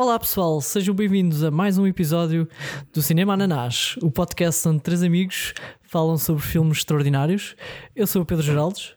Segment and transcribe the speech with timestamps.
[0.00, 2.48] Olá pessoal, sejam bem-vindos a mais um episódio
[2.90, 5.52] do Cinema Ananás, o podcast onde três amigos
[5.82, 7.54] falam sobre filmes extraordinários.
[7.94, 8.94] Eu sou o Pedro Geraldes,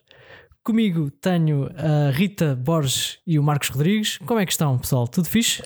[0.64, 4.18] comigo tenho a Rita Borges e o Marcos Rodrigues.
[4.20, 5.06] Como é que estão, pessoal?
[5.06, 5.62] Tudo fixe?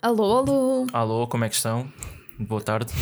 [0.00, 0.86] Alô, alô.
[0.92, 1.92] Alô, como é que estão?
[2.38, 2.92] Boa tarde.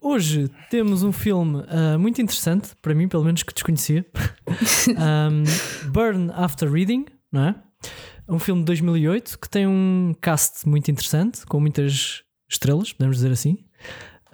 [0.00, 4.04] Hoje temos um filme uh, muito interessante, para mim, pelo menos que desconhecia.
[4.98, 5.44] um,
[5.92, 7.54] Burn After Reading, não é?
[8.30, 13.32] Um filme de 2008 que tem um cast muito interessante, com muitas estrelas, podemos dizer
[13.32, 13.58] assim,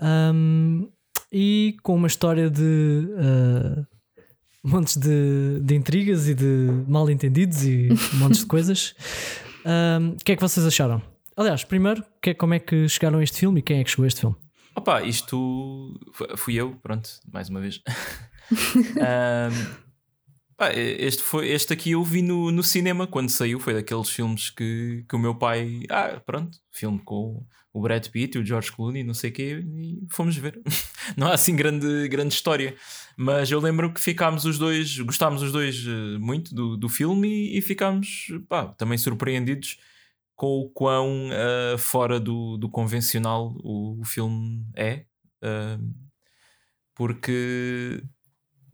[0.01, 0.89] um,
[1.33, 3.87] e com uma história de uh,
[4.63, 8.95] montes de, de, intrigas e de mal entendidos e montes de coisas.
[9.65, 11.03] O um, que é que vocês acharam?
[11.37, 13.91] Aliás, primeiro, que é, como é que chegaram a este filme e quem é que
[13.91, 14.37] chegou a este filme?
[14.75, 15.99] Opa, isto
[16.37, 17.81] fui eu, pronto, mais uma vez.
[18.51, 19.86] um,
[20.75, 23.61] este, foi, este aqui eu vi no, no cinema quando saiu.
[23.61, 25.83] Foi daqueles filmes que, que o meu pai.
[25.91, 29.63] Ah, pronto, filme com o Brad Pitt e o George Clooney, não sei o quê,
[29.63, 30.59] e fomos ver.
[31.15, 32.75] não há assim grande, grande história.
[33.17, 37.29] Mas eu lembro que ficámos os dois, gostámos os dois eh, muito do, do filme
[37.29, 39.79] e, e ficámos pá, também surpreendidos
[40.35, 45.05] com o quão uh, fora do, do convencional o, o filme é.
[45.43, 46.07] Uh,
[46.95, 48.03] porque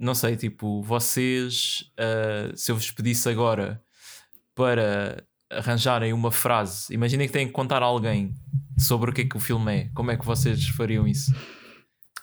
[0.03, 3.81] não sei, tipo, vocês, uh, se eu vos pedisse agora
[4.53, 8.34] para arranjarem uma frase, imaginem que têm que contar a alguém
[8.77, 11.33] sobre o que é que o filme é, como é que vocês fariam isso?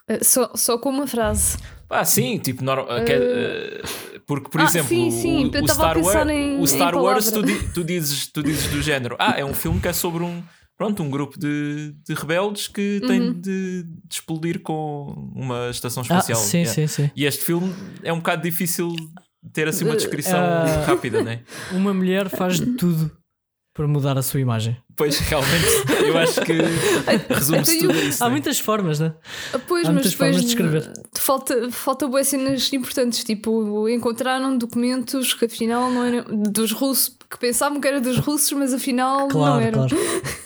[0.09, 1.58] Uh, só, só com uma frase.
[1.89, 5.45] Ah, sim, tipo, uh, porque, por ah, exemplo, sim, sim.
[5.45, 7.41] o, o, Star, War, em, o Star Wars, tu,
[7.73, 10.43] tu, dizes, tu dizes do género, ah, é um filme que é sobre um
[10.80, 13.08] pronto, um grupo de, de rebeldes que uhum.
[13.08, 16.39] tem de, de, explodir com uma estação ah, espacial.
[16.39, 16.73] Ah, sim, yeah.
[16.73, 17.11] sim, sim.
[17.13, 18.95] E este filme é um bocado difícil
[19.52, 21.41] ter assim uma descrição uh, rápida, né?
[21.73, 23.11] Uma mulher faz de tudo
[23.79, 24.75] para mudar a sua imagem.
[24.93, 25.65] Pois, realmente,
[26.05, 26.51] eu acho que
[27.33, 28.21] resume-se tudo isso.
[28.21, 28.31] Há né?
[28.33, 29.13] muitas formas, né?
[29.69, 30.91] Pois, Há muitas formas de escrever.
[31.17, 37.39] Falta, falta boas cenas importantes, tipo, encontraram documentos que afinal não eram dos russos, que
[37.39, 39.87] pensavam que era dos russos, mas afinal claro, não eram.
[39.87, 39.97] Claro.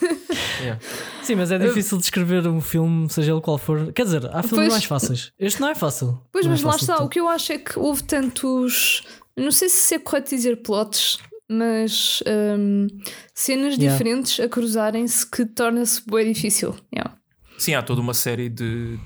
[0.62, 0.80] yeah.
[1.24, 3.92] Sim, mas é difícil de escrever um filme, seja ele qual for.
[3.94, 5.32] Quer dizer, há filmes pois, mais fáceis.
[5.40, 6.22] Este não é fácil.
[6.32, 7.04] Pois, não mas é lá está.
[7.04, 9.02] O que eu acho é que houve tantos.
[9.36, 11.18] Não sei se é correto dizer plots,
[11.54, 12.88] mas um,
[13.34, 13.92] cenas yeah.
[13.92, 16.76] diferentes a cruzarem-se que torna-se bem difícil.
[16.94, 17.18] Yeah.
[17.58, 18.98] Sim, há toda uma série de,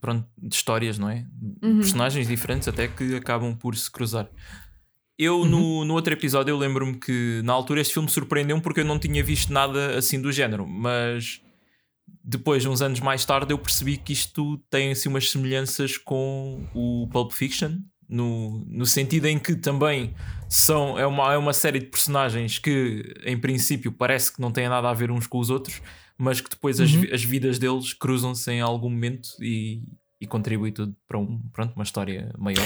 [0.00, 1.24] pronto, de histórias, não é?
[1.62, 1.78] Uhum.
[1.78, 4.28] Personagens diferentes até que acabam por se cruzar.
[5.18, 5.46] Eu, uhum.
[5.46, 8.98] no, no outro episódio, eu lembro-me que na altura este filme surpreendeu-me porque eu não
[8.98, 11.40] tinha visto nada assim do género, mas
[12.24, 17.08] depois, uns anos mais tarde, eu percebi que isto tem assim umas semelhanças com o
[17.10, 20.14] Pulp Fiction, no, no sentido em que também
[20.52, 24.68] são, é, uma, é uma série de personagens que, em princípio, parece que não têm
[24.68, 25.80] nada a ver uns com os outros,
[26.18, 26.84] mas que depois uhum.
[26.84, 29.82] as, as vidas deles cruzam-se em algum momento e,
[30.20, 32.62] e contribui tudo para um, pronto, uma história maior.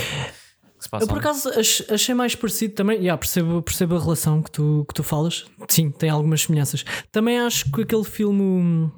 [1.01, 1.49] Eu por acaso
[1.89, 5.47] achei mais parecido também, yeah, percebo, percebo a relação que tu, que tu falas.
[5.69, 6.85] Sim, tem algumas semelhanças.
[7.13, 8.91] Também acho que aquele filme.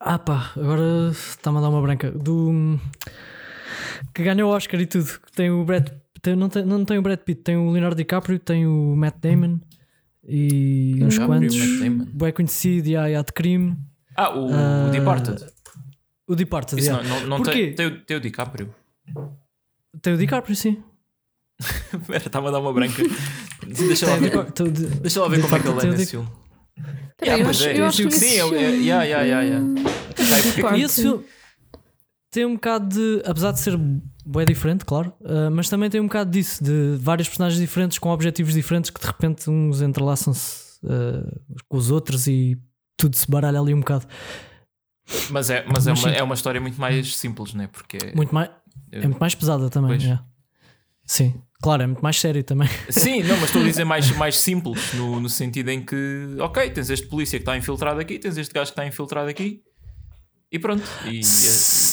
[0.00, 2.10] Ah pá, agora está-me a dar uma branca.
[2.10, 2.78] Do
[4.14, 5.10] que ganhou o Oscar e tudo.
[5.34, 5.88] Tem o Brad
[6.22, 9.16] tem, não, tem, não tem o Brad Pitt, tem o Leonardo DiCaprio, tem o Matt
[9.20, 9.58] Damon
[10.26, 11.56] e uns quantos.
[12.12, 13.76] Bem conhecido, e há de crime.
[14.16, 15.46] Ah, o, uh, o Departed.
[16.26, 17.08] O Departed, Isso yeah.
[17.08, 18.74] não, não, não tem, tem, o, tem o DiCaprio.
[20.00, 20.82] Tem o DiCaprio, sim.
[21.60, 23.02] Espera, estava a dar uma branca.
[23.66, 24.30] deixa lá ver,
[25.00, 26.28] deixa lá ver como é que ele é nesse filme.
[27.22, 30.76] Yeah, eu, acho, é, eu acho que sim, é, é, yeah, yeah, yeah, yeah.
[30.78, 31.24] E esse filme
[32.30, 33.22] tem um bocado de.
[33.28, 37.28] Apesar de ser bem diferente, claro, uh, mas também tem um bocado disso, de vários
[37.28, 42.56] personagens diferentes com objetivos diferentes que de repente uns entrelaçam-se uh, com os outros e
[42.96, 44.06] tudo se baralha ali um bocado.
[45.30, 47.66] Mas é, mas, é, uma, é uma história muito mais simples, não é?
[47.66, 48.48] Porque muito mais,
[48.92, 49.98] é muito mais pesada também.
[50.08, 50.20] É.
[51.04, 52.68] Sim, claro, é muito mais sério também.
[52.88, 56.70] Sim, não, mas estou a dizer mais, mais simples, no, no sentido em que, ok,
[56.70, 59.64] tens este polícia que está infiltrado aqui, tens este gajo que está infiltrado aqui
[60.52, 60.82] e pronto.
[61.06, 61.20] E,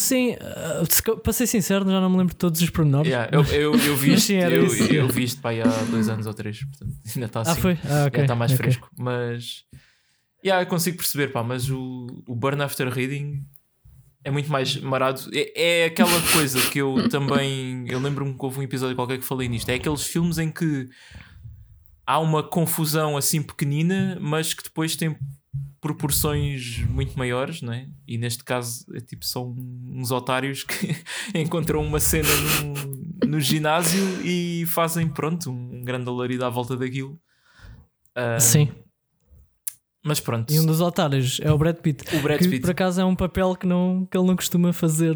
[0.08, 3.12] Sim, uh, para ser sincero, já não me lembro de todos os pormenores.
[3.12, 6.64] Yeah, eu, eu, eu, vi isto, eu, eu, vi isto há dois anos ou três,
[6.64, 7.52] portanto ainda está assim.
[7.52, 7.78] Ah, foi?
[7.84, 8.22] Ah, okay.
[8.22, 8.64] está mais okay.
[8.64, 8.90] fresco.
[8.98, 9.66] Mas
[10.44, 13.42] yeah, eu consigo perceber, pá, mas o, o Burn After Reading
[14.24, 15.22] é muito mais marado.
[15.34, 17.86] É, é aquela coisa que eu também.
[17.90, 19.70] Eu lembro-me que houve um episódio qualquer que falei nisto.
[19.70, 20.90] É aqueles filmes em que
[22.06, 25.18] há uma confusão assim pequenina, mas que depois tem
[25.80, 27.88] proporções muito maiores, não é?
[28.08, 29.56] E neste caso é tipo são
[29.92, 30.96] uns otários que
[31.36, 32.30] encontram uma cena
[33.22, 37.20] no, no ginásio e fazem pronto um grande alarido à volta daquilo.
[38.16, 38.70] Uh, Sim.
[40.08, 40.54] Mas pronto.
[40.54, 42.16] E um dos otários é o Brad Pitt.
[42.16, 42.62] O Brad que Pitt.
[42.62, 45.14] por acaso é um papel que, não, que ele não costuma fazer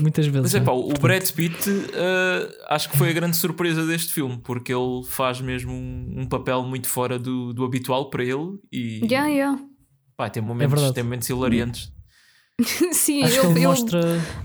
[0.00, 0.52] muitas vezes.
[0.52, 4.38] Mas é pá, o Brad Pitt uh, acho que foi a grande surpresa deste filme,
[4.38, 9.00] porque ele faz mesmo um, um papel muito fora do, do habitual para ele e
[9.04, 9.60] Yeah, yeah.
[10.18, 10.94] Pá, tem, É momentos, verdade.
[10.94, 11.92] tem momentos hilariantes.
[12.92, 14.00] Sim, Acho que ele, ele mostra.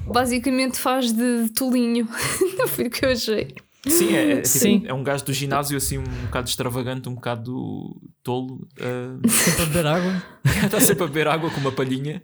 [0.06, 2.08] basicamente faz de tolinho.
[2.70, 3.56] Foi o que eu achei.
[3.86, 4.84] Sim, é, é, tipo, Sim.
[4.86, 8.66] é um gajo do ginásio assim um bocado extravagante, um bocado tolo.
[8.80, 10.24] uh, sempre a beber água.
[10.64, 12.22] Está sempre a beber água com uma palhinha.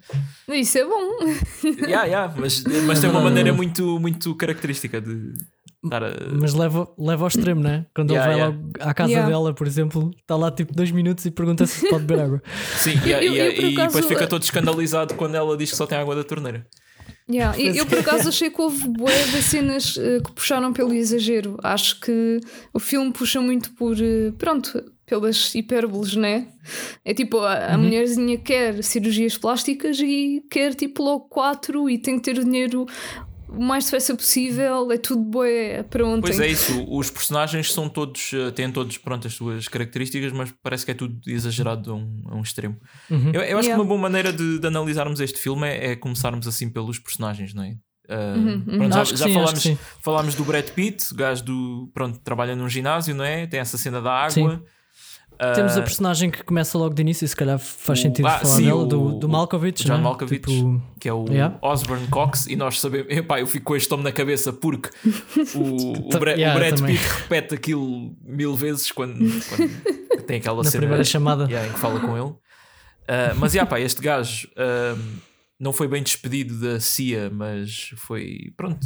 [0.48, 1.20] Isso é bom.
[1.82, 5.34] Yeah, yeah, mas, mas tem uma maneira muito, muito característica de
[5.84, 6.10] estar a.
[6.40, 7.86] Mas leva, leva ao extremo, né?
[7.96, 8.70] Quando Yeah, ele vai yeah.
[8.86, 9.30] lá à casa Yeah.
[9.30, 12.44] dela, por exemplo, está lá tipo dois minutos e pergunta se pode beber água.
[12.78, 15.72] Sim, e, Eu- e- eu, e acaso, depois fica uh, todo escandalizado quando ela diz
[15.72, 16.66] que só tem água da torneira.
[17.32, 17.58] Yeah.
[17.60, 21.58] e- Eu, por acaso achei que houve bué de cenas eh, que puxaram pelo exagero.
[21.64, 22.40] Acho que
[22.74, 26.48] o filme puxa muito por, eh, pronto, pelas hipérboles, né?
[27.06, 32.18] É tipo, a, a mulherzinha quer cirurgias plásticas e quer tipo logo quatro e tem
[32.20, 32.86] que ter o dinheiro
[33.50, 34.92] o mais depressa possível.
[34.92, 36.22] É tudo bué para ontem.
[36.22, 40.54] Pois é isso, os personagens são todos, eh, têm todos pronto, as suas características, mas
[40.62, 42.78] parece que é tudo exagerado a um, a um extremo.
[43.10, 43.32] Uhum.
[43.34, 43.76] Eu, eu acho Yeah.
[43.76, 47.54] que uma boa maneira de, de analisarmos este filme é, é começarmos assim pelos personagens,
[47.54, 47.76] não é?
[48.10, 49.64] Ah, Uhum, pronto, já já sim, falámos,
[50.02, 53.46] falámos do Brad Pitt, gajo do pronto, trabalha num ginásio, não é?
[53.46, 54.30] Tem essa cena da água.
[54.58, 54.64] Sim.
[55.42, 58.28] Ah, Temos a personagem que começa logo de início e se calhar faz O- sentido
[58.28, 59.86] ah, falar sim, dela, o- do, do o Malkovich.
[59.86, 60.04] John né?
[60.04, 60.42] Malkovich.
[60.42, 61.58] Tipo, que é o Yeah.
[61.62, 63.08] Osborne Cox, e nós sabemos.
[63.10, 64.90] Epá, eu fico com este nome na cabeça porque
[65.56, 66.98] o, o, Bra- o Yeah, Brad também.
[66.98, 71.46] Pitt repete aquilo mil vezes quando, quando tem aquela na cena primeira chamada.
[71.46, 72.36] yeah, em que fala com ele.
[73.08, 74.98] Ah, mas yeah, pá, este gajo ah,
[75.58, 78.52] não foi bem despedido da CIA, mas foi.
[78.58, 78.86] Pronto.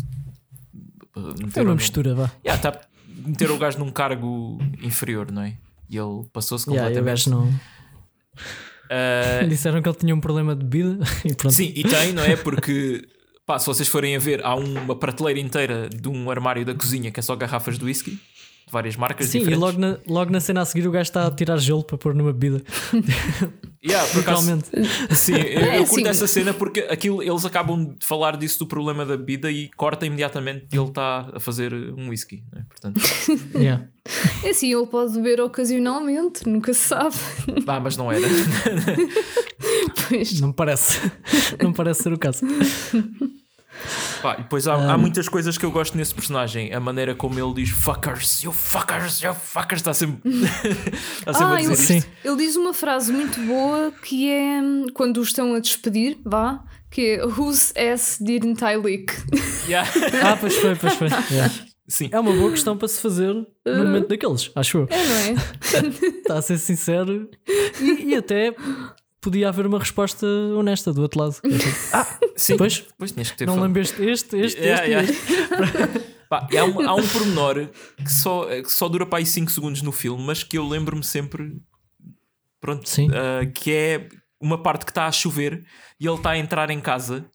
[1.52, 2.32] Foi uma mistura, vá.
[2.46, 2.80] Yeah, tá,
[3.26, 5.58] meteram o gajo num cargo inferior, não é?
[5.94, 7.30] E ele passou-se Yeah, completamente.
[7.30, 7.54] gajo não.
[8.90, 11.54] Ah, Disseram que ele tinha um problema de bebida e pronto.
[11.54, 12.36] Sim, e tem, não é?
[12.36, 13.08] Porque,
[13.46, 17.12] pá, se vocês forem a ver, há uma prateleira inteira de um armário da cozinha
[17.12, 18.20] que é só garrafas de whisky,
[18.74, 19.62] várias marcas Sim, e diferentes.
[19.62, 22.14] logo na, logo na cena a seguir o gajo está a tirar gelo para pôr
[22.14, 22.62] numa bebida.
[23.86, 24.62] Yeah, por acaso,
[25.14, 26.08] sim, eu, É, eu curto sim.
[26.08, 30.06] essa cena porque aquilo, eles acabam de falar disso do problema da bebida e corta
[30.06, 32.64] imediatamente que ele está a fazer um whisky, não é?
[32.64, 33.02] Portanto,
[33.60, 33.86] Yeah.
[34.42, 37.16] É assim, ele pode beber ocasionalmente, nunca se sabe.
[37.68, 38.26] ah, mas não era.
[40.08, 40.40] Pois.
[40.40, 41.00] Não parece.
[41.62, 42.46] Não parece ser o caso.
[44.22, 44.94] Pá, e depois há, Ah.
[44.94, 46.74] há muitas coisas que eu gosto nesse personagem.
[46.74, 50.22] A maneira como ele diz fuckers, you fuckers, you fuckers, está sempre,
[51.20, 51.86] está sempre Ah, a dizer ele- isto.
[51.86, 52.04] Sim.
[52.24, 56.64] Ele diz uma frase muito boa que é hum, quando o estão a despedir, vá,
[56.90, 59.12] que é Whose ass didn't I lick?
[59.68, 59.90] Yeah.
[60.24, 61.08] Ah, pois foi, pois foi.
[61.32, 61.54] Yeah.
[61.88, 62.10] Sim.
[62.12, 64.88] É uma boa questão para se fazer no momento daqueles, acho eu.
[64.90, 65.88] É, não é?
[66.18, 67.30] Está a ser sincero.
[67.82, 68.56] E, e até
[69.24, 70.26] podia haver uma resposta
[70.58, 71.36] honesta do outro lado.
[71.92, 72.06] Ah,
[72.36, 72.58] Sim.
[72.58, 75.34] Pois, Pois tinhas que ter não lembeste este, este, Yeah, este.
[75.34, 75.88] yeah.
[76.30, 79.82] Pá, há, um, há um pormenor que só, que só dura para aí 5 segundos
[79.84, 81.58] no filme, mas que eu lembro-me sempre.
[82.60, 83.10] Pronto, Sim.
[83.14, 84.10] ah, que é
[84.42, 85.64] uma parte que está a chover
[86.00, 87.26] e ele está a entrar em casa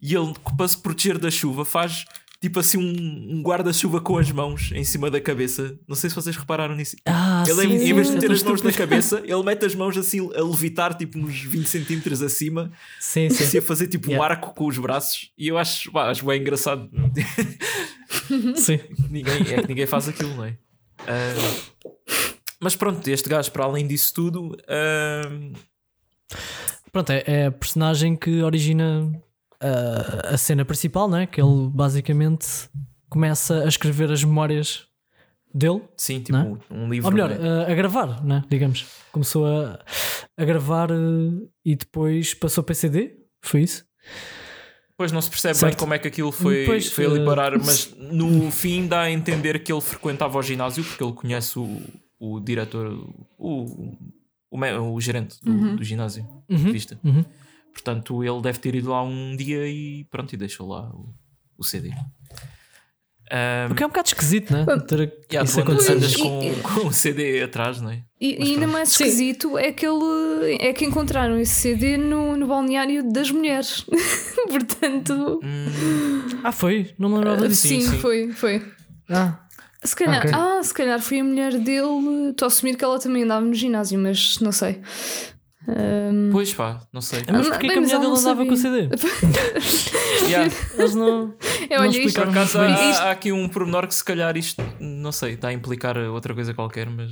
[0.00, 2.04] e ele, para se proteger da chuva, faz
[2.40, 5.78] tipo assim um, um guarda-chuva com as mãos em cima da cabeça.
[5.88, 6.96] Não sei se vocês repararam nisso.
[7.06, 9.74] Ah, Ele, sim, em, vez de meter eu as mãos na cabeça, ele mete as
[9.74, 12.70] mãos assim a levitar, tipo uns 20 centímetros acima,
[13.00, 13.58] Sim, assim sim.
[13.58, 14.34] a fazer tipo um Yeah.
[14.34, 15.30] arco com os braços.
[15.38, 16.90] E eu acho, pá, acho bem engraçado.
[18.56, 18.80] sim.
[19.10, 20.56] ninguém, é que ninguém faz aquilo, não é?
[21.06, 21.94] Ah,
[22.60, 25.22] mas pronto, este gajo, para além disso tudo, ah,
[26.92, 29.10] Pronto, é, é a personagem que origina
[29.60, 31.26] ah, a cena principal, né?
[31.26, 32.46] Que ele basicamente
[33.08, 34.86] começa a escrever as memórias
[35.54, 35.82] dele.
[35.96, 37.06] sim, tipo Não um livro.
[37.08, 37.66] Ou melhor, não é?
[37.66, 38.44] a, a gravar, né?
[38.48, 38.86] digamos.
[39.10, 39.78] Começou a,
[40.36, 43.16] a gravar eh, e depois passou para CD.
[43.42, 43.84] Foi isso?
[44.90, 45.78] Depois não se percebe bem certo.
[45.78, 49.10] como é que aquilo foi, Pois, foi ali eh, parar, mas no fim dá a
[49.10, 51.80] entender que ele frequentava o ginásio porque ele conhece o,
[52.20, 52.86] o diretor,
[53.38, 53.96] o,
[54.50, 57.00] o, o gerente do, do ginásio, Uhum, de vista.
[57.02, 57.24] uhum.
[57.72, 61.12] Portanto, ele deve ter ido lá um dia e pronto, e deixou lá o,
[61.56, 61.90] o CD.
[63.34, 64.66] Ah, Porque é um bocado esquisito, né?
[64.86, 64.98] Ter
[65.32, 65.58] yeah, isso andas,
[65.88, 65.92] acontecer.
[65.92, 66.40] andas E- com,
[66.82, 68.02] com o CD atrás, não é?
[68.20, 69.04] E, ainda mais Sim.
[69.04, 73.84] esquisito é que, ele, é que encontraram esse CD no, no balneário das mulheres.
[74.48, 75.40] Portanto,
[76.44, 76.92] Ah, foi?
[76.98, 77.66] Não me lembrava disso.
[77.68, 77.98] sim, sim, sim.
[77.98, 78.62] foi, foi.
[79.08, 79.38] Ah,
[79.82, 80.30] Se calhar, Ok.
[80.34, 82.30] ah, se calhar foi a mulher dele.
[82.30, 84.80] Estou a assumir que ela também andava no ginásio, mas não sei.
[85.68, 87.22] Ahm, Pois pá, não sei.
[87.30, 88.88] mas porquê que a mulher dele não andava com o CD?
[90.28, 90.52] Yeah.
[90.78, 91.34] Eles não.
[91.68, 92.72] é, não olha, isto, Por acaso bem.
[92.72, 95.96] há, Isto- há aqui um pormenor que se calhar isto, não sei, está a implicar
[95.98, 97.10] outra coisa qualquer, mas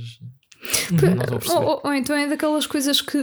[1.49, 3.17] Ou, ou, ou, então é daquelas coisas que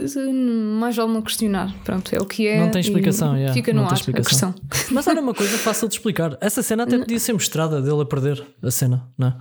[0.79, 1.73] mais vale não questionar.
[1.83, 2.59] Pronto, é o que é.
[2.59, 3.53] Não tem explicação, yeah.
[3.53, 4.53] fica no ar a questão.
[4.91, 6.37] Mas era uma coisa fácil de explicar.
[6.41, 9.35] Essa cena até podia ser mostrada dele a perder a cena, não é?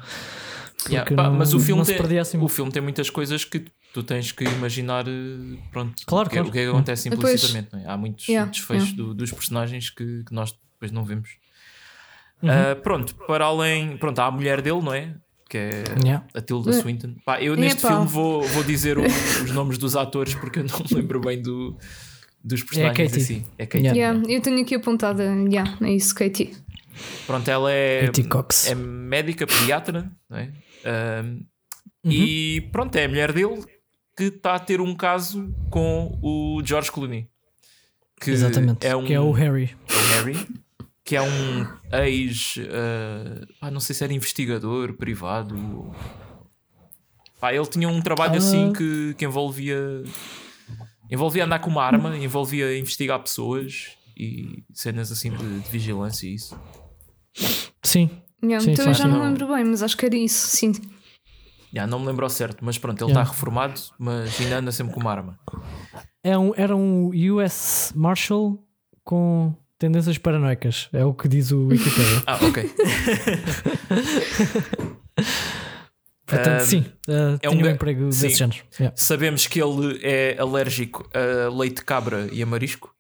[0.89, 2.39] Yeah, pá, não, mas o filme, tem, assim.
[2.39, 6.37] o filme tem muitas coisas que tu tens que imaginar eh, pronto, claro, o, que,
[6.37, 6.49] claro.
[6.49, 7.75] o que é que acontece implicitamente.
[7.75, 7.87] É?
[7.87, 9.03] Há muitos yeah, desfechos yeah.
[9.03, 11.31] Do, dos personagens que, que, nós depois não vemos.
[12.43, 12.49] Uhum.
[12.51, 15.15] Uh, pronto, para além, pronto, há a mulher dele, não é?
[15.49, 16.25] Que é yeah.
[16.35, 17.15] a Tilda Swinton.
[17.25, 20.79] Pá, eu neste filme vou, vou dizer o, os nomes dos atores porque eu não
[20.79, 21.77] me lembro bem do,
[22.45, 23.47] dos personagens é assim.
[23.57, 23.87] É Katie.
[23.87, 24.23] Yeah.
[24.29, 26.55] Eu tenho aqui apontada, yeah, é isso, Katie.
[27.27, 28.11] Pronto, ela é,
[28.67, 30.53] é médica pediatra, não é?
[30.85, 31.47] uhum.
[32.05, 33.65] E pronto, é a mulher dele
[34.19, 37.29] que está a ter um caso com o George Clooney.
[38.21, 39.77] Que Exatamente, é um, que é o Harry.
[39.89, 40.49] É o Harry,
[41.05, 41.67] que é um
[42.05, 42.57] ex.
[42.57, 45.95] Uh, não sei se era investigador privado.
[47.39, 48.39] Pá, ele tinha um trabalho uh...
[48.39, 50.03] assim que, que envolvia.
[51.09, 56.35] Envolvia andar com uma arma, envolvia investigar pessoas e cenas assim de, de vigilância e
[56.35, 56.61] isso.
[57.85, 58.11] Sim,
[58.43, 59.11] Yeah, sim, então sim, eu já sim.
[59.11, 60.73] não lembro bem, mas acho que era isso, sim.
[61.73, 63.33] Yeah, não me lembro ao certo, mas pronto, ele está yeah.
[63.33, 65.39] reformado, mas ainda anda sempre com uma arma.
[66.25, 68.59] É um, era um US Marshal
[69.05, 72.23] com tendências paranoicas, é o que diz o Wikipedia.
[72.27, 72.75] ah, ok.
[76.27, 78.59] Portanto, uh, sim, uh, é um, um emprego desse género.
[78.79, 78.95] Yeah.
[78.97, 82.95] Sabemos que ele é alérgico a leite de cabra e a marisco.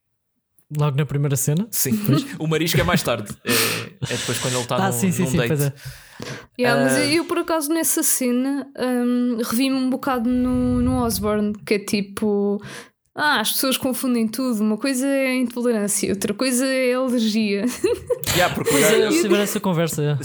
[0.76, 1.66] Logo na primeira cena?
[1.70, 1.92] Sim,
[2.38, 3.34] o marisco é mais tarde.
[3.42, 3.52] É,
[4.12, 5.62] é depois quando ele está ah, num, sim, sim, num sim, date.
[5.62, 5.72] É.
[6.60, 6.84] Yeah, uh...
[6.84, 11.78] Mas eu, por acaso, nessa cena um, revi-me um bocado no, no Osborne, que é
[11.78, 12.60] tipo.
[13.14, 14.60] Ah, as pessoas confundem tudo.
[14.60, 17.64] Uma coisa é intolerância, outra coisa é alergia.
[18.36, 20.02] Yeah, porque pois é, eu tiver essa conversa.
[20.02, 20.20] Yeah.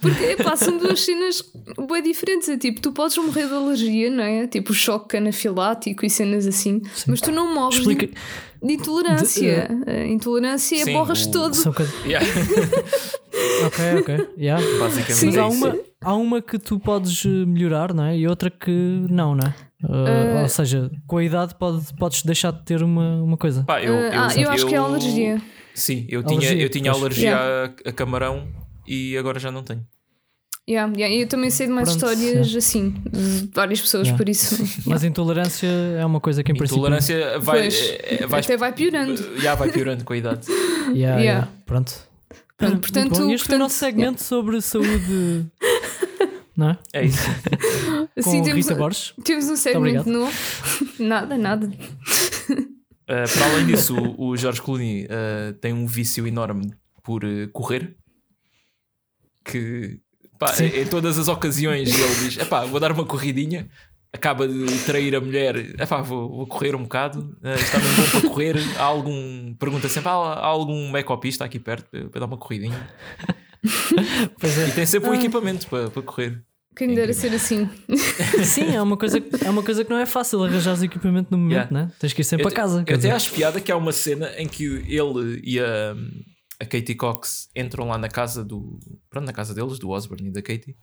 [0.00, 1.42] Porque são duas cenas
[1.86, 2.48] bem diferentes.
[2.48, 4.46] É tipo, tu podes morrer de alergia, não é?
[4.46, 7.04] Tipo, choque anafilático e cenas assim, Sim.
[7.08, 7.78] mas tu não morres.
[7.78, 8.06] Explica...
[8.06, 8.14] De
[8.64, 9.68] de intolerância.
[9.68, 11.30] De, uh, intolerância Sim, borras o...
[11.30, 11.54] todo.
[11.54, 11.74] São...
[12.06, 12.26] Yeah.
[13.66, 14.28] ok, ok.
[14.38, 14.64] Yeah.
[14.78, 18.16] Basicamente Sim, Mas há uma, há uma que tu podes eh, melhorar, não é?
[18.16, 18.70] E outra que
[19.10, 19.54] não, não é?
[19.84, 23.64] Uh, uh, ou seja, com a idade pode, podes deixar de ter uma, uma coisa.
[23.64, 25.42] Pá, eu, eu, ah, eu, acho eu, que é alergia.
[25.74, 27.74] Sim, eu tinha, alergia, eu tinha alergia yeah.
[27.84, 28.48] a, a camarão
[28.86, 29.84] e agora já não tenho.
[30.68, 31.14] Yeah, yeah.
[31.14, 32.58] Eu também sei de mais Pronto, histórias yeah.
[32.58, 34.16] assim, de várias pessoas, yeah.
[34.16, 34.56] por isso.
[34.86, 37.42] Mas intolerância é uma coisa que em intolerância princípio.
[37.42, 39.40] vai, pois, é, vai, até vai piorando.
[39.40, 40.46] Já vai piorando com a idade.
[40.94, 41.48] Yeah, yeah.
[41.64, 41.92] Pronto.
[42.58, 43.30] Pronto, portanto, bom.
[43.30, 45.46] Este portanto, é o nosso segmento sobre saúde.
[46.54, 46.78] Não é?
[46.92, 47.22] É isso.
[48.14, 49.14] Com Sim, temos, Rita Borges.
[49.24, 50.32] Temos um segmento novo.
[51.00, 51.66] nada, nada.
[51.66, 57.48] Uh, para além disso, o, o Jorge Clooney uh, tem um vício enorme por uh,
[57.50, 57.96] correr.
[59.42, 60.00] Que
[60.38, 63.68] Pá, em todas as ocasiões ele diz: Epá, vou dar uma corridinha.
[64.12, 67.36] Acaba de trair a mulher, epá, vou, vou correr um bocado.
[67.42, 68.56] Uh, está bem bom para correr.
[68.78, 69.54] Há algum.
[69.54, 72.88] Pergunta sempre: há, há algum ecopista aqui perto para, para dar uma corridinha?
[73.62, 74.68] É.
[74.68, 76.44] E tem sempre um equipamento para, para correr.
[76.76, 77.68] Quem dera ser assim.
[78.44, 81.38] Sim, é uma, coisa, é uma coisa que não é fácil arranjar o equipamento no
[81.38, 81.86] momento, yeah.
[81.86, 81.92] né?
[81.98, 82.84] Tens que ir sempre eu, para casa.
[82.86, 85.94] Eu até acho piada que há uma cena em que ele e a
[86.64, 88.80] a Katie Cox entram lá na casa do.
[89.10, 90.76] Pronto, na casa deles, do Osborne e da Katie.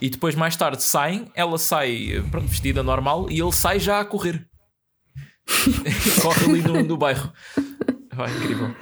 [0.00, 1.30] E depois, mais tarde, saem.
[1.34, 4.48] Ela sai pronto, vestida normal e ele sai já a correr.
[6.22, 7.32] Corre ali no, no bairro.
[8.12, 8.74] Vai, incrível.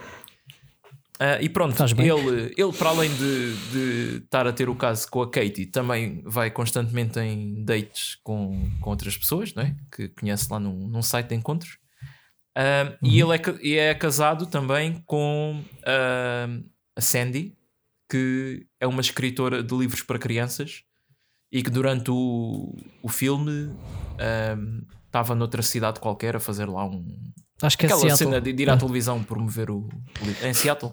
[1.22, 5.22] Uh, e pronto, ele, ele, para além de, de estar a ter o caso com
[5.22, 9.76] a Katie, também vai constantemente em dates com, com outras pessoas, não é?
[9.94, 11.78] Que conhece lá num, num site de encontros.
[12.56, 13.10] Uh, uhum.
[13.10, 16.64] E ele é, é, casado também com uh,
[16.96, 17.54] a Sandy,
[18.10, 20.82] que é uma escritora de livros para crianças
[21.50, 23.70] e que durante o, o filme
[25.06, 27.06] estava uh, noutra cidade qualquer a fazer lá um.
[27.62, 28.18] Acho que é Aquela Seattle.
[28.18, 28.76] cena de, de ir à é.
[28.76, 29.88] televisão promover o,
[30.20, 30.46] o livro.
[30.46, 30.92] É em Seattle?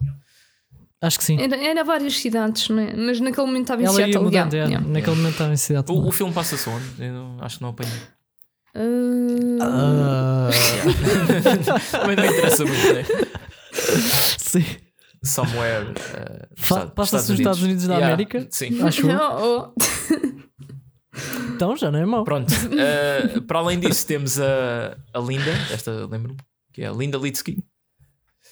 [1.02, 1.42] Acho que sim.
[1.42, 2.94] Era, era várias cidades, não é?
[2.94, 4.16] mas naquele momento estava em Ela Seattle.
[4.16, 4.88] Ia mudando, yeah, yeah.
[4.88, 5.98] Naquele momento estava em Seattle.
[5.98, 6.86] O, o filme passa-se onde?
[7.00, 8.00] Eu não, acho que não apanhei.
[8.76, 9.58] Uh...
[12.06, 13.06] Mas não interessa muito, né?
[14.38, 14.66] Sim.
[15.24, 15.88] Somewhere.
[15.90, 18.48] Uh, Passa-se nos Estados Unidos da yeah, América.
[18.50, 18.82] Sim.
[18.84, 20.40] Acho oh, oh.
[21.56, 22.24] Então já não é mau.
[22.24, 22.52] Pronto.
[22.54, 25.52] Uh, para além disso, temos a, a Linda.
[25.72, 26.38] Esta lembro-me.
[26.72, 27.64] Que é a Linda Litsky.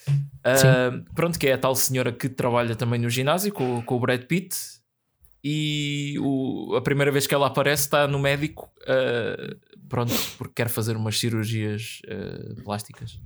[0.09, 4.00] Uh, pronto, que é a tal senhora que trabalha também no ginásio com, com o
[4.00, 4.55] Brad Pitt.
[5.43, 9.55] E o, a primeira vez que ela aparece está no médico uh,
[9.89, 13.20] pronto, porque quer fazer umas cirurgias uh, plásticas.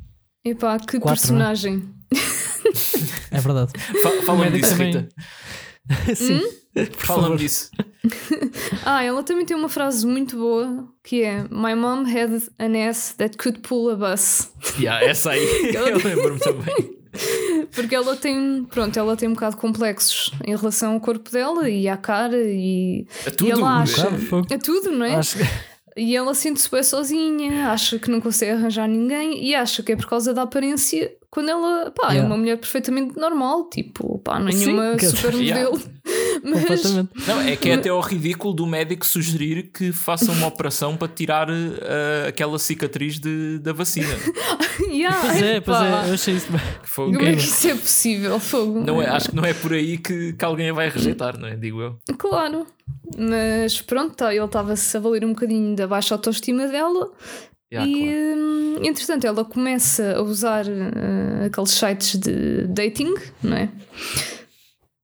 [0.44, 1.14] Epá, que Quatro, é?
[1.14, 1.90] personagem.
[3.32, 3.38] É?
[3.38, 3.72] é verdade.
[4.26, 4.94] Fala-me disso, também...
[4.94, 5.10] Rita.
[6.16, 6.38] Sim.
[6.38, 6.62] Hum?
[6.98, 7.70] Fala-me disso.
[8.86, 13.14] ah, ela também tem uma frase muito boa que é My mom had an ass
[13.18, 14.50] that could pull a bus.
[14.80, 17.02] Yeah, essa aí eu lembro-me também.
[17.74, 21.88] Porque ela tem, pronto, ela tem um bocado complexos em relação ao corpo dela e
[21.88, 24.08] à cara e, a tudo, e ela acha,
[24.50, 25.16] é a tudo, não é?
[25.16, 25.38] Acho...
[25.96, 29.96] E ela sente-se bem sozinha, acha que não consegue arranjar ninguém e acha que é
[29.96, 32.22] por causa da aparência quando ela pá, yeah.
[32.22, 35.80] é uma mulher perfeitamente normal, tipo, pá, não é nenhuma super modelo.
[36.02, 36.42] Yeah.
[36.44, 36.94] Mas...
[37.28, 41.08] Não, é que é até ao ridículo do médico sugerir que faça uma operação para
[41.08, 44.08] tirar uh, aquela cicatriz de, da vacina.
[44.90, 46.48] yeah, pois é, pois é, eu achei isso
[46.84, 47.14] Fogo.
[47.14, 48.40] Como é que isso é possível?
[48.40, 48.82] Fogo.
[48.82, 51.48] Não é, acho que não é por aí que, que alguém a vai rejeitar, não
[51.48, 51.56] é?
[51.56, 52.00] Digo eu.
[52.18, 52.66] Claro.
[53.18, 57.12] Mas pronto, tá, ele estava-se a valer um bocadinho da baixa autoestima dela
[57.72, 58.38] Yeah, e claro.
[58.38, 63.70] Hum, entretanto ela começa a usar uh, aqueles sites de dating, não é?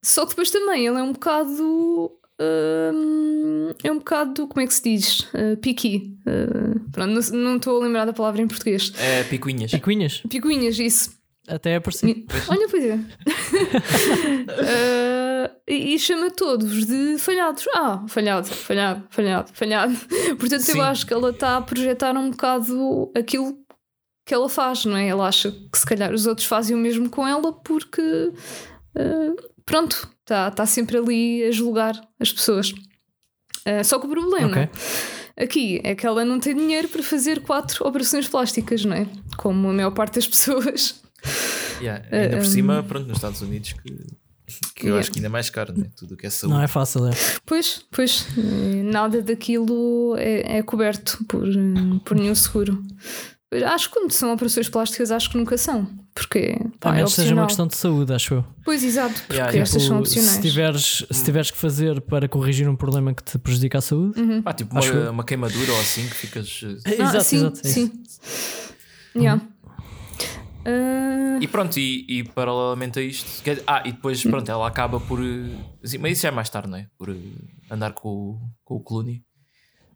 [0.04, 2.12] Só que depois também ele é um bocado.
[2.40, 5.20] Uh, é um bocado, como é que se diz?
[5.34, 6.16] Uh, piqui.
[6.22, 8.94] Uh, pronto, não estou a lembrar da palavra em português.
[9.00, 9.72] É picuinhas.
[9.72, 10.22] Picuinhas?
[10.30, 11.18] Picuinhas, isso.
[11.48, 12.26] Até é por si.
[12.50, 13.00] Olha, pois é.
[15.68, 17.66] e, chama todos de falhados.
[17.74, 19.96] Ah, falhado, falhado, falhado, falhado.
[20.40, 20.78] Portanto, Sim.
[20.78, 23.58] eu acho que ela está a projetar um bocado aquilo
[24.26, 25.08] que ela faz, não é?
[25.08, 29.36] Ela acha que se calhar os outros fazem o mesmo com ela porque, uh,
[29.66, 32.72] pronto, está tá sempre ali a julgar as pessoas.
[32.72, 34.48] Uh, só que o problema.
[34.48, 34.70] Okay.
[35.40, 39.08] Aqui é que ela não tem dinheiro para fazer quatro operações plásticas, não é?
[39.38, 41.02] Como a maior parte das pessoas.
[41.80, 43.96] Yeah, ainda uh, por cima, pronto, nos Estados Unidos que,
[44.74, 45.00] que eu yeah.
[45.00, 45.88] acho que ainda é mais caro, né?
[45.96, 46.56] tudo o que é saúde.
[46.56, 47.12] Não é fácil, é.
[47.46, 48.26] Pois, pois,
[48.86, 51.46] nada daquilo é, é coberto por,
[52.06, 52.82] por nenhum seguro.
[53.66, 55.88] Acho que quando são operações plásticas, acho que nunca são.
[56.14, 58.46] Porque pá, ah, é seja uma questão de saúde, acho eu.
[58.66, 60.32] Pois, exato, porque yeah, tipo, estas são opcionais.
[60.32, 64.20] Se tiveres, se tiveres que fazer para corrigir um problema que te prejudica a saúde,
[64.20, 64.42] uhum.
[64.44, 66.62] ah, tipo uma, uma, queimadura ou assim que ficas.
[66.86, 67.62] Ah, exato, sim, exato.
[67.64, 67.92] É sim.
[69.16, 69.42] Yeah.
[70.68, 71.42] Uh...
[71.42, 75.20] E pronto, e, e, paralelamente a isto, quer, ah, e depois pronto, ela acaba por.
[75.82, 76.88] Assim, mas isso já é mais tarde, não é?
[76.98, 77.16] Por
[77.72, 79.24] andar com, com o Clooney.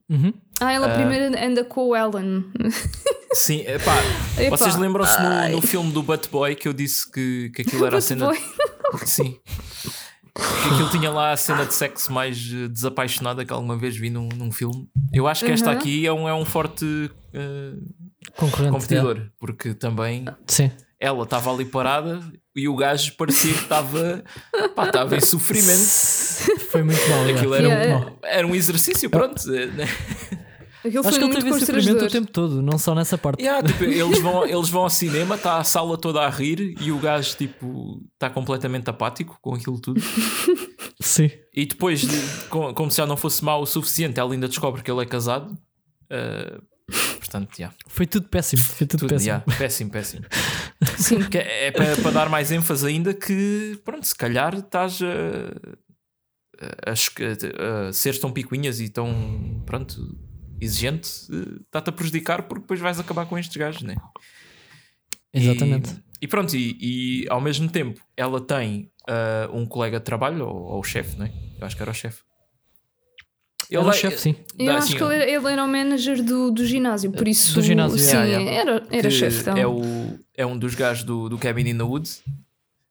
[0.10, 0.34] Uhum.
[0.62, 0.96] Ah, ela uh...
[0.96, 2.46] primeiro anda com o Ellen.
[3.34, 3.96] Sim, epá,
[4.38, 4.58] Epá.
[4.58, 7.98] vocês lembram-se no, no, filme do Butt Boy que eu disse que, que aquilo era
[7.98, 8.28] a cena.
[8.28, 8.38] Boy.
[9.06, 9.40] Sim.
[10.34, 14.30] Que aquilo tinha lá a cena de sexo mais desapaixonada que alguma vez vi num,
[14.36, 14.90] num filme.
[15.14, 15.78] Eu acho que esta uhum.
[15.78, 19.30] aqui é um, é um forte uh, competidor, é.
[19.40, 20.72] porque também Sim.
[21.00, 22.22] ela estava ali parada
[22.56, 24.24] e o gajo parecia que estava
[24.86, 26.62] estava em sofrimento.
[26.72, 27.28] Foi muito mal.
[27.28, 28.08] Aquilo era, yeah.
[28.08, 29.42] um, era um exercício, pronto.
[30.84, 33.42] Aquilo Acho que ele teve sofrimento o tempo todo, não só nessa parte.
[33.42, 36.92] Yeah, tipo, eles, vão, eles vão ao cinema, está a sala toda a rir e
[36.92, 40.02] o gajo tipo está completamente apático com aquilo tudo.
[41.00, 41.30] Sim.
[41.54, 42.04] E depois,
[42.50, 45.54] como se já não fosse mal o suficiente, ela ainda descobre que ele é casado.
[46.12, 46.62] Uh,
[47.18, 47.76] portanto, yeah.
[47.88, 48.62] Foi tudo péssimo.
[48.62, 49.28] Foi tudo, tudo péssimo.
[49.30, 50.26] Yeah, péssimo, péssimo.
[50.98, 51.24] Sim.
[51.30, 56.88] Que é, é para, para dar mais ênfase ainda que, pronto, se calhar estás a,
[56.90, 59.96] a, a, ser tão picuinhas e tão, pronto
[60.60, 61.10] exigente,
[61.66, 63.96] está-te a prejudicar porque depois vais acabar com estes gajos, né?
[65.34, 65.92] Exatamente.
[65.92, 70.48] E, e pronto, e, e, ao mesmo tempo ela tem uh, um colega de trabalho,
[70.48, 71.32] ou, ou o chefe, né?
[71.60, 72.22] Eu acho que era o chefe.
[73.72, 74.36] Ele era o chefe, sim.
[74.60, 77.56] Eu acho assim, que ele era, ele era, o manager do, do ginásio, por isso.
[77.56, 78.52] Do ginásio, sim, yeah, yeah.
[78.52, 79.42] era, era chefe.
[79.42, 79.58] Então.
[79.58, 82.22] É, o, é um dos gajos do, do Cabin in the Woods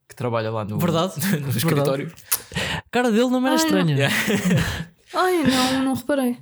[0.09, 1.15] que trabalha lá no, Verdade.
[1.39, 2.07] no escritório.
[2.07, 2.79] Verdade.
[2.79, 3.85] A cara dele não era Ai, estranha.
[3.85, 3.93] Não.
[3.93, 4.17] Yeah.
[5.13, 6.39] Ai, não, não reparei.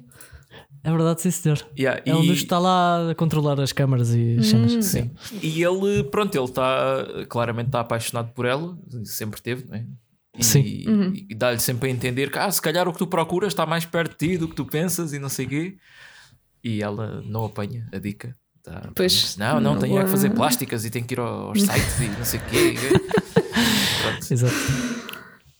[0.85, 1.59] É verdade, sim, senhor.
[1.77, 2.12] Yeah, é e...
[2.12, 4.72] onde está lá a controlar as câmaras e as cenas.
[4.72, 5.11] Hum, sim.
[5.42, 9.85] E ele, pronto, ele está claramente está apaixonado por ela, sempre teve, não é?
[10.38, 10.85] E, sim.
[10.87, 11.12] Uhum.
[11.29, 13.85] e dá-lhe sempre a entender que ah, se calhar o que tu procuras está mais
[13.85, 15.77] perto de ti do que tu pensas e não sei o quê.
[16.62, 18.35] E ela não apanha a dica.
[18.62, 22.01] Tá, pois, não, não, tem é que fazer plásticas e tem que ir aos sites
[22.01, 22.74] e não sei o quê.
[24.31, 24.55] Exato.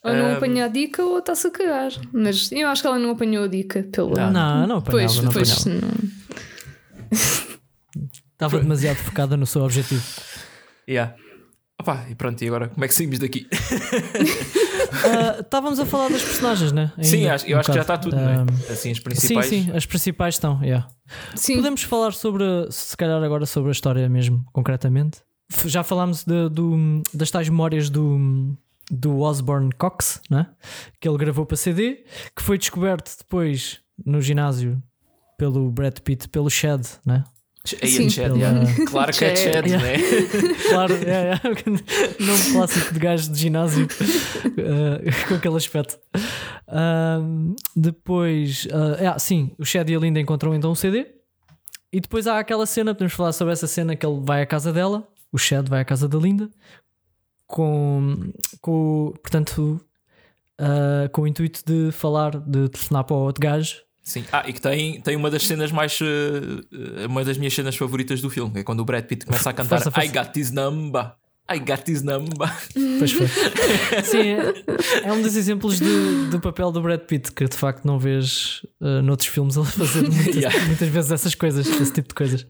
[0.05, 0.33] Ou não um...
[0.35, 1.91] apanha a dica ou está-se a cagar.
[2.13, 3.83] Mas eu acho que ela não apanhou a dica.
[3.93, 4.15] Pelo...
[4.15, 4.91] Não, não, não apanhava.
[4.91, 5.87] Pois, não pois, apanhava.
[5.87, 6.09] Não...
[8.33, 10.05] Estava demasiado focada no seu objetivo.
[10.89, 11.17] Yeah.
[11.81, 13.47] Opa, e pronto, e agora como é que saímos daqui?
[15.07, 16.93] uh, estávamos a falar das personagens, né?
[16.97, 17.73] Ainda, sim, acho, eu um acho bocado.
[17.73, 18.47] que já está tudo, uh, né?
[18.69, 19.47] Assim, as principais.
[19.47, 20.89] Sim, sim, as principais estão, yeah.
[21.37, 21.55] sim.
[21.57, 25.21] Podemos falar sobre, se calhar agora sobre a história mesmo, concretamente.
[25.67, 28.57] Já falámos de, do, das tais memórias do,
[28.91, 30.49] do Osborne Cox, né?
[31.01, 34.83] que ele gravou para CD, que foi descoberto depois no ginásio
[35.39, 37.25] pelo Brad Pitt, pelo Chad, né?
[37.83, 38.85] Ian Chad, yeah.
[38.87, 39.87] claro que é Chad, yeah.
[39.87, 39.99] né?
[40.69, 42.25] claro, é, é.
[42.25, 45.99] nome clássico de gajo de ginásio uh, com aquele aspecto.
[46.69, 51.07] Um, depois, uh, ah, sim, o Chad e a Linda encontram então um CD.
[51.93, 54.73] E depois há aquela cena, podemos falar sobre essa cena que ele vai à casa
[54.73, 56.51] dela, o Chad vai à casa da Linda,
[57.47, 59.81] com, com portanto,
[60.61, 63.88] uh, com o intuito de falar, de telefonar para o outro gajo.
[64.09, 66.01] Sim, ah, e que tem, tem uma das cenas mais.
[66.01, 69.51] Uh, uma das minhas cenas favoritas do filme, que é quando o Brad Pitt começa
[69.51, 70.09] a cantar força, força.
[70.09, 71.13] I got this number.
[71.51, 72.51] I got this number.
[72.99, 73.29] Pois foi.
[74.03, 77.85] Sim, é, é, um dos exemplos de, do papel do Brad Pitt que de facto
[77.85, 80.65] não vês uh, noutros filmes ele fazer muitas, yeah.
[80.65, 82.47] muitas vezes essas coisas, esse tipo de coisas.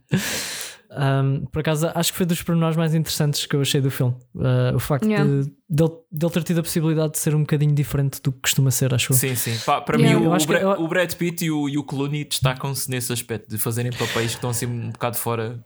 [0.91, 4.15] Um, por acaso, acho que foi dos pormenores mais interessantes que eu achei do filme.
[4.35, 5.25] Uh, o facto yeah.
[5.25, 8.71] de, de, ele ter tido a possibilidade de ser um bocadinho diferente do que costuma
[8.71, 9.57] ser, acho Sim, sim.
[9.67, 10.19] Pá, para yeah.
[10.19, 10.71] mim, o, o, Brad, eu...
[10.71, 14.37] o, Brad Pitt e o, e o Clooney destacam-se nesse aspecto de fazerem papéis que
[14.37, 15.63] estão assim um bocado fora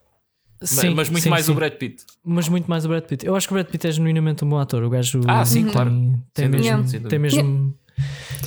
[0.64, 1.52] Sim, mas muito sim, mais sim.
[1.52, 2.04] o Brad Pitt.
[2.24, 3.26] Mas muito mais o Brad Pitt.
[3.26, 4.82] Eu acho que o Brad Pitt é genuinamente um bom ator.
[4.84, 5.20] O gajo.
[5.26, 5.90] Ah, sim, tem, claro.
[6.32, 6.64] Tem, mesmo.
[6.64, 7.08] Yeah.
[7.08, 7.76] Tem mesmo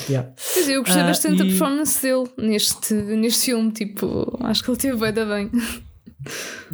[0.10, 0.32] yeah.
[0.68, 1.38] Eu gostei uh, bastante e...
[1.40, 3.72] da performance dele neste, neste filme.
[3.72, 5.52] Tipo, acho que ele teve bem.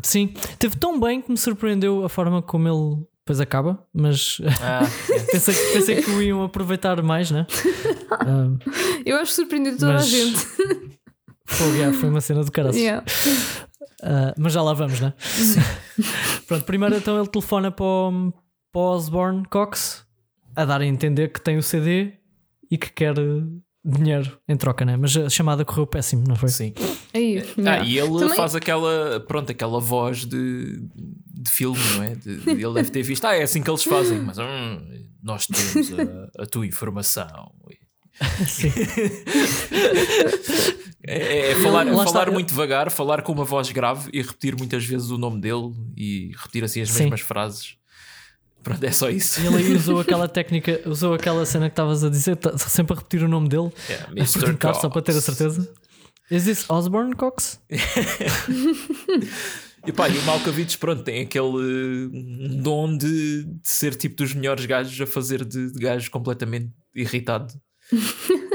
[0.03, 4.81] Sim, teve tão bem que me surpreendeu a forma como ele depois acaba, mas ah,
[5.31, 7.45] pensei, pensei que o iam aproveitar mais, né?
[8.11, 8.57] Uh,
[9.05, 10.03] eu acho surpreendido toda mas...
[10.03, 10.47] a gente.
[11.75, 12.75] Yeah, foi uma cena do caralho.
[12.75, 13.05] Yeah.
[14.01, 15.13] Uh, mas já lá vamos, né?
[16.47, 18.33] Pronto, primeiro então ele telefona para o,
[18.71, 20.05] para o Osborne Cox
[20.55, 22.13] a dar a entender que tem o CD
[22.69, 23.15] e que quer
[23.83, 24.95] dinheiro em troca, né?
[24.95, 26.49] Mas a chamada correu péssimo, não foi?
[26.49, 26.73] Sim.
[27.13, 28.35] Aí, ah, e ele Também...
[28.35, 32.15] faz aquela, pronto, aquela voz de, de filme, não é?
[32.15, 34.79] De, de, ele deve ter visto, ah, é assim que eles fazem, mas hum,
[35.21, 37.51] nós temos a, a tua informação.
[38.47, 38.71] Sim.
[41.07, 45.09] É, é falar, falar muito devagar, falar com uma voz grave e repetir muitas vezes
[45.09, 47.03] o nome dele e repetir assim as Sim.
[47.03, 47.75] mesmas frases.
[48.63, 49.41] Pronto, é só isso.
[49.41, 52.93] E ele aí usou aquela técnica, usou aquela cena que estavas a dizer, tá sempre
[52.93, 53.71] a repetir o nome dele.
[53.89, 54.53] Yeah, Mr.
[54.57, 54.79] Cox.
[54.79, 55.67] Só para ter a certeza.
[56.29, 57.59] Is this Osborne Cox?
[59.85, 62.09] e pá, e o Malkovich, pronto, tem aquele
[62.61, 67.53] dom de, de, ser tipo dos melhores gajos a fazer de, de gajo completamente irritado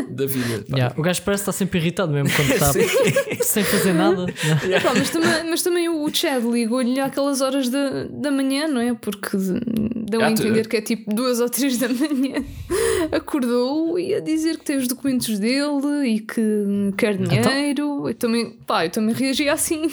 [0.09, 0.65] da vida.
[0.71, 2.73] Yeah, o gajo parece estar sempre irritado mesmo quando está
[3.45, 4.27] sem fazer nada.
[4.65, 4.81] Yeah.
[4.81, 8.95] Pá, mas, também, mas também o Chad ligou-lhe àquelas horas da, da manhã, não é?
[8.95, 9.37] Porque
[10.07, 12.45] dão a entender que é tipo duas ou três da manhã.
[13.13, 16.41] Acordou e a dizer que tem os documentos dele e que
[16.97, 17.27] quer então?
[17.27, 17.71] dinheiro.
[17.71, 18.09] Então?
[18.09, 19.91] Eu também, pá, eu também reagi assim.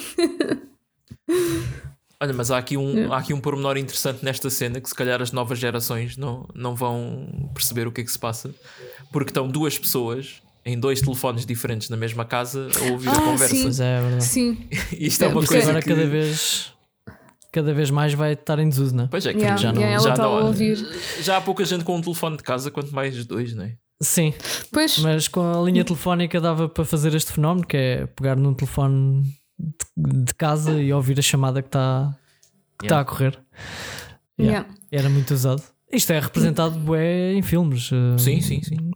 [2.20, 5.20] Olha, mas há aqui, um, há aqui um pormenor interessante nesta cena que se calhar
[5.20, 8.54] as novas gerações não, não vão perceber o que é que se passa,
[9.12, 13.20] porque estão duas pessoas em dois telefones diferentes na mesma casa a ouvir ah, a
[13.20, 13.72] conversa.
[13.72, 13.82] Sim.
[13.82, 14.20] é, é.
[14.20, 14.58] Sim.
[14.98, 15.88] Isto é, é uma coisa agora que...
[15.88, 16.72] cada vez
[17.54, 19.06] cada vez mais vai estar em desuso, não é?
[19.06, 20.76] Pois é, que yeah, já não, yeah, já, não, a ouvir.
[21.22, 23.76] já há pouca gente com um telefone de casa, quanto mais dois, não é?
[24.02, 24.34] Sim,
[24.72, 24.98] pois.
[24.98, 29.22] mas com a linha telefónica dava para fazer este fenómeno que é pegar num telefone
[29.56, 32.12] de, de casa e ouvir a chamada que está
[32.76, 33.00] que está yeah.
[33.00, 33.38] a correr.
[34.38, 34.68] Yeah.
[34.90, 35.62] Era muito usado.
[35.92, 37.90] Isto é representado bué, em filmes.
[38.18, 38.90] Sim, sim, sim.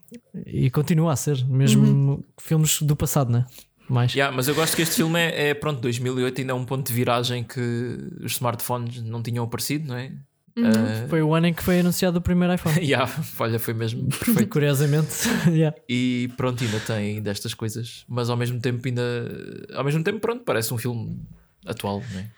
[0.44, 2.23] E continua a ser, mesmo uhum.
[2.40, 3.47] filmes do passado, né?
[3.88, 4.12] Mais.
[4.12, 6.87] Yeah, mas eu gosto que este filme é, é, pronto, 2008 ainda é um ponto
[6.87, 7.61] de viragem que
[8.22, 10.12] os smartphones não tinham aparecido, não é?
[10.57, 10.70] Uhum.
[10.70, 11.09] Uh...
[11.09, 12.79] Foi o ano em que foi anunciado o primeiro iPhone.
[12.85, 14.48] yeah, olha, foi mesmo perfeito.
[14.51, 15.29] Curiosamente.
[15.48, 15.77] yeah.
[15.88, 19.03] E pronto, ainda tem destas coisas, mas ao mesmo tempo ainda.
[19.74, 21.20] Ao mesmo tempo, pronto, parece um filme
[21.64, 22.31] atual, não é?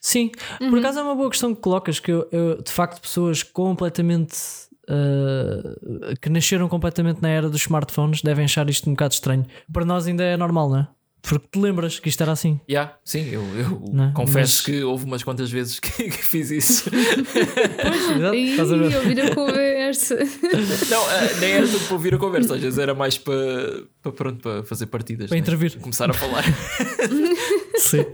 [0.00, 0.68] Sim, uhum.
[0.68, 4.36] por acaso é uma boa questão que colocas, que eu, eu de facto pessoas completamente
[4.88, 9.46] uh, que nasceram completamente na era dos smartphones devem achar isto um bocado estranho.
[9.72, 10.88] Para nós ainda é normal, não é?
[11.26, 12.60] Porque te lembras que isto era assim?
[12.68, 14.12] Yeah, sim, eu, eu é?
[14.12, 14.60] confesso Mas...
[14.60, 16.90] que houve umas quantas vezes que, que fiz isso.
[16.90, 20.16] pois, exato, e ouvir a conversa.
[20.90, 24.12] Não, uh, nem era tanto para ouvir a conversa, às vezes era mais para, para,
[24.12, 25.28] pronto, para fazer partidas.
[25.28, 25.40] Para né?
[25.40, 25.78] intervir.
[25.78, 26.44] Começar a falar.
[27.78, 28.04] sim.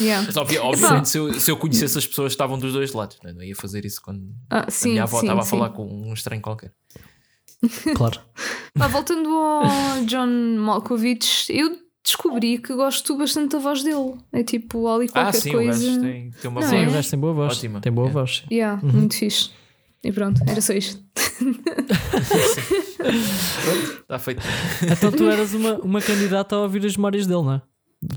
[0.00, 0.26] Yeah.
[0.26, 3.32] Mas, obviamente, se eu, se eu conhecesse as pessoas que estavam dos dois lados, né?
[3.32, 5.48] não ia fazer isso quando ah, sim, a minha avó sim, estava sim.
[5.48, 6.72] a falar com um estranho qualquer.
[7.94, 8.20] Claro.
[8.78, 14.14] Ah, voltando ao John Malkovich, eu descobri que gosto bastante da voz dele.
[14.32, 15.98] É tipo ali qualquer ah, sim, coisa.
[15.98, 16.82] O tem, tem uma não, voz.
[16.82, 16.88] É?
[16.88, 17.56] O gajo tem boa voz.
[17.58, 17.80] Ótima.
[17.80, 18.20] Tem boa yeah.
[18.20, 18.44] voz.
[18.50, 18.92] Yeah, uhum.
[18.92, 19.50] Muito fixe.
[20.04, 21.00] E pronto, era só isto.
[22.98, 24.42] pronto, está feito.
[24.90, 27.62] Então tu eras uma, uma candidata a ouvir as memórias dele, não é?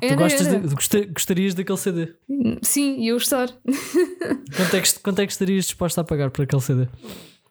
[0.02, 2.14] Era, tu gostas de, gostarias daquele CD?
[2.62, 3.50] Sim, ia gostar.
[4.56, 6.88] Quanto é, que, quanto é que estarias disposta a pagar por aquele CD?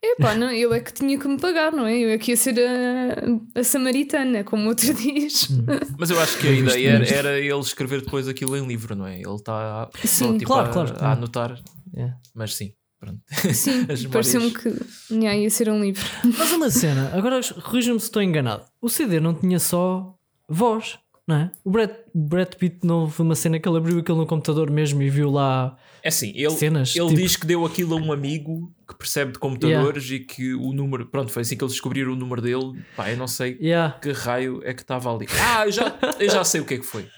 [0.02, 1.96] Epá, não, eu é que tinha que me pagar, não é?
[1.98, 5.48] Eu é que ia ser a, a samaritana, como outro diz.
[5.50, 5.64] Hum.
[5.98, 9.06] Mas eu acho que a ideia era, era, ele escrever depois aquilo em livro, não
[9.06, 9.16] é?
[9.16, 11.58] Ele está sim, tipo, claro, a, claro, a anotar.
[11.94, 12.16] Yeah.
[12.34, 13.20] Mas sim, Pronto.
[13.52, 14.68] Sim, pareceu-me que
[15.10, 16.04] yeah, ia ser um livro.
[16.38, 18.64] Mas uma cena, agora corrija-me se estou enganado.
[18.80, 20.16] O CD não tinha só
[20.48, 21.50] voz, não é?
[21.64, 25.02] O Brad, Brad Pitt não houve uma cena que ele abriu aquilo no computador mesmo
[25.02, 25.76] e viu lá.
[26.02, 29.32] É assim, ele, Cenas, ele tipo- diz que deu aquilo a um amigo que percebe
[29.32, 31.06] de computadores e que o número.
[31.06, 32.84] Pronto, foi assim que eles descobriram o número dele.
[32.94, 33.98] Pá, eu não sei Yeah.
[33.98, 35.26] que raio é que estava ali.
[35.40, 37.08] Ah, eu já, eu já sei o que é que foi.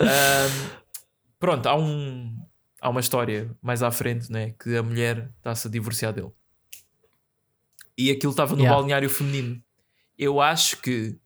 [0.00, 0.70] Ahm,
[1.38, 2.34] pronto, há, um,
[2.80, 6.30] há uma história mais à frente né, que a mulher está-se a divorciar dele.
[7.98, 8.74] E aquilo estava no Yeah.
[8.78, 9.62] balneário feminino.
[10.16, 11.18] Eu acho que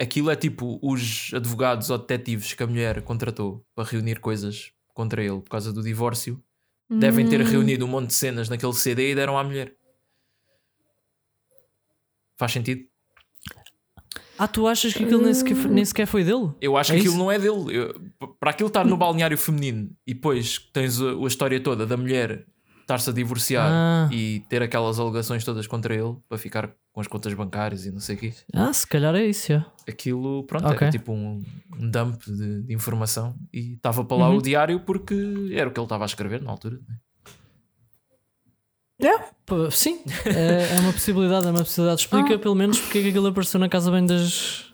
[0.00, 5.22] aquilo é tipo os advogados ou detetives que a mulher contratou para reunir coisas contra
[5.22, 6.42] ele por causa do divórcio.
[6.90, 7.44] Devem ter Hum.
[7.44, 9.74] reunido um monte de cenas naquele CD e deram à mulher.
[12.36, 12.86] Faz sentido?
[14.38, 16.50] Ah, tu achas que aquilo nem sequer, nem sequer foi dele?
[16.60, 17.22] Eu acho É que aquilo isso?
[17.22, 17.76] não é dele.
[17.76, 18.00] Eu-
[18.38, 22.46] para aquilo estar no balneário feminino e depois tens a, a história toda da mulher
[22.88, 24.08] estar-se a divorciar Ah.
[24.10, 28.00] e ter aquelas alegações todas contra ele para ficar com as contas bancárias e não
[28.00, 28.32] sei o quê.
[28.54, 29.66] Ah, se calhar é isso, já.
[29.86, 30.78] Aquilo, pronto, Ok.
[30.86, 31.44] era tipo um,
[31.78, 34.38] um dump de, de informação e estava para lá Uhum.
[34.38, 35.14] o diário porque
[35.52, 36.80] era o que ele estava a escrever na altura.
[36.88, 36.96] né?
[39.00, 42.00] É, sim, é, é uma possibilidade, é uma possibilidade.
[42.00, 42.38] Explica Ah.
[42.38, 44.64] pelo menos porque é que aquilo apareceu na casa bem das.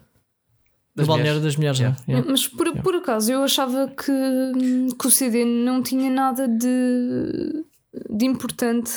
[0.96, 1.98] Das do balneário das mulheres, Yeah.
[2.07, 2.16] não é?
[2.18, 2.31] Yeah.
[2.31, 7.64] Mas por, por acaso eu achava que, que o CD não tinha nada de,
[8.11, 8.90] de importante.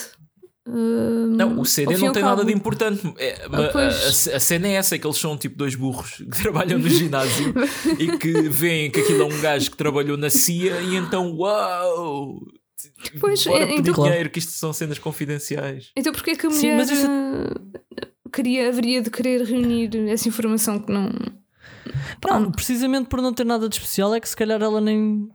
[0.67, 3.01] hum, Não, o CD não tem nada de importante.
[3.17, 4.27] É, ma- pois.
[4.27, 6.89] a, a cena é essa: é que eles são tipo dois burros que trabalham no
[6.89, 7.53] ginásio
[7.99, 12.39] e que veem que aquilo é um gajo que trabalhou na CIA e então, uau!
[13.19, 15.91] Pois, bora é, pedir então- dinheiro, que isto são cenas confidenciais.
[15.95, 19.89] Então porquê é que a Sim, mulher mas isso- eh, queria, haveria de querer reunir
[20.09, 21.09] essa informação que não.
[22.23, 25.27] Não, precisamente por não ter nada de especial, é que se calhar ela nem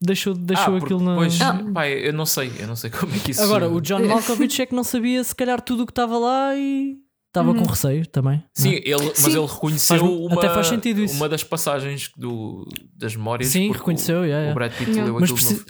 [0.00, 1.12] deixou, deixou ah, aquilo na.
[1.12, 1.60] depois, Ah.
[1.72, 3.42] pá, eu não sei, eu não sei como é que isso.
[3.42, 6.54] Agora, o John Malkovich é que não sabia se calhar tudo o que estava lá
[6.56, 6.96] e
[7.28, 8.42] estava com receio também.
[8.54, 8.80] Sim, não é?
[8.84, 9.30] ele, mas Sim.
[9.38, 11.14] ele reconheceu Faz- uma, até faz sentido isso.
[11.14, 12.66] uma das passagens do,
[12.96, 13.50] das memórias.
[13.50, 14.54] Sim, reconheceu, o, yeah, o yeah.
[14.54, 15.04] Brad Pitt Yeah.
[15.12, 15.64] leu Mas, aquilo preci-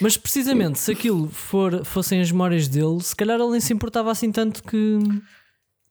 [0.00, 4.10] mas precisamente se aquilo for, fossem as memórias dele, se calhar ele nem se importava
[4.10, 4.98] assim tanto que.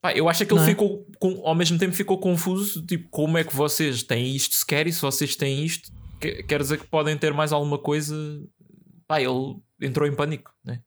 [0.02, 0.66] Pá, eu acho que ele é?
[0.66, 4.88] ficou, com, ao mesmo tempo ficou confuso, tipo, como é que vocês têm isto sequer
[4.88, 8.16] e se vocês têm isto, que- quer dizer que podem ter mais alguma coisa.
[9.08, 10.82] Pá, ele entrou em pânico, né?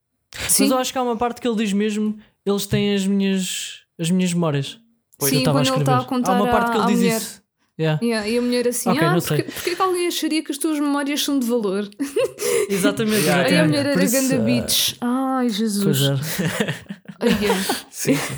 [0.49, 3.07] sim, Mas eu acho que há uma parte que ele diz mesmo: eles têm as
[3.07, 4.79] minhas, as minhas memórias.
[5.19, 6.09] Pois, sim eu estava quando ele está a escrever.
[6.09, 7.21] contar há uma parte que ele diz mulher.
[7.21, 7.43] isso.
[7.81, 7.99] Yeah.
[8.05, 10.59] Yeah, e a mulher assim, Ok, ah, porque, porque é que alguém acharia que as
[10.59, 11.89] tuas memórias são de valor?
[12.69, 13.23] Exatamente.
[13.25, 14.95] Yeah, Aí a mulher era isso, ganda bitch.
[15.01, 15.99] Ai, Jesus.
[15.99, 16.75] Pois é.
[17.19, 17.55] Ai, é.
[17.91, 18.35] Sim, sim.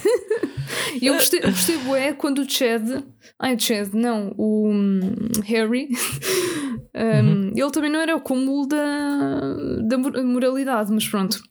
[1.01, 3.05] E eu gostei, eu gostei bué quando o Chad,
[3.39, 5.01] ai Chad, não, o hum,
[5.45, 5.89] Harry,
[6.95, 9.41] hum, ele também não era o cúmulo da,
[9.87, 11.43] da mor- moralidade, mas pronto.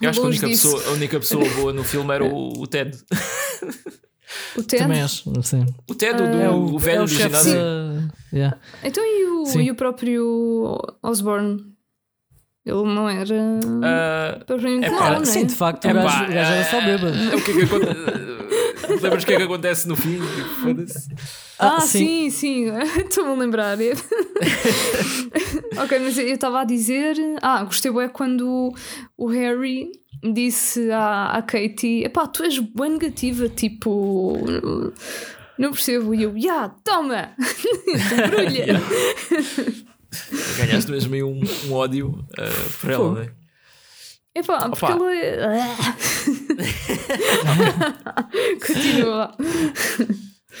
[0.00, 0.72] Eu acho que a única, disso.
[0.74, 2.96] pessoa, a única pessoa boa no filme era o, o Ted.
[4.56, 4.82] O Ted.
[4.82, 5.30] Também acho.
[5.42, 5.66] Sim.
[5.88, 7.54] O Ted, o, do, É o, velho é o do chefe ginásio.
[7.54, 8.56] da- Yeah.
[8.84, 11.64] Então e o, e o próprio Osborne?
[12.64, 13.34] Ele não era
[13.82, 15.24] Ah, propriamente é não é?
[15.24, 17.36] Sim, de facto, gajo, o gajo era só ah, bêbado.
[17.36, 18.29] O que é que acontece?
[19.00, 20.18] Lembras o que é que acontece no fim?
[20.62, 21.08] Foda-se.
[21.58, 22.66] Ah, Ah, sim, sim,
[22.98, 23.76] estou-me a lembrar.
[25.82, 27.16] ok, mas eu estava a dizer.
[27.42, 28.72] Ah, gostei bem quando
[29.16, 29.90] o Harry
[30.22, 34.38] disse à, à Katie: Epá, tu és bem negativa, tipo.
[35.58, 36.14] Não percebo.
[36.14, 37.30] E eu, ya, yeah, toma!
[38.28, 38.80] Brulha!
[40.56, 43.39] Ganhaste mesmo aí um, um ódio ah, por ela, não é?
[44.34, 44.94] Epá, porque Opa.
[44.94, 45.76] ela é.
[48.64, 49.34] Continua.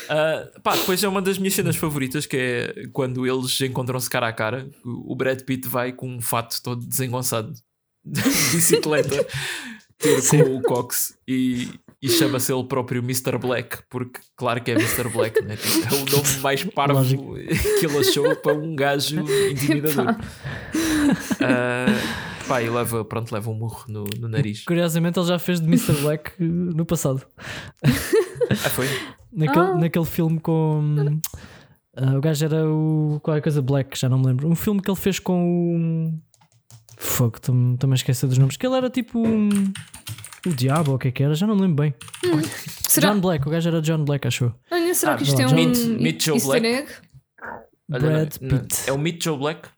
[0.08, 4.28] Ah, pá, depois é uma das minhas cenas favoritas que é quando eles encontram-se cara
[4.28, 4.68] a cara.
[4.84, 7.52] O Brad Pitt vai com um fato todo desengonçado
[8.04, 8.22] de
[8.54, 9.26] bicicleta
[9.98, 11.68] ter com o Cox e,
[12.00, 13.36] e chama-se ele próprio Mr.
[13.38, 15.08] Black, porque claro que é Mr.
[15.10, 15.56] Black, né?
[15.56, 17.34] Tipo, é o nome mais parvo Lógico.
[17.78, 20.16] que ele achou para um gajo intimidador.
[21.40, 21.86] Ah,
[22.50, 24.64] pá, e leva, pronto, leva um murro no, no nariz.
[24.64, 25.92] Curiosamente, ele já fez de Mr.
[26.02, 27.22] Black eh, no passado.
[27.84, 28.86] Ah, foi?
[29.32, 29.74] Naquele, Ah.
[29.76, 31.20] naquele filme com.
[31.96, 33.20] ah, o gajo era o.
[33.22, 34.48] Qualquer coisa Black, já não me lembro.
[34.48, 36.30] Um filme que ele fez com o.
[36.96, 38.56] Fogo, estou-me a esquecer dos nomes.
[38.56, 39.48] Que ele era tipo um.
[40.46, 41.34] O Diabo, ou o que é que era?
[41.34, 41.94] Já não me lembro bem.
[42.88, 44.54] Será, John Black, o gajo era John Black, achou.
[44.70, 46.66] Olha, será Ah, que isto é um Meet- Meet Joe Black.
[46.66, 46.88] egg?
[47.92, 48.76] Olha, Brad não- não- Pitt.
[48.88, 49.68] É o Meet Joe Black?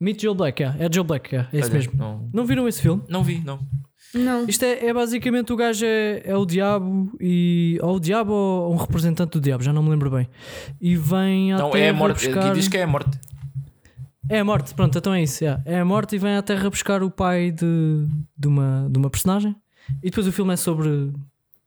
[0.00, 1.92] Meet Joe Black, é, é Joe Black, é, é isso mesmo.
[1.96, 3.02] Não, Não viram esse filme?
[3.08, 3.58] não vi, não.
[4.14, 4.46] Não.
[4.48, 7.78] Isto é, é basicamente o gajo é, é o diabo e.
[7.82, 10.28] Ou o diabo ou um representante do diabo, já não me lembro bem.
[10.80, 12.14] E vem à Não, Terra é a morte.
[12.26, 12.46] buscar...
[12.46, 13.18] Aqui diz que é a morte.
[14.28, 15.42] É a morte, pronto, então é isso.
[15.44, 15.62] yeah.
[15.66, 18.06] É a morte e vem à Terra buscar o pai de,
[18.36, 19.54] de, uma, de uma personagem.
[20.02, 21.12] E depois o filme é sobre.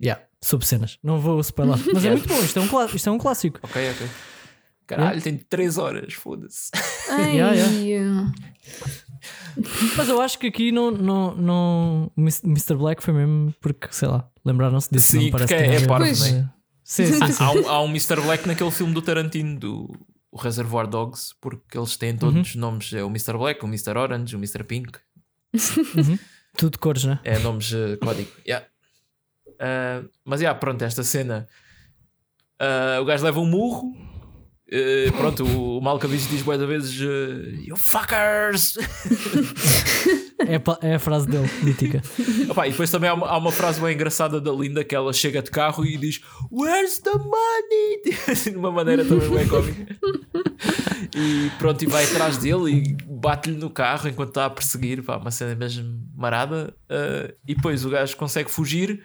[0.02, 0.98] Yeah, sobre cenas.
[1.04, 1.78] Não vou spoiler.
[1.94, 3.60] Mas é muito bom, isto é um, clá- isto é um clássico.
[3.64, 4.08] Ok, ok.
[4.98, 6.72] Caralho, tem 3 horas, foda-se.
[7.10, 8.32] Ai, Yeah,
[9.98, 12.12] Mas eu acho que aqui não, não, não.
[12.16, 12.76] o Mr.
[12.76, 15.12] Black foi mesmo porque, sei lá, lembraram-se disso.
[15.14, 16.32] Sim, não parece porque que é- é parvo, Pois.
[16.32, 16.50] né?
[16.84, 17.44] Sim, sim, sim.
[17.44, 18.20] Há um, há um Mr.
[18.22, 19.96] Black naquele filme do Tarantino, do
[20.32, 22.42] o Reservoir Dogs, porque eles têm todos Uhum.
[22.42, 23.34] os nomes: é o Mr.
[23.38, 23.98] Black, o Mr.
[23.98, 24.64] Orange, o Mr.
[24.64, 24.98] Pink.
[25.54, 26.18] Uhum.
[26.58, 27.20] Tudo de cores, né?
[27.24, 28.30] É nomes eh, código.
[28.48, 28.66] Yeah.
[29.60, 31.48] Ah, mas, yeah, pronto, esta cena.
[32.60, 33.94] ah, o gajo leva um murro.
[34.72, 38.78] Eh, pronto, o, Malkovich diz várias vezes: eh, You fuckers!
[40.40, 42.02] É, é a frase dele, mítica.
[42.50, 45.12] Opa, e depois também há uma, há uma frase bem engraçada da Linda que ela
[45.12, 48.16] chega de carro e diz Where's the money?
[48.26, 49.98] Assim, de uma maneira também bem cómica.
[51.14, 55.04] E pronto, e vai atrás dele e bate-lhe no carro enquanto está a perseguir.
[55.04, 56.74] Pá, uma cena mesmo marada.
[56.90, 59.04] ah, e depois o gajo consegue fugir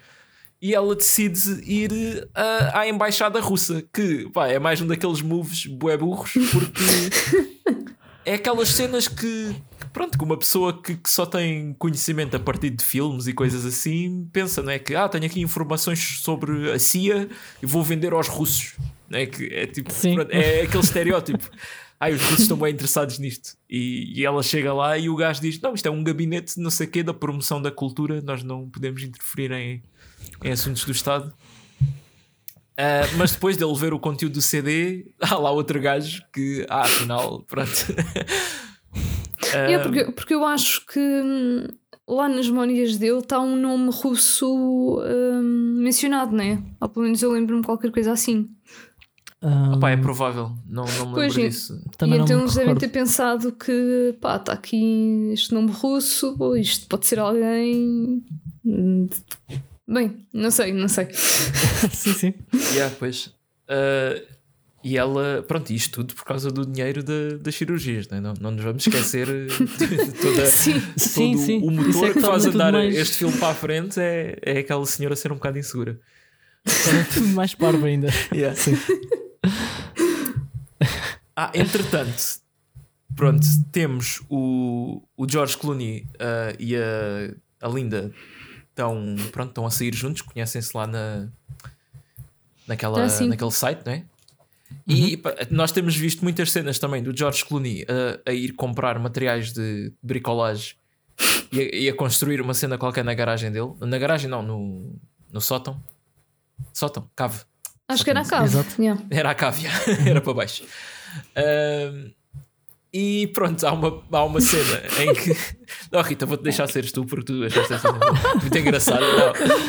[0.64, 5.66] e ela decide ir ah, à embaixada russa, que pá, é mais um daqueles moves
[5.66, 7.84] bué burros, porque
[8.24, 12.40] é aquelas cenas que, que, pronto, que uma pessoa que, que só tem conhecimento a
[12.40, 14.78] partir de filmes e coisas assim pensa, não é?
[14.78, 17.28] Que ah, tenho aqui informações sobre a CIA
[17.62, 18.74] e vou vender aos russos.
[19.10, 19.26] Não é?
[19.26, 21.50] Que é tipo, pronto, é aquele estereótipo.
[22.00, 23.54] Ai, os russos estão bem interessados nisto.
[23.68, 26.70] E, e ela chega lá e o gajo diz: Não, isto é um gabinete, não
[26.70, 29.82] sei o quê, da promoção da cultura, nós não podemos interferir em,
[30.44, 31.32] em assuntos do Estado.
[32.76, 36.82] Ah, mas depois dele ver o conteúdo do CD, há lá outro gajo que, ah,
[36.82, 37.70] afinal, pronto.
[39.52, 41.66] Ah, É porque, porque eu acho que hum,
[42.08, 46.60] lá nas memórias dele está um nome russo hum, mencionado, né?
[46.80, 48.50] Ou pelo menos eu lembro-me de qualquer coisa assim.
[49.40, 51.48] Ah, opá, é provável, não, não me Pois lembro é.
[51.50, 51.84] disso.
[51.98, 56.34] também e não então eles devem ter pensado que pá, está aqui este nome russo,
[56.38, 58.24] ou isto pode ser alguém.
[59.86, 61.08] Bem, não sei, não sei.
[61.92, 62.34] sim, sim.
[62.72, 63.34] Yeah, pois.
[63.68, 64.20] Ah,
[64.82, 68.20] e ela, pronto, isto tudo por causa do dinheiro da- das cirurgias, né?
[68.20, 70.82] não, não nos vamos esquecer de toda, Sim.
[70.96, 71.58] Sim, todo sim.
[71.62, 74.38] o Isso motor é que que, faz andar mais- este filme para a frente é,
[74.42, 75.98] é aquela senhora ser um bocado insegura.
[77.34, 78.08] Mais parvo ainda.
[78.56, 78.76] Sim.
[81.36, 82.22] Ah, entretanto,
[83.16, 88.12] pronto, temos o, o George Clooney ah, e a, a Linda
[88.74, 91.28] estão, pronto, estão a sair juntos, conhecem-se lá na,
[92.66, 93.28] naquela, Ah, sim.
[93.28, 94.04] naquele site, não é?
[94.86, 98.98] E pá, nós temos visto muitas cenas também do George Clooney a, a ir comprar
[98.98, 100.74] materiais de bricolagem
[101.52, 103.72] e a, e a construir uma cena qualquer na garagem dele.
[103.80, 104.98] Na garagem, não, no,
[105.32, 105.80] no sótão.
[106.72, 107.40] Sótão, cave.
[107.86, 108.44] Acho que era a cave.
[108.46, 108.82] Exato.
[108.82, 109.00] Yeah.
[109.10, 109.70] Era a cávia,
[110.08, 110.64] era para baixo.
[111.36, 112.10] Ahm,
[112.96, 115.36] e pronto, há uma, há uma cena em que.
[115.90, 117.98] Não, Rita, vou-te deixar seres tu porque tu achaste esta cena
[118.40, 119.04] muito engraçada.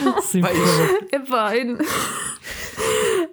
[0.04, 0.22] Não.
[0.22, 1.08] Sim, favor.
[1.12, 1.76] Epá, eu...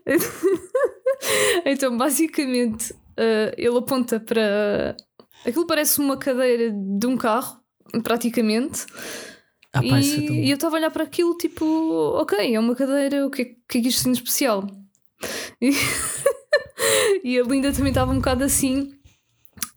[1.66, 4.96] então basicamente eh, ele aponta para
[5.46, 7.58] aquilo parece uma cadeira de um carro,
[8.02, 8.86] praticamente.
[9.74, 11.64] Ah, pá, isso é e, tão- e eu estava a olhar para aquilo, tipo,
[12.20, 14.66] ok, é uma cadeira, o que, é- que é que isto tem de especial?
[17.24, 18.92] E, e a Linda também estava um bocado assim.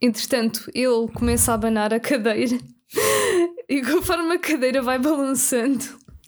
[0.02, 2.58] Entretanto, ele começa a abanar a cadeira
[3.70, 5.84] e conforme a cadeira vai balançando,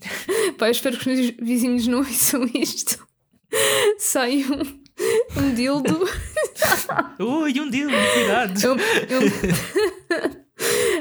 [0.57, 3.05] pá, eu espero que os meus vizinhos não ouçam isto.
[3.99, 6.07] Sai um, um dildo.
[7.19, 8.59] Ui, um deal, cuidado.
[8.65, 10.46] É o, é o-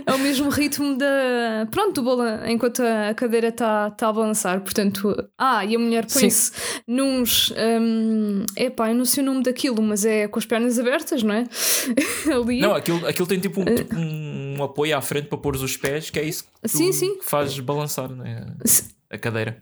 [0.04, 1.66] é o mesmo ritmo da.
[1.70, 4.60] Pronto, do balan enquanto a cadeira está tá a balançar.
[4.60, 6.52] Portanto, ah, e a mulher põe-se
[6.86, 7.52] nos.
[7.56, 11.34] Um, epá, eu não sei o nome daquilo, mas é com as pernas abertas, não
[11.34, 11.44] é?
[12.32, 12.60] Ali.
[12.60, 16.10] Não, aquilo, aquilo tem tipo um, tipo um apoio à frente para pôr os pés,
[16.10, 17.18] que é isso que, Sim, sim.
[17.22, 19.58] faz balançar né, S- a cadeira.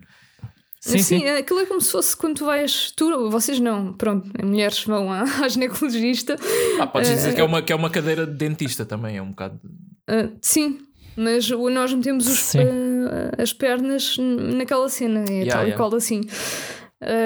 [0.81, 1.27] Sim, sim.
[1.27, 2.91] aquilo é como se fosse quando tu vais.
[2.91, 6.37] Tu, vocês não, pronto, mulheres vão à, à ginecologista.
[6.79, 9.31] Ah, podes dizer que é, uma, que é uma cadeira de dentista também, é um
[9.31, 9.59] bocado.
[10.09, 10.79] Ah, sim,
[11.17, 15.77] mas nós metemos os- ah, as pernas naquela cena, é Yeah, tal e yeah.
[15.77, 16.21] qual assim.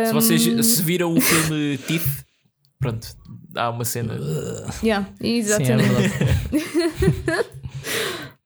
[0.07, 2.25] Se vocês se viram o filme Teeth,
[2.81, 3.07] pronto,
[3.57, 4.15] há uma cena.
[4.83, 5.89] Yeah, Sim, é exatamente.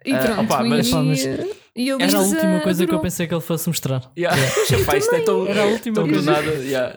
[0.05, 2.93] e Ah, pronto, opa, e- mas- Pá, mas- E ele Era a última coisa que
[2.95, 4.11] eu pensei que ele fosse mostrar.
[4.17, 4.39] Yeah.
[4.79, 6.31] Epá, isto é tão, Era a última tão do coisa.
[6.33, 6.51] nada.
[6.57, 6.95] yeah.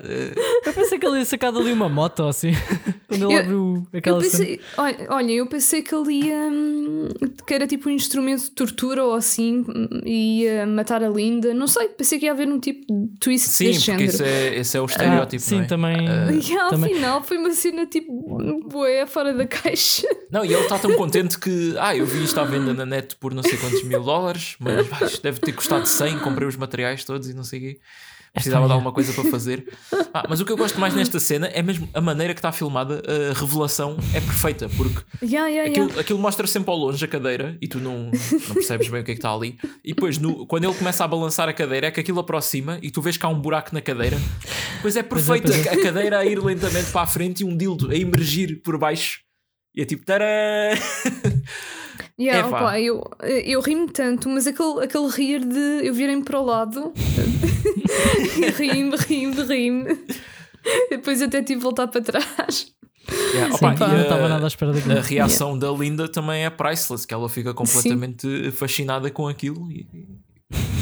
[0.66, 2.52] Eu pensei que ele ia sacar dali uma moto ou assim.
[3.08, 4.32] Quando ele Eu- abriu Eu aquela cena.
[4.32, 6.36] pensei, olha, olha, eu pensei que ele ia.
[6.36, 7.08] hum,
[7.48, 11.54] que era tipo um instrumento de tortura ou assim, hum, e ia matar a Linda.
[11.54, 14.10] Não sei, pensei que ia haver um tipo de twist Sim, desse porque género.
[14.12, 15.42] esse é, esse é o Ah, estereótipo.
[15.44, 15.68] sim, não é?
[15.68, 16.08] também.
[16.10, 20.06] Ah, E ao também- final foi uma cena tipo boé fora da caixa.
[20.30, 23.16] Não, e ele está tão contente que, ah, eu vi isto à venda na net
[23.16, 24.58] por não sei quantos mil dólares,
[25.00, 27.80] mas isto deve ter custado 100, comprei os materiais todos e não sei o quê.
[28.34, 29.66] Precisava de alguma coisa para fazer.
[30.14, 32.52] Ah, mas o que eu gosto mais nesta cena é mesmo a maneira que está
[32.52, 35.70] filmada, a revelação é perfeita, porque Yeah, yeah, yeah.
[35.86, 39.04] aquilo, aquilo mostra sempre ao longe a cadeira e tu não, não percebes bem o
[39.06, 39.58] que é que está ali.
[39.86, 42.92] E depois, no- quando ele começa a balançar a cadeira, é que aquilo aproxima e
[42.92, 44.18] tu vês que há um buraco na cadeira.
[44.82, 45.70] Pois é perfeito, pois é.
[45.70, 48.78] a- a cadeira a ir lentamente para a frente e um dildo a emergir por
[48.78, 49.20] baixo.
[49.74, 50.26] E é tipo, tarã!
[52.18, 56.46] Yeah, opa, eu, eu ri-me tanto, mas aquele, aquele rir de eu virei-me para o
[56.46, 56.94] lado
[58.38, 60.00] e ri-me, ri-me, ri-me.
[60.90, 62.68] Depois até tive de voltar para trás.
[63.34, 64.98] Yeah, Sim, opa, pá, não a- estava nada à espera daquilo.
[64.98, 69.70] A reação da Linda também é priceless, que ela fica completamente fascinada com aquilo.
[69.72, 69.86] E,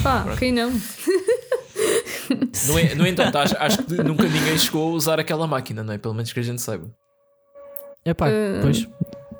[0.03, 0.69] Pá, quem não?
[2.67, 5.97] no, no entanto, acho, acho que nunca ninguém chegou a usar aquela máquina, não é?
[5.97, 6.89] Pelo menos que a gente saiba.
[8.05, 8.87] É pá, Ah, pois.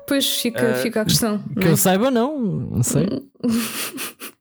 [0.06, 1.38] Depois fica, Ah, fica a questão.
[1.38, 1.72] Que não é?
[1.72, 2.38] eu saiba, não.
[2.38, 3.06] Não sei.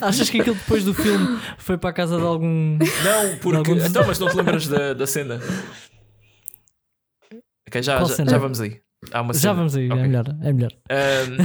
[0.00, 2.78] Achas que aquilo depois do filme foi para a casa de algum.
[2.78, 3.56] Não, porque.
[3.70, 5.40] Alguns- Então, mas não te lembras da, da cena?
[7.68, 8.30] Ok, já, já, cena?
[8.30, 8.80] já vamos aí.
[9.12, 9.54] Há uma Já cena.
[9.54, 9.98] vamos aí, Ok.
[10.02, 10.24] é melhor.
[10.42, 10.72] É melhor.
[10.90, 11.36] Ahm,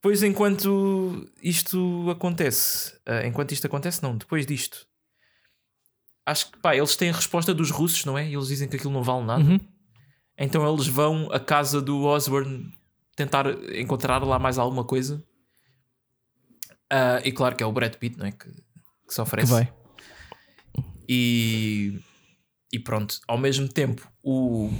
[0.00, 4.86] pois enquanto isto acontece, ah, enquanto isto acontece, não, depois disto,
[6.26, 8.28] acho que pá, eles têm a resposta dos russos, não é?
[8.28, 9.42] E eles dizem que aquilo não vale nada.
[9.42, 9.58] Uhum.
[10.42, 12.72] Então eles vão à casa do Osborne
[13.14, 15.22] tentar encontrar lá mais alguma coisa.
[16.90, 18.32] Ah, e claro que é o Brad Pitt, não é?
[18.32, 18.54] Que, que
[19.08, 19.52] se Que oferece.
[19.52, 19.72] vai.
[21.08, 22.00] E,
[22.72, 24.70] e pronto, ao mesmo tempo, o,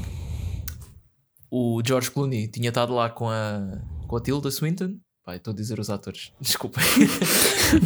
[1.51, 4.97] o George Clooney tinha estado lá com a, com a Tilda Swinton.
[5.25, 6.83] Pai, estou a dizer os atores, desculpem.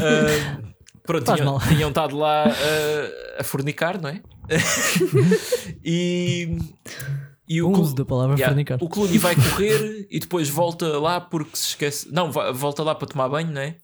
[0.00, 0.72] Ah,
[1.02, 1.68] pronto, Faz tinham, mal.
[1.68, 4.22] tinham estado lá ah, a fornicar, não é?
[5.84, 6.56] e,
[7.48, 8.78] e o, uso da palavra Yeah, fornicar.
[8.80, 12.12] o Clooney vai correr e depois volta lá porque se esquece.
[12.12, 13.76] Não, volta lá para tomar banho, não é?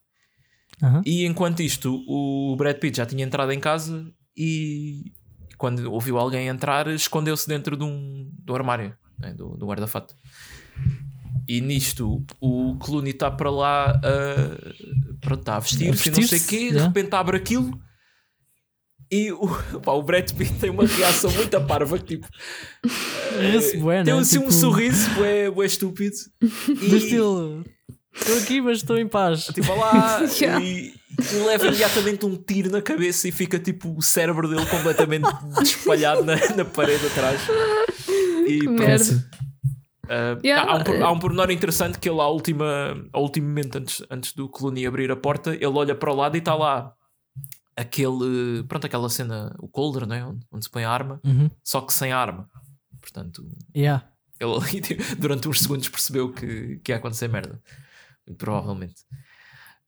[1.04, 5.12] E enquanto isto, o Brad Pitt já tinha entrado em casa e
[5.58, 10.14] quando ouviu alguém entrar, escondeu-se dentro de um, do armário, né, do, do guarda-fato.
[11.46, 16.38] E nisto, o Clooney está para lá a, pronto, está a vestir-se e não sei
[16.38, 16.86] o quê, de yeah.
[16.86, 17.78] repente abre aquilo.
[19.12, 19.48] E o,
[19.82, 22.28] pá, o Brad Pitt tem uma reação muito parva que tipo
[23.56, 27.64] Esse bué, tem assim um Tipo, sorriso bué, bué estúpido Do estilo.
[28.14, 29.46] Estou aqui, mas estou em paz.
[29.46, 30.64] Tipo, lá Yeah.
[30.64, 30.94] e,
[31.32, 35.28] e leva imediatamente um tiro na cabeça e fica tipo o cérebro dele completamente
[35.62, 37.40] espalhado na, na parede atrás.
[38.46, 38.60] E.
[40.08, 40.72] Ah, Yeah.
[40.72, 44.32] há, um, há um pormenor interessante que ele, à última, ao último momento, antes, antes
[44.32, 46.92] do Clooney abrir a porta, ele olha para o lado e está lá
[47.80, 50.24] aquele, pronto, aquela cena, o colder, né?
[50.24, 51.50] onde, onde se põe a arma, Uhum.
[51.64, 52.48] só que sem arma.
[53.00, 54.06] Portanto, Yeah.
[54.38, 57.60] ele ali, tipo, durante uns segundos percebeu que, que ia acontecer merda.
[58.26, 59.02] Muito Provavelmente.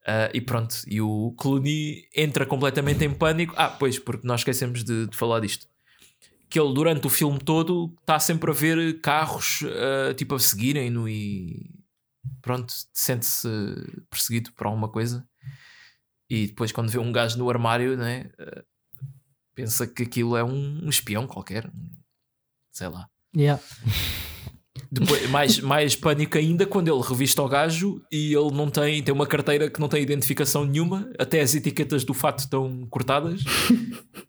[0.06, 3.54] Ah, e pronto, e o Clooney entra completamente em pânico.
[3.56, 5.68] Ah, pois, porque nós esquecemos de, de falar disto.
[6.50, 11.08] Que ele, durante o filme todo, está sempre a ver carros ah, tipo a seguirem-no
[11.08, 11.70] e
[12.40, 13.48] pronto, sente-se
[14.10, 15.24] perseguido por alguma coisa.
[16.32, 18.62] E depois, quando vê um gajo no armário, né, ah,
[19.54, 21.70] pensa que aquilo é um, um espião qualquer,
[22.72, 23.06] sei lá.
[23.36, 23.62] Yeah.
[24.90, 29.14] Depois, mais, mais pânico ainda quando ele revista o gajo e ele não tem, tem
[29.14, 33.42] uma carteira que não tem identificação nenhuma, até as etiquetas do fato estão cortadas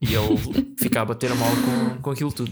[0.01, 2.51] e ele fica a bater mal com, com aquilo tudo.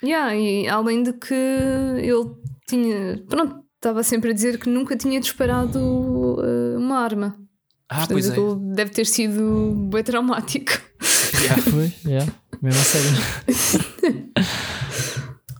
[0.00, 2.36] Yeah, e além de que ele
[2.68, 3.20] tinha.
[3.28, 7.43] Pronto, estava sempre a dizer que nunca tinha disparado uh, uma arma.
[7.88, 8.74] Ah, Portanto, pois é.
[8.74, 10.72] deve ter sido bem traumático.
[11.40, 11.62] Yeah.
[11.70, 12.32] Foi, yeah.
[12.62, 14.24] Mesmo a sério.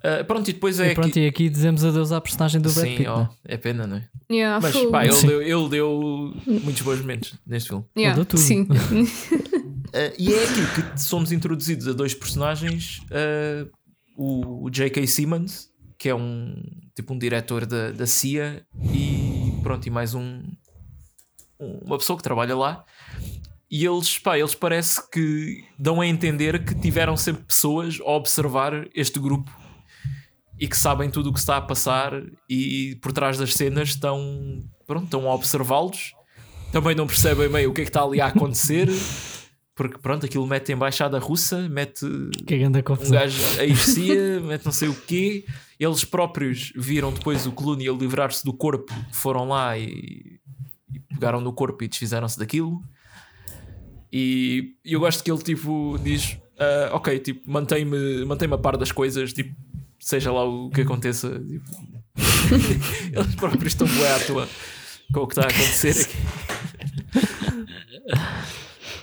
[0.07, 1.21] Ah, pronto, e depois é e pronto, que.
[1.21, 3.09] e aqui dizemos adeus à personagem do Brad Sim, Pitt.
[3.09, 3.29] ó, né?
[3.47, 4.09] é pena, não é?
[4.31, 5.27] Yeah, Mas pá, ele Sim.
[5.29, 7.87] deu, ele deu muitos bons momentos neste filme.
[7.97, 8.39] Yeah, deu tudo.
[8.39, 8.69] Sim.
[9.95, 13.67] Ah, e é aqui que somos introduzidos a dois personagens: ah,
[14.15, 15.07] o, o J.K.
[15.07, 16.55] Simmons, que é um
[16.95, 18.63] tipo um diretor da, da CIA,
[18.93, 20.43] e pronto, e mais um-
[21.85, 22.85] uma pessoa que trabalha lá.
[23.71, 28.89] E eles, pá, eles parece que dão a entender que tiveram sempre pessoas a observar
[28.95, 29.51] este grupo
[30.61, 32.13] e que sabem tudo o que está a passar
[32.49, 36.15] e por trás das cenas estão pronto, estão a observá-los.
[36.71, 38.89] Também não percebem bem o que é que está ali a acontecer.
[39.75, 42.07] Porque pronto, aquilo mete a embaixada russa, mete
[42.47, 42.55] que
[43.09, 45.45] um gajo a IFCIA, mete não sei o quê.
[45.81, 50.39] Eles próprios viram depois o Clooney a livrar-se do corpo, foram lá e
[51.25, 52.83] pegaram no corpo e desfizeram-se daquilo.
[54.13, 58.93] E eu gosto que ele tipo diz: uh, Ok, tipo, mantém-me mantém a par das
[58.93, 59.57] coisas, tipo,
[59.99, 61.41] seja lá o que aconteça.
[61.41, 61.65] Tipo,
[63.13, 64.49] eles próprios estão bem à toa
[65.13, 66.17] com o que está a acontecer aqui.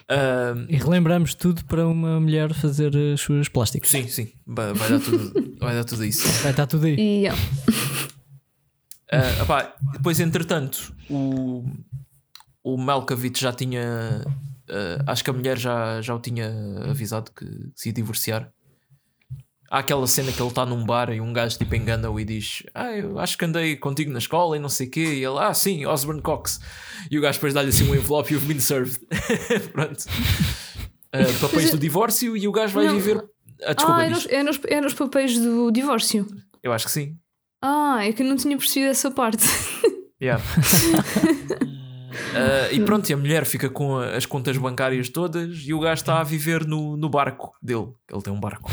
[0.04, 3.90] Uh, e relembramos tudo para uma mulher fazer as suas plásticas.
[3.90, 6.28] Sim, sim, vai, vai dar, tudo, vai dar tudo isso.
[6.44, 6.96] Vai estar tudo aí.
[6.96, 7.38] Yeah.
[9.12, 11.66] Uh, opá, depois, entretanto, o,
[12.64, 14.24] o Malkovich já tinha.
[14.70, 16.49] Uh, acho que a mulher já, já o tinha
[16.89, 17.45] avisado que
[17.76, 18.51] se ia divorciar.
[19.70, 22.64] Há aquela cena que ele está num bar e um gajo tipo engana-o e diz:
[22.74, 24.99] Ah, eu acho que andei contigo na escola e não sei o quê.
[24.99, 26.59] E ele, ah, sim, Osborne Cox.
[27.09, 28.99] E o gajo depois dá-lhe assim um envelope e you've been served.
[29.72, 30.05] Pronto.
[31.14, 32.95] Uh, papéis do divórcio e o gajo vai não.
[32.95, 33.24] viver.
[33.64, 36.28] Ah, desculpa, ah é nos, é, nos, é nos papéis do divórcio.
[36.62, 37.18] Eu acho que sim.
[37.62, 39.45] Ah, é que eu não tinha percebido essa parte.
[40.22, 40.43] Yeah.
[42.12, 46.01] Uh, e pronto, e a mulher fica com as contas bancárias todas e o gajo
[46.01, 47.88] está a viver no, no barco dele.
[48.12, 48.72] Ele tem um barco.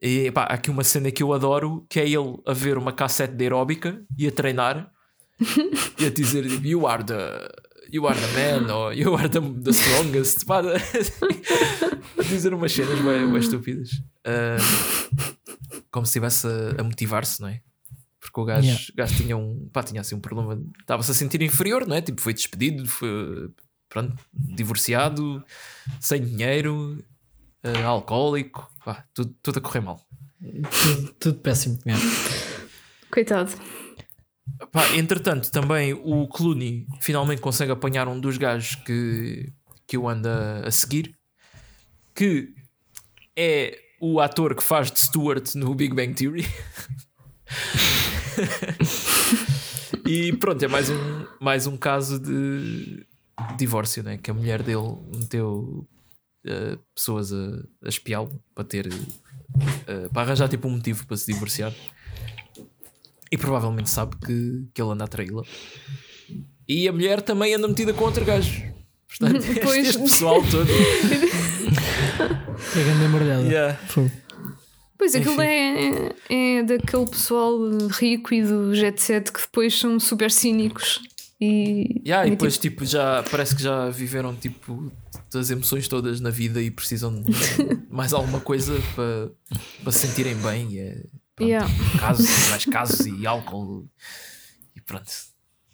[0.00, 2.92] E pá, há aqui uma cena que eu adoro que é ele a ver uma
[2.92, 4.90] cassete de aeróbica e a treinar
[5.98, 7.48] e a dizer You are the
[7.92, 12.98] You are the man or You are the, the strongest pá, a dizer umas cenas
[13.00, 13.90] bem, bem estúpidas
[14.26, 15.36] uh,
[15.90, 17.60] como se estivesse a, a motivar-se, não é?
[18.20, 18.84] Porque o gajo, yeah.
[18.94, 22.02] gajo tinha um pá, tinha assim um problema, estava-se a sentir inferior, não é?
[22.02, 23.50] Tipo, foi despedido, foi
[23.88, 25.42] pronto, divorciado,
[25.98, 27.02] sem dinheiro,
[27.64, 30.06] uh, alcoólico, pá, tudo, tudo a correr mal.
[30.40, 31.78] Tudo, tudo péssimo.
[31.86, 32.04] Yeah.
[33.10, 33.52] Coitado.
[34.70, 39.52] Pá, entretanto, também o Clooney finalmente consegue apanhar um dos gajos que,
[39.86, 41.14] que eu ando a seguir,
[42.14, 42.54] que
[43.36, 46.46] é o ator que faz de Stuart no Big Bang Theory.
[50.06, 53.06] e pronto, é mais um, mais um caso de
[53.56, 54.18] divórcio, né?
[54.18, 55.86] que a mulher dele meteu
[56.46, 61.32] uh, pessoas a, a espiá-lo para ter uh, para arranjar tipo um motivo para se
[61.32, 61.72] divorciar.
[63.32, 65.44] E provavelmente sabe que, que ele anda a traí-la.
[66.68, 68.62] E a mulher também anda metida com outro gajo.
[69.06, 70.68] Portanto este, este pessoal todo.
[72.76, 73.78] É grande embrulhada yeah.
[75.00, 80.30] Pois aquilo é, é daquele pessoal rico e do jet set que depois são super
[80.30, 81.00] cínicos
[81.40, 82.84] e, yeah, e depois tipo...
[82.84, 82.84] tipo...
[82.84, 84.92] já parece que já viveram tipo
[85.34, 87.32] as emoções todas na vida e precisam de
[87.88, 89.30] mais alguma coisa para,
[89.82, 91.02] para se sentirem bem e é
[91.34, 91.70] pronto, yeah.
[91.98, 93.88] casos, mais casos e álcool
[94.76, 95.10] e pronto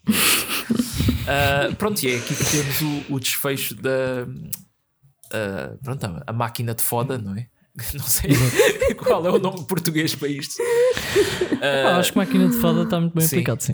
[0.06, 6.76] uh, pronto e é aqui que temos o, o desfecho da uh, pronto, a máquina
[6.76, 7.48] de foda não é?
[7.94, 8.30] Não sei
[8.96, 10.60] qual é o nome português para isto.
[10.62, 13.36] Uh, ah, acho que máquina de foda está muito bem sim.
[13.36, 13.72] explicado, sim.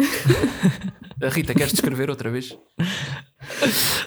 [1.23, 2.57] A Rita, queres descrever outra vez?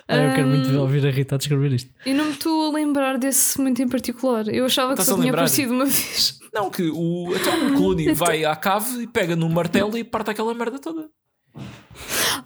[0.08, 1.90] Ah, eu quero muito ouvir a Rita a descrever isto.
[2.06, 4.48] Eu não me estou a lembrar desse momento em particular.
[4.50, 6.40] Eu achava que só tinha aparecido uma vez.
[6.54, 10.04] Não, que o, então, o Clooney então- vai à cave e pega num martelo e
[10.04, 11.10] parte aquela merda toda.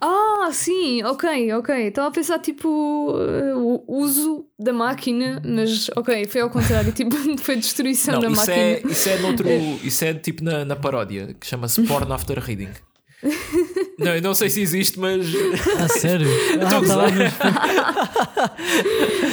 [0.01, 1.87] Ah, sim, ok, ok.
[1.87, 7.15] Estava a pensar tipo uh, o uso da máquina, mas ok, foi ao contrário, tipo,
[7.37, 8.57] foi destruição não, da isso máquina.
[8.57, 9.49] É, isso é noutro,
[9.83, 12.69] isso é tipo na, na paródia, que chama-se Porn After Reading.
[13.97, 15.25] Não, eu não sei se existe, mas.
[15.77, 16.27] Ah, sério?
[16.63, 16.69] ah,
[18.33, 18.55] tá.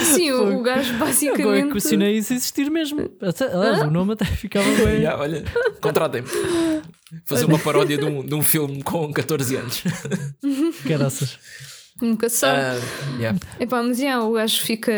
[0.05, 1.43] Sim, o, o gajo basicamente.
[1.43, 3.09] Agora eu questionei isso existir mesmo.
[3.20, 4.97] Aliás, o nome até ficava bem.
[5.07, 5.45] Yeah, olha,
[5.80, 6.26] contratem-me.
[7.26, 9.84] Fazer uma paródia de um, de um filme com 14 anos.
[10.89, 11.39] Caraças.
[12.01, 12.78] Nunca se sabe.
[12.78, 13.39] Uh, yeah.
[13.61, 14.93] Epá, mas yeah, o gajo fica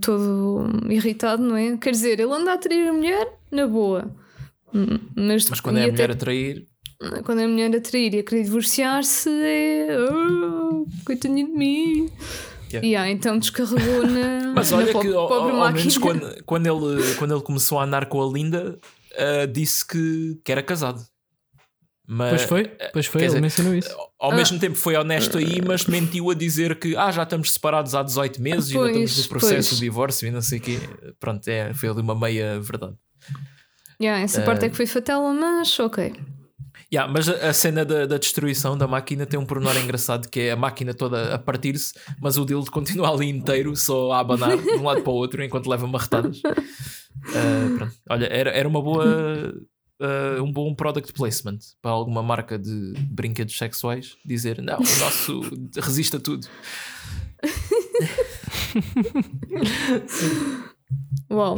[0.00, 1.76] todo irritado, não é?
[1.76, 4.10] Quer dizer, ele anda a atrair a mulher na boa.
[4.74, 6.66] Hum, mas, mas quando é a mulher a trair
[7.24, 9.88] quando a mulher a trair e a querer divorciar-se, é.
[9.98, 12.10] Oh, coitadinho de mim.
[12.72, 12.86] Yeah.
[12.86, 14.52] Yeah, então descarregou na.
[14.56, 18.06] Mas olha na que, ao, ao menos, quando, quando, ele, quando ele começou a andar
[18.06, 18.78] com a Linda,
[19.12, 21.04] uh, disse que, que era casado.
[22.06, 23.96] Mas, pois foi, pois foi, ele dizer, mencionou isso.
[24.18, 24.34] Ao ah.
[24.34, 28.02] mesmo tempo foi honesto aí, mas mentiu a dizer que ah, já estamos separados há
[28.02, 29.78] 18 meses pois, e ainda estamos no processo pois.
[29.78, 30.78] de divórcio e não sei o quê.
[31.20, 32.94] Pronto, é, foi ali uma meia verdade.
[34.00, 36.12] Yeah, essa uh, parte é que foi fatela, mas ok.
[36.92, 40.50] Yeah, mas a, cena da, da, destruição da máquina tem um pormenor engraçado que é
[40.52, 44.68] a máquina toda a partir-se, mas o dildo continua ali inteiro, só a abanar de
[44.72, 46.40] um lado para o outro enquanto leva marretadas.
[47.22, 49.54] Uh, Olha, era, era uma boa
[50.00, 55.40] uh, um bom product placement para alguma marca de brinquedos sexuais dizer não, o nosso
[55.80, 56.48] resiste a tudo.
[61.30, 61.56] Uau.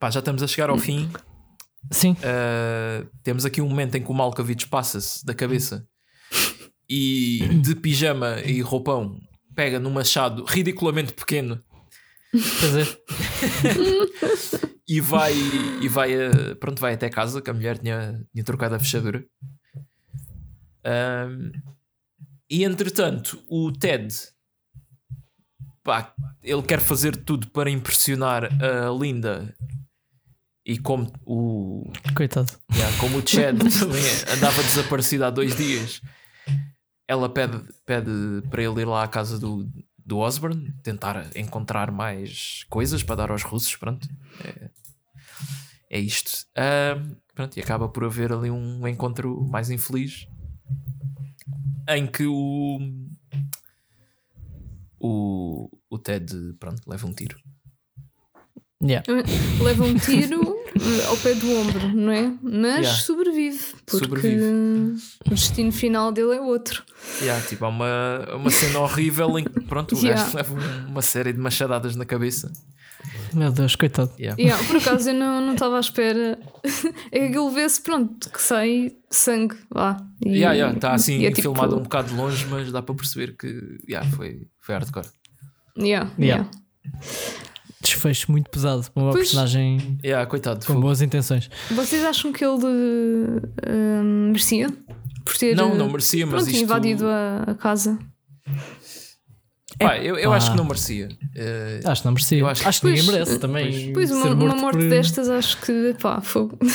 [0.00, 1.08] Pá, já estamos a chegar ao fim.
[1.90, 2.12] Sim.
[2.12, 5.86] Uh, temos aqui um momento em que o Malkovich passa-se da cabeça
[6.88, 9.20] e de pijama e roupão
[9.54, 11.62] pega num machado ridiculamente pequeno.
[12.34, 12.38] É.
[14.86, 15.34] e vai,
[15.80, 19.24] e vai, uh, pronto, vai até casa, que a mulher tinha, tinha trocado a fechadura.
[20.84, 21.52] Um,
[22.48, 24.12] e entretanto, o Ted
[25.82, 29.54] pá, ele quer fazer tudo para impressionar a Linda.
[30.64, 31.90] E como o.
[32.14, 32.52] Coitado.
[32.72, 34.02] Yeah, como o Chad também
[34.36, 36.00] andava desaparecido há dois dias,
[37.08, 38.10] ela pede, pede
[38.50, 39.68] para ele ir lá à casa do,
[40.04, 43.74] do Osborne, tentar encontrar mais coisas para dar aos russos.
[43.76, 44.08] Pronto,
[44.44, 44.70] é,
[45.90, 46.46] é isto.
[46.56, 50.28] Uh, pronto, e acaba por haver ali um encontro mais infeliz
[51.88, 52.78] em que o,
[54.98, 57.36] o, o Ted pronto, leva um tiro.
[58.82, 59.04] Yeah.
[59.62, 62.32] Leva um tiro eh, ao pé do ombro, não é?
[62.42, 63.02] Mas yeah.
[63.02, 64.42] sobrevive, porque sobrevive.
[65.26, 66.82] o destino final dele é outro.
[67.20, 70.22] Yeah, tipo, há uma, uma cena horrível em que pronto, o yeah.
[70.22, 70.54] gajo leva
[70.88, 72.50] uma série de machadadas na cabeça.
[73.34, 74.12] Meu Deus, coitado.
[74.18, 74.40] Yeah.
[74.40, 76.38] Yeah, por acaso eu não estava à espera.
[77.12, 79.96] é que ele vê-se, pronto, que sai sangue lá.
[80.22, 81.80] Está yeah, yeah, tá assim é filmado tipo...
[81.80, 85.06] um bocado de longe, mas dá para perceber que yeah, foi, foi hardcore.
[85.78, 86.48] Yeah, yeah.
[87.82, 91.50] Desfecho muito pesado para uma pois, personagem yeah, coitado, com boas intenções.
[91.70, 94.68] Vocês acham que ele uh, merecia?
[95.24, 96.62] Por ter não, não merecia, pronto, mas isto...
[96.62, 97.98] invadido a, a casa.
[99.78, 101.08] Pá, eu, eu acho que não merecia.
[101.08, 102.46] Uh, acho que não merecia.
[102.46, 103.92] acho, acho que ninguém merece também.
[103.94, 104.88] Pois, uma, uma, morte por...
[104.90, 106.58] destas, acho que pá, fogo.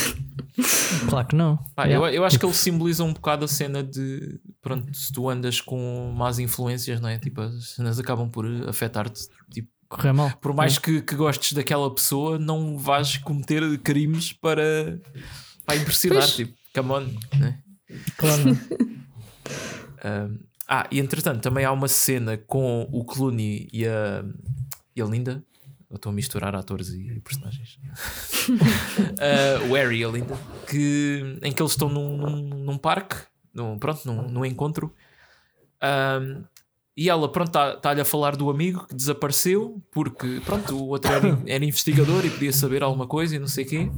[1.09, 1.59] Claro que não.
[1.75, 5.29] Pá, eu, eu acho que ele simboliza um bocado a cena de pronto, se tu
[5.29, 7.19] andas com más influências, não é?
[7.19, 9.27] Tipo, as cenas acabam por afetar-te.
[9.51, 10.31] Tipo, Correr mal.
[10.41, 10.81] Por mais é.
[10.81, 14.99] que, que gostes daquela pessoa, não vais cometer crimes para,
[15.65, 16.19] para impressionar.
[16.19, 16.35] Pois.
[16.35, 17.07] Tipo, come on,
[17.39, 17.59] né?
[18.17, 18.43] Claro.
[20.05, 24.25] um, Ah, e entretanto também há uma cena com o Clooney e a,
[24.95, 25.43] e a Linda.
[25.89, 27.77] Eu estou a misturar atores e personagens.
[28.49, 30.35] uh, o Harry e a Linda,
[30.67, 33.15] que, em que eles estão num, num, num parque,
[33.53, 34.91] num, pronto, num, num encontro.
[35.81, 36.43] Um,
[36.97, 41.11] e ela, pronto, está-lhe tá a falar do amigo que desapareceu, porque, pronto, o outro
[41.11, 43.91] era, era investigador e podia saber alguma coisa e não sei o quê.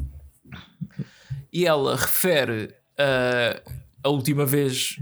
[1.54, 3.72] E ela refere uh,
[4.04, 4.98] a última vez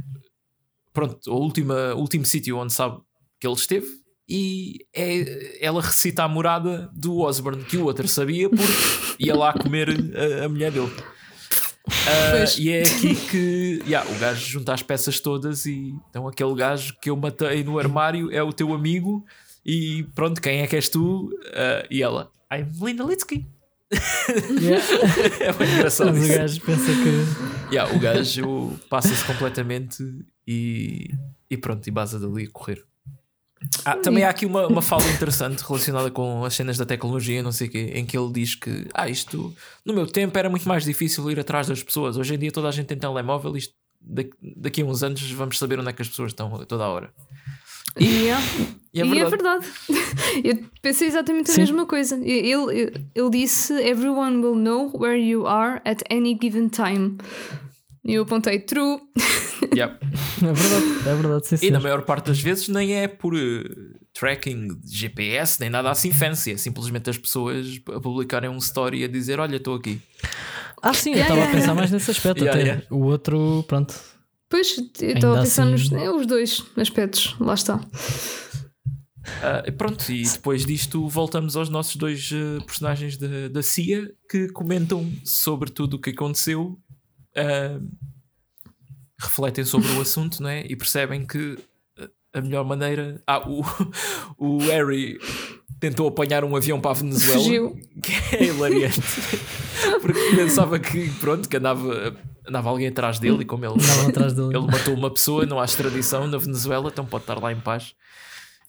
[0.96, 3.00] pronto, o último sítio onde sabe
[3.39, 3.88] que ele esteve
[4.28, 8.64] e é, ela recita a morada do Osborne que o outro sabia porque
[9.20, 10.91] ia lá comer a, a mulher dele.
[11.88, 16.56] Uh, e é aqui que yeah, o gajo junta as peças todas e então aquele
[16.56, 19.24] gajo que eu matei no armário é o teu amigo
[19.66, 21.26] e pronto, quem é que és tu?
[21.26, 23.48] Uh, e ela, I'm Linda Litsky.
[24.62, 24.84] Yeah.
[25.42, 26.14] é muito engraçado.
[26.14, 27.74] Mas o gajo pensa que.
[27.74, 30.04] Yeah, o gajo passa-se completamente
[30.48, 31.10] e,
[31.50, 32.84] e pronto, e basa dali a correr.
[33.84, 37.51] Ah, também há aqui uma, uma fala interessante relacionada com as cenas da tecnologia, não
[37.51, 39.53] sei o quê, em que ele diz que ah, isto
[39.86, 42.18] no meu tempo era muito mais difícil ir atrás das pessoas.
[42.18, 43.74] Hoje em dia toda a gente tem telemóvel, isto
[44.57, 47.13] daqui, a uns anos vamos saber onde é que as pessoas estão toda a hora.
[47.97, 48.43] E, yeah.
[48.93, 49.66] e, é, e é verdade.
[50.43, 51.61] Eu pensei exatamente a Sim.
[51.61, 52.18] mesma coisa.
[52.18, 57.18] Ele, ele disse: Everyone will know where you are at any given time.
[58.06, 58.99] E eu apontei true.
[59.74, 60.06] Yep.
[60.43, 61.47] É verdade, é verdade.
[61.47, 63.39] Sim, e na maior parte das vezes nem é por uh,
[64.14, 66.51] tracking de GPS, nem nada assim fancy.
[66.51, 69.99] É simplesmente as pessoas a publicarem um story a dizer: Olha, estou aqui.
[70.82, 71.80] Ah, sim, yeah, eu estava yeah, a pensar yeah.
[71.82, 72.47] mais nesse aspecto.
[72.47, 73.95] até o outro, pronto.
[74.49, 75.72] Pois, eu estava a pensar assim...
[75.72, 77.36] nos é, os dois aspectos.
[77.39, 77.80] Lá está.
[79.26, 84.49] Uh, pronto, e depois disto voltamos aos nossos dois uh, personagens da, da CIA que
[84.49, 86.78] comentam sobre tudo o que aconteceu
[87.38, 87.88] uh,
[89.20, 90.66] refletem sobre o assunto não é?
[90.68, 91.58] e percebem que
[92.36, 93.22] a melhor maneira.
[93.26, 93.64] Ah, o,
[94.38, 95.18] o Harry
[95.80, 97.80] tentou apanhar um avião para a Venezuela, Fugiu.
[98.04, 99.02] que é hilariante,
[100.02, 102.16] porque pensava que, pronto, que andava,
[102.48, 103.76] andava alguém atrás dele e como ele,
[104.34, 104.58] dele.
[104.58, 107.96] ele matou uma pessoa, não há extradição na Venezuela, então pode estar lá em paz,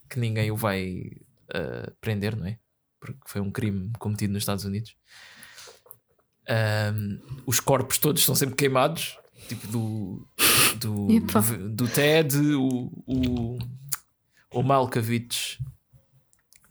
[0.09, 1.11] que ninguém o vai
[1.55, 2.59] uh, prender, não é?
[3.01, 4.95] Porque foi um crime cometido nos Estados Unidos.
[6.49, 9.19] Um, os corpos todos estão sempre queimados,
[9.49, 10.29] tipo do
[10.77, 13.59] do, do, do, Ted, o, o,
[14.53, 15.59] o Malkovich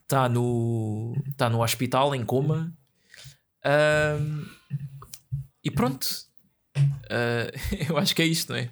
[0.04, 2.74] está no, tá no hospital em coma.
[3.66, 4.46] Um,
[5.64, 6.06] e pronto.
[6.78, 7.52] Uh,
[7.90, 8.70] eu acho que é isto, não é?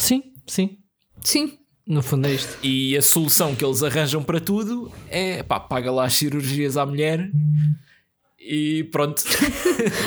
[0.00, 0.78] Sim, sim.
[1.20, 1.58] Sim.
[1.86, 2.58] No fundo é isto.
[2.62, 6.86] E a solução que eles arranjam para tudo é pá, paga lá as cirurgias à
[6.86, 7.30] mulher
[8.44, 9.22] e pronto.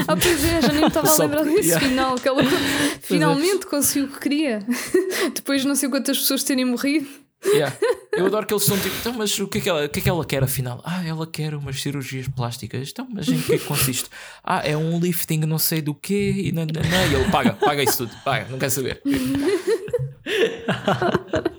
[0.08, 1.88] ah, pois é, já nem me estava a lembrar desse yeah.
[1.88, 2.44] final, que ela
[3.02, 3.70] finalmente é.
[3.70, 4.60] conseguiu o que queria.
[5.34, 7.08] Depois de não sei quantas pessoas terem morrido.
[7.46, 7.76] Yeah.
[8.14, 10.00] Eu adoro que eles são tipo, então, mas o que, é que ela, o que
[10.00, 10.82] é que ela quer afinal?
[10.84, 12.90] Ah, ela quer umas cirurgias plásticas.
[12.90, 14.10] Então, mas em que é que consiste?
[14.44, 17.12] Ah, é um lifting não sei do quê e, não, não, não.
[17.12, 19.02] e ele paga, paga isso tudo, paga, não quer saber.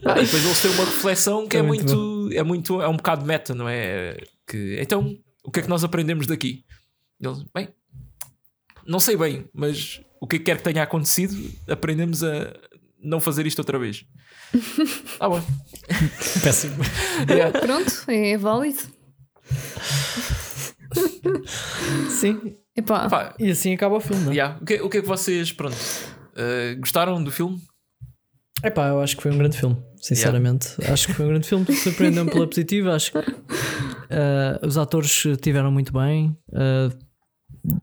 [0.04, 2.88] ah, e depois eles têm uma reflexão que é, é muito, muito é muito, é
[2.88, 4.18] um bocado meta, não é?
[4.46, 5.16] Que, então,
[5.48, 6.62] o que é que nós aprendemos daqui?
[7.18, 7.70] Eles, bem,
[8.86, 11.34] não sei bem, mas o que é que quer que tenha acontecido,
[11.66, 12.52] aprendemos a
[13.02, 14.04] não fazer isto outra vez.
[15.18, 15.42] Ah, bom.
[16.44, 16.76] Péssimo.
[17.28, 17.58] Yeah.
[17.58, 18.78] Pronto, é válido.
[22.10, 22.56] Sim.
[22.76, 23.06] Epá.
[23.06, 23.34] Epá.
[23.38, 24.24] E assim acaba o filme.
[24.24, 24.32] Não?
[24.32, 24.34] É?
[24.34, 24.58] Yeah.
[24.60, 27.60] O, que, o que é que vocês, pronto, uh, gostaram do filme?
[28.62, 30.68] Epá, eu acho que foi um grande filme, sinceramente.
[30.78, 30.92] Yeah.
[30.92, 32.94] Acho que foi um grande filme, surpreendeu-me pela positiva.
[32.94, 36.36] Acho que uh, os atores tiveram muito bem.
[36.48, 36.96] Uh,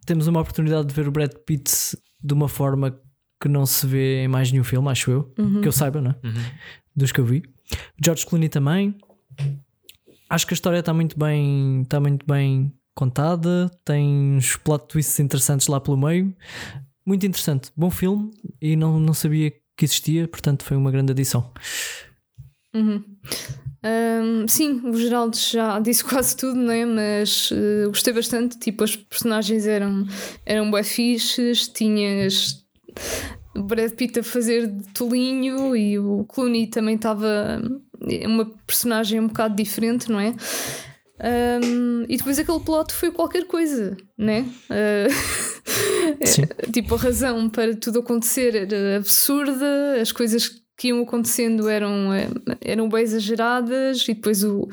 [0.06, 3.00] temos uma oportunidade de ver o Brad Pitt de uma forma
[3.42, 5.62] que não se vê em mais nenhum filme, acho eu, uhum.
[5.62, 6.16] que eu saiba, né?
[6.24, 6.44] Uhum.
[6.96, 7.44] Dos que eu vi.
[8.04, 8.96] George Clooney também.
[10.30, 15.20] Acho que a história está muito bem, está muito bem contada, tem uns plot twists
[15.20, 16.36] interessantes lá pelo meio.
[17.06, 21.52] Muito interessante, bom filme e não, não sabia que existia, portanto foi uma grande adição.
[22.74, 23.04] Uhum.
[23.84, 26.86] Um, sim, o Geraldo já disse quase tudo, né?
[26.86, 28.58] mas uh, gostei bastante.
[28.58, 30.08] Tipo, as personagens eram,
[30.46, 32.66] eram bem fixes, tinhas
[33.56, 37.62] Brad Pitt a fazer de tolinho e o Clooney também estava
[38.26, 40.34] uma personagem um bocado diferente, não é?
[41.18, 44.46] Um, e depois aquele plot foi qualquer coisa, né?
[46.06, 52.14] Uh, tipo, a razão para tudo acontecer era absurda, as coisas que iam acontecendo eram,
[52.14, 52.28] eh,
[52.62, 54.68] eram bem exageradas, e depois o,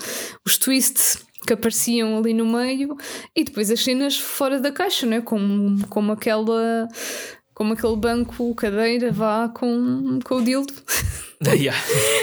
[0.44, 2.96] os twists que apareciam ali no meio,
[3.34, 5.20] e depois as cenas fora da caixa, né?
[5.22, 6.86] como, como aquela
[7.54, 10.74] como aquele banco, cadeira, vá com, com o dildo.
[11.44, 11.76] Yeah.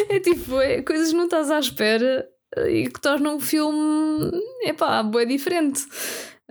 [0.07, 2.25] é tipo, é, coisas não estás à espera
[2.67, 4.31] e que tornam o filme,
[4.63, 5.85] epá, é diferente.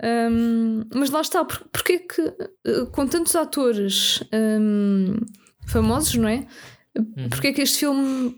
[0.01, 5.17] Um, mas lá está, por, porque é que eh, com tantos atores um,
[5.67, 6.47] famosos, não é?
[6.97, 7.29] Uhum.
[7.29, 8.33] Porque é que este filme,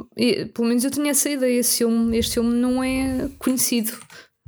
[0.53, 3.93] pelo menos eu tinha essa ideia, este filme, este filme não é conhecido.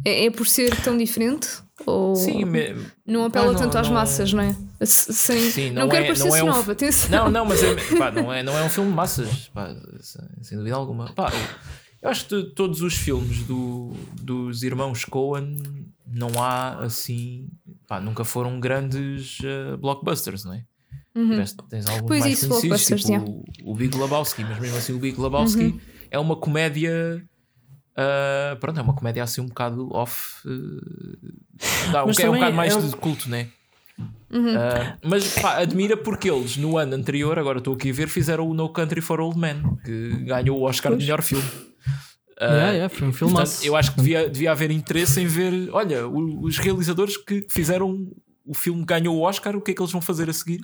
[0.03, 1.47] É, é por ser tão diferente?
[1.86, 2.76] Ou Sim, me...
[3.05, 3.95] não apela ah, não, tanto às não...
[3.95, 4.55] massas, não é?
[4.86, 5.51] Sem...
[5.51, 6.47] Sim, não, não quero é, parecer não é um...
[6.47, 7.09] nova, atenção.
[7.09, 9.76] Não, não, mas é, pá, não, é, não é um filme de massas, pá,
[10.41, 11.11] sem dúvida alguma.
[11.14, 11.32] Pá,
[12.04, 15.58] eu acho que todos os filmes do, dos irmãos Cohen
[16.06, 17.47] não há assim,
[17.88, 20.66] pá, nunca foram grandes uh, blockbusters, não é?
[21.16, 21.43] Uhum.
[21.70, 24.99] Tens alguns pois mais isso, conhecidos, tipo o, o Big Lebowski, mas mesmo assim o
[24.99, 25.80] Big Lebowski uhum.
[26.12, 27.24] é uma comédia
[27.93, 30.47] Uh, pronto, é uma comédia assim um bocado off.
[30.47, 32.82] Uh, dá, um, é um bocado mais é...
[32.82, 33.49] de culto, né?
[34.32, 34.56] Uhum.
[34.56, 38.49] Uh, mas pá, admira porque eles no ano anterior, agora estou aqui a ver, fizeram
[38.49, 40.99] o No Country for Old Men, que ganhou o Oscar pois.
[40.99, 41.47] de melhor filme.
[42.41, 45.27] Uh, yeah, yeah, foi um filme portanto, Eu acho que devia, devia haver interesse em
[45.27, 48.11] ver, olha, o, os realizadores que fizeram
[48.45, 50.61] o filme que ganhou o Oscar, o que é que eles vão fazer a seguir?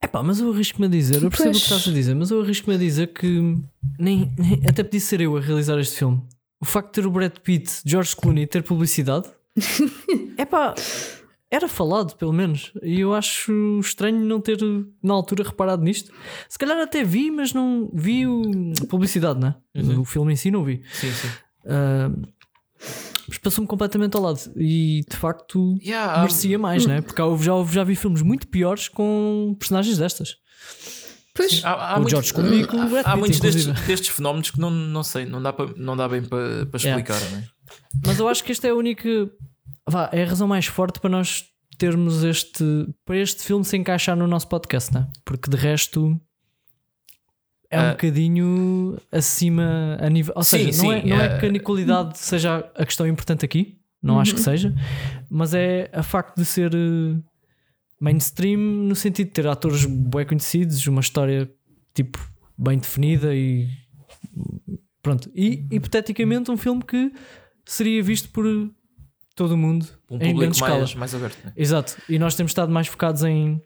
[0.00, 1.56] É pá, mas eu arrisco-me a dizer, eu percebo pois.
[1.56, 3.56] o que estás a dizer, mas eu arrisco-me a dizer que
[3.98, 6.20] nem, nem, até podia ser eu a realizar este filme.
[6.60, 9.28] O facto de ter o Brad Pitt, George Clooney ter publicidade,
[10.36, 10.74] é pá,
[11.52, 12.72] era falado pelo menos.
[12.82, 14.58] E eu acho estranho não ter
[15.02, 16.10] na altura reparado nisto.
[16.48, 19.54] Se calhar até vi, mas não vi o publicidade, né?
[19.74, 20.00] Uhum.
[20.00, 20.82] O filme em si não vi.
[20.94, 21.28] Sim, sim.
[21.64, 22.26] Uh,
[23.28, 26.62] mas passou-me completamente ao lado e de facto yeah, merecia um...
[26.62, 27.02] mais, né?
[27.04, 30.36] Porque já, já vi filmes muito piores com personagens destas.
[31.34, 31.52] Pois.
[31.52, 34.70] Sim, há, há, o George Clooney com o Há muitos destes, destes, fenómenos que não,
[34.70, 37.36] não sei, não dá, para, não dá bem para, para explicar, yeah.
[37.36, 37.48] né?
[38.06, 39.08] Mas eu acho que esta é a única.
[39.88, 41.44] Vá, é a razão mais forte para nós
[41.78, 42.64] termos este.
[43.04, 45.08] para este filme se encaixar no nosso podcast, né?
[45.24, 46.20] Porque de resto
[47.72, 50.34] é um uh, bocadinho acima a nível.
[50.36, 53.44] Ou sim, seja, sim, não, é, não é que a qualidade seja a questão importante
[53.44, 54.44] aqui, não acho que uhum.
[54.44, 54.74] seja,
[55.30, 57.16] mas é a facto de ser eh,
[58.00, 61.50] mainstream no sentido de ter atores bem conhecidos, uma história
[61.94, 62.18] tipo
[62.58, 63.68] bem definida e
[65.00, 65.30] pronto.
[65.34, 67.12] E hipoteticamente um filme que
[67.64, 68.44] seria visto por
[69.34, 70.98] todo o mundo um em grande mais, escala.
[70.98, 71.44] mais aberto.
[71.44, 71.52] Né?
[71.56, 71.96] Exato.
[72.08, 73.60] E nós temos estado mais focados em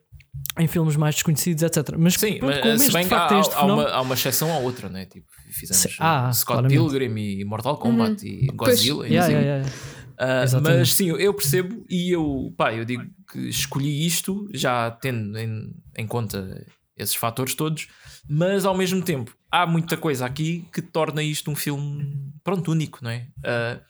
[0.59, 1.97] em filmes mais desconhecidos, etc.
[1.99, 3.75] Mas Sim, pronto, mas se bem que há, há, fenómeno...
[3.75, 5.05] uma, há uma exceção à outra, né?
[5.05, 6.79] Tipo, fizemos ah, Scott claramente.
[6.79, 8.33] Pilgrim e Mortal Kombat uhum.
[8.33, 8.99] e Godzilla.
[8.99, 9.73] Pois, yeah, yeah, yeah.
[10.19, 15.39] Uh, mas sim, eu percebo e eu, pá, eu digo que escolhi isto já tendo
[15.39, 16.65] em, em conta
[16.97, 17.89] esses fatores todos,
[18.27, 23.01] mas ao mesmo tempo há muita coisa aqui que torna isto um filme, pronto, único,
[23.03, 23.27] não é?
[23.41, 23.81] Uh,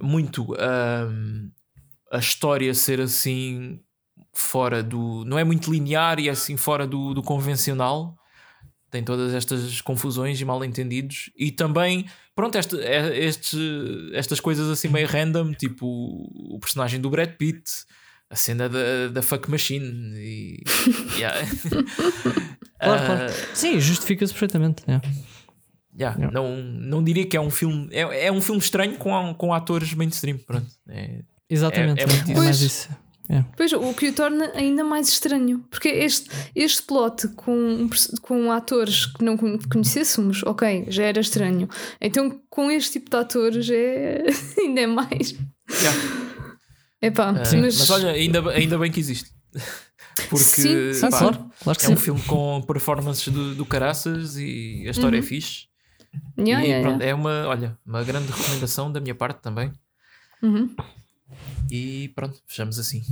[0.00, 1.50] muito uh,
[2.10, 3.80] a história ser assim
[4.32, 5.24] fora do.
[5.24, 8.16] não é muito linear e é assim fora do, do convencional.
[8.90, 11.30] Tem todas estas confusões e mal-entendidos.
[11.34, 12.04] E também,
[12.34, 13.58] pronto, este, é, estes,
[14.12, 17.70] estas coisas assim meio random, tipo o personagem do Brad Pitt,
[18.28, 20.14] a cena da, da fuck machine.
[20.18, 20.62] E,
[21.16, 21.40] yeah.
[22.78, 23.32] claro, claro.
[23.32, 24.82] Uh, Sim, justifica-se perfeitamente.
[24.86, 25.08] Yeah.
[25.98, 26.32] Yeah, yeah.
[26.32, 27.88] Não, não diria que é um filme.
[27.92, 30.38] É, é um filme estranho com, com atores mainstream.
[30.38, 30.66] Pronto.
[30.88, 32.00] É, Exatamente.
[32.00, 32.88] É, é, é mais isso.
[33.28, 33.44] É.
[33.56, 35.64] Pois, o que o torna ainda mais estranho.
[35.70, 37.88] Porque este, este plot com,
[38.20, 41.68] com atores que não conhecêssemos, ok, já era estranho.
[42.00, 44.24] Então, com este tipo de atores, é
[44.58, 45.30] ainda é mais.
[45.70, 46.00] Yeah.
[47.00, 47.52] Epá, uh, mas...
[47.78, 49.30] mas olha, ainda, ainda bem que existe.
[50.28, 51.92] Porque sim, sim, pá, claro, claro é sim.
[51.94, 55.24] um filme com performances do, do caraças e a história é uhum.
[55.24, 55.71] é fixe.
[56.38, 57.06] Yeah, e yeah, pronto, yeah.
[57.06, 59.72] é uma, olha, uma grande recomendação da minha parte também.
[60.42, 60.74] Uhum.
[61.70, 63.02] E pronto, fechamos assim.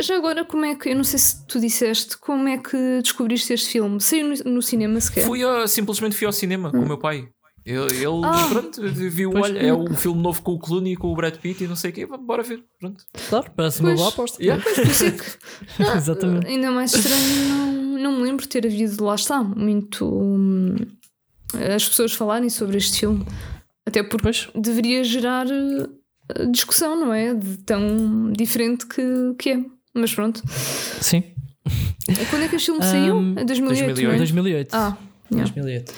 [0.00, 3.52] Já agora, como é que, eu não sei se tu disseste, como é que descobriste
[3.52, 4.00] este filme?
[4.00, 5.26] Saiu no, no cinema sequer?
[5.26, 6.72] Fui a, simplesmente fui ao cinema hum.
[6.72, 7.28] com o meu pai.
[7.64, 11.12] Ele, ele ah, pronto, viu, pois, olha, é um filme novo com o Clooney, com
[11.12, 12.64] o Brad Pitt e não sei o quê, bora ver.
[12.80, 13.04] Pronto.
[13.28, 14.42] Claro, parece uma boa aposta.
[14.42, 14.62] Yeah.
[14.64, 15.24] Pois, é que,
[15.78, 16.46] não, Exatamente.
[16.48, 20.04] Ainda mais estranho, não, não me lembro de ter havido, lá está, muito.
[20.04, 20.74] Hum,
[21.74, 23.26] as pessoas falarem sobre este filme.
[23.86, 24.48] Até porque pois.
[24.54, 25.46] deveria gerar
[26.50, 27.34] discussão, não é?
[27.34, 29.64] De tão diferente que, que é.
[29.94, 30.42] Mas pronto.
[30.48, 31.22] Sim.
[32.30, 33.20] Quando é que o filme um, saiu?
[33.20, 33.86] Em 2008.
[33.86, 34.18] 2008.
[34.18, 34.74] 2008.
[34.74, 34.96] Ah,
[35.30, 35.52] yeah.
[35.52, 35.92] 2008.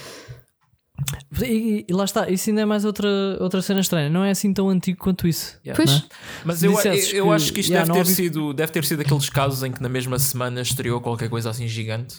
[1.43, 3.09] E, e, lá está, isso ainda é mais outra,
[3.41, 4.09] outra cena estranha.
[4.09, 5.59] Não é assim tão antigo quanto isso.
[5.65, 5.77] Yeah.
[5.77, 5.99] Pois.
[5.99, 6.03] É?
[6.45, 9.29] Mas eu, eu, eu acho que isto yeah, deve, ter sido, deve ter sido aqueles
[9.29, 12.17] casos em que na mesma semana estreou qualquer coisa assim gigante.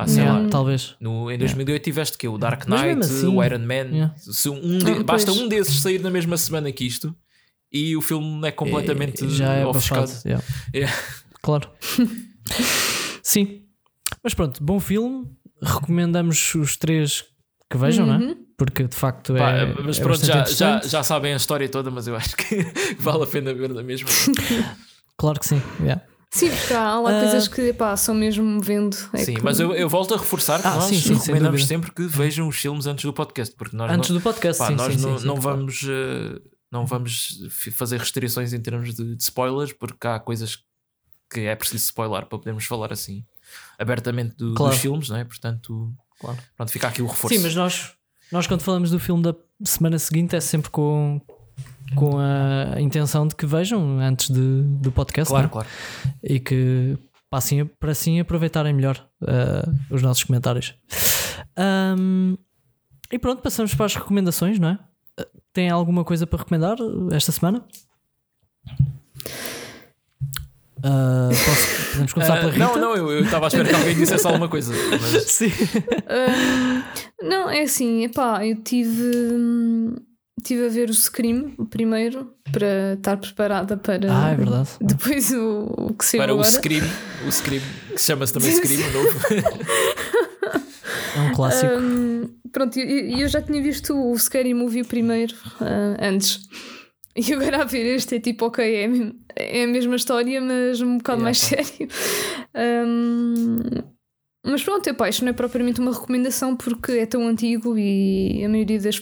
[0.00, 0.48] Ah, sei yeah, lá.
[0.48, 0.94] Talvez.
[1.00, 1.84] No, em 2008 yeah.
[1.84, 3.90] tiveste que o Dark Knight, assim, o Iron Man.
[3.90, 4.14] Yeah.
[4.16, 7.12] Se um de, basta um desses sair na mesma semana que isto
[7.72, 10.08] e o filme é completamente é, já é ofuscado.
[10.24, 10.94] Yeah.
[11.42, 11.68] Claro.
[13.24, 13.64] Sim.
[14.22, 15.26] Mas pronto, bom filme.
[15.60, 17.24] Recomendamos os três
[17.68, 18.18] que vejam, uhum.
[18.20, 18.36] não é?
[18.56, 19.38] Porque de facto é.
[19.40, 22.64] Pá, mas é pronto, já, já, já sabem a história toda, mas eu acho que
[23.00, 24.08] vale a pena ver da mesma.
[25.16, 25.60] claro que sim.
[25.80, 26.04] Yeah.
[26.30, 27.20] Sim, porque há lá uh...
[27.20, 28.96] coisas que pá, são mesmo vendo.
[29.12, 29.42] É sim, que...
[29.42, 32.46] mas eu, eu volto a reforçar que ah, nós sim, sim, recomendamos sempre que vejam
[32.48, 33.54] os filmes antes do podcast.
[33.56, 35.82] Porque nós antes não, do podcast, pá, sim, nós sim, não, sim, não vamos.
[35.82, 37.40] Uh, não vamos
[37.72, 40.58] fazer restrições em termos de, de, spoilers, porque há coisas
[41.30, 43.24] que é preciso spoiler para podermos falar assim
[43.78, 44.72] abertamente do, claro.
[44.72, 45.24] dos filmes, não é?
[45.24, 46.38] Portanto, claro.
[46.56, 47.34] pronto, fica aqui o reforço.
[47.34, 47.92] Sim, mas nós,
[48.30, 51.22] nós quando falamos do filme da semana seguinte é sempre com,
[51.94, 55.30] com a intenção de que vejam antes de, do podcast.
[55.30, 55.68] Claro, claro.
[56.22, 56.98] E que
[57.30, 60.74] passem para assim aproveitarem melhor uh, os nossos comentários.
[61.58, 62.36] Um,
[63.10, 64.78] e pronto, passamos para as recomendações, não é?
[65.52, 66.76] Tem alguma coisa para recomendar
[67.12, 67.64] esta semana?
[70.78, 72.66] Uh, posso, podemos começar uh, pela Rita?
[72.66, 74.72] Não, não, eu estava à espera que alguém dissesse alguma coisa.
[74.90, 75.24] Mas...
[75.24, 75.48] Sim.
[75.48, 76.82] Uh,
[77.22, 79.02] não, é assim, epá, eu tive.
[79.34, 79.96] Hum,
[80.38, 84.06] Estive a ver o Scream, o primeiro, para estar preparada para.
[84.08, 84.68] Ah, é verdade.
[84.80, 86.48] Depois o, o que saiu Para agora.
[86.48, 86.86] o Scream,
[87.26, 89.18] o Scream, que chama-se também Scream, o novo.
[91.16, 91.72] é um clássico.
[91.74, 96.40] Um, pronto, e eu, eu, já tinha visto o Scary Movie primeiro, uh, antes.
[97.16, 98.88] E agora a ver este é tipo, ok, é,
[99.34, 101.64] é a mesma história, mas um bocado yeah, mais pá.
[101.64, 101.88] sério.
[102.86, 103.60] Um,
[104.46, 108.48] mas pronto, epá, isto não é propriamente uma recomendação porque é tão antigo e a
[108.48, 109.00] maioria das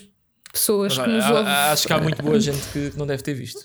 [0.52, 1.52] pessoas que nos ouvem.
[1.52, 3.60] Acho que há muito boa gente que não deve ter visto.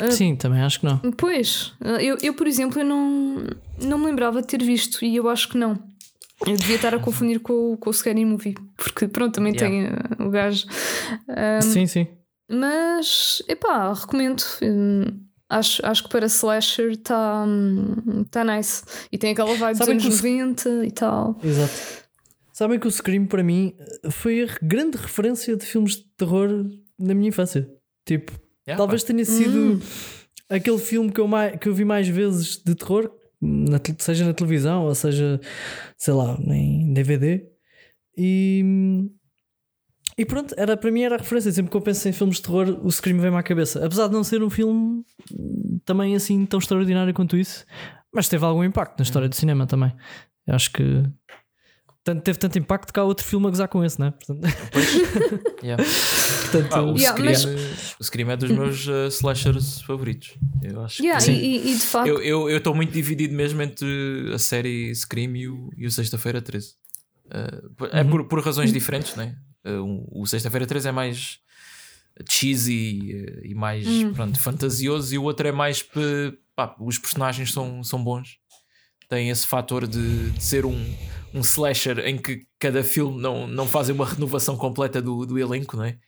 [0.00, 0.98] Uh, Sim, também acho que não.
[1.16, 3.46] Pois, eu, eu por exemplo, eu não,
[3.78, 5.78] não me lembrava de ter visto e eu acho que não.
[6.46, 9.98] Eu devia estar a confundir com, com o Scary Movie, porque pronto, também yeah.
[10.18, 10.66] tem uh, o gajo.
[11.28, 12.06] Um, sim, sim.
[12.50, 14.42] Mas, epá, recomendo.
[15.48, 17.46] Acho, acho que para slasher está
[18.30, 18.82] tá nice.
[19.12, 21.38] E tem aquela vibe Sabem dos anos 90 e tal.
[21.44, 22.01] Exato.
[22.62, 23.74] Sabem que o Scream para mim
[24.08, 26.48] foi a grande referência de filmes de terror
[26.96, 27.68] na minha infância.
[28.06, 28.30] Tipo,
[28.64, 29.80] yeah, talvez tenha sido hum.
[30.48, 33.10] aquele filme que eu, mais, que eu vi mais vezes de terror,
[33.40, 35.40] na, seja na televisão ou seja,
[35.96, 37.44] sei lá, em DVD.
[38.16, 38.64] E,
[40.16, 41.50] e pronto, era, para mim era a referência.
[41.50, 43.84] Sempre que eu penso em filmes de terror, o Scream vem-me à cabeça.
[43.84, 45.02] Apesar de não ser um filme
[45.84, 47.66] também assim tão extraordinário quanto isso,
[48.14, 49.92] mas teve algum impacto na história do cinema também.
[50.46, 51.02] Eu acho que
[52.04, 54.10] tanto, teve tanto impacto que há outro filme a gozar com esse, não é?
[54.10, 54.40] Portanto,
[54.72, 54.88] Pois.
[55.62, 55.82] Yeah.
[56.42, 57.56] portanto, Ah, o, Yeah, Scream,
[58.00, 60.34] o Scream é dos meus uh, slashers favoritos.
[60.62, 61.30] Eu acho Yeah, que.
[61.30, 64.92] e, e- e de facto, Eu estou eu, estou muito dividido mesmo entre a série
[64.94, 66.74] Scream e o, e o Sexta-feira 13.
[67.26, 69.36] Uh, é por, por razões diferentes, né?
[69.64, 71.38] Uh, o Sexta-feira 13 é mais
[72.28, 75.82] cheesy uh, e mais pronto, fantasioso, e o outro é mais.
[75.82, 78.38] pe- pá, os personagens são, são bons.
[79.08, 80.94] Tem esse fator de, de ser um,
[81.34, 85.76] um slasher em que cada filme não, não fazem uma renovação completa do, do elenco,
[85.76, 85.98] não é?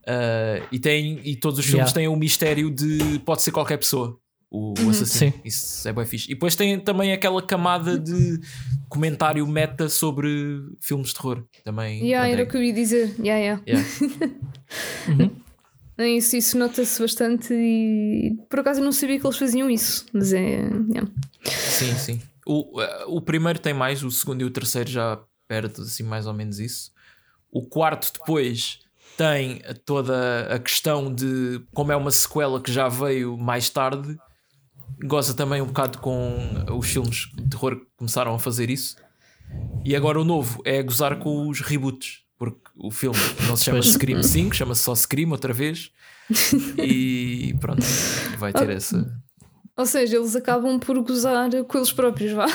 [0.00, 1.94] Uh, e, tem, e todos os filmes Yeah.
[1.94, 4.18] têm o mistério de pode ser qualquer pessoa
[4.50, 5.32] o, o assassino.
[5.32, 5.40] Sim.
[5.44, 6.26] Isso é bem fixe.
[6.30, 8.40] E depois tem também aquela camada de
[8.88, 10.28] comentário meta sobre
[10.80, 11.44] filmes de terror.
[11.64, 12.02] Também.
[12.02, 13.14] yeah, era o que eu ia dizer.
[13.20, 13.88] Yeah, yeah.
[15.08, 15.32] yeah.
[15.96, 20.06] É Isso, isso nota-se bastante e por acaso eu não sabia que eles faziam isso,
[20.14, 20.62] mas é.
[20.88, 21.06] yeah.
[21.44, 22.22] Sim, sim.
[22.52, 26.26] O, eh, o primeiro tem mais, o segundo e o terceiro já perde assim mais
[26.26, 26.90] ou menos isso.
[27.48, 28.80] O quarto depois
[29.16, 34.18] tem toda a questão de como é uma sequela que já veio mais tarde,
[35.04, 38.96] goza também um bocado com os filmes de terror que começaram a fazer isso.
[39.84, 43.80] E agora o novo é gozar com os reboots, porque o filme não se chama.
[43.80, 45.92] Scream 5, chama-se só Scream outra vez.
[46.78, 47.86] E pronto,
[48.38, 49.22] vai ter essa.
[49.80, 52.46] Ou seja, eles acabam por gozar com eles próprios, vá.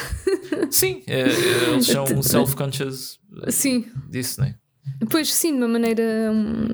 [0.69, 3.19] Sim, é, é, eles são self-conscious
[3.49, 4.55] Sim, disso, né?
[5.09, 6.67] pois sim, de uma maneira hum,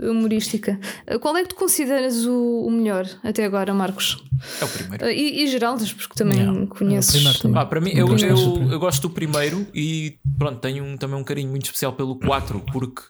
[0.00, 0.78] humorística.
[1.20, 4.22] Qual é que tu consideras o, o melhor até agora, Marcos?
[4.60, 5.04] É o primeiro.
[5.04, 7.14] Ah, E, e Geraldas, porque também Yeah, conheces.
[7.14, 7.62] é o primeiro também.
[7.62, 8.74] Ah, para mim, Eu eu, gosto mais do eu, primeiro.
[8.74, 12.60] eu gosto do primeiro e pronto, tenho um- também um carinho muito especial pelo 4,
[12.72, 13.02] porque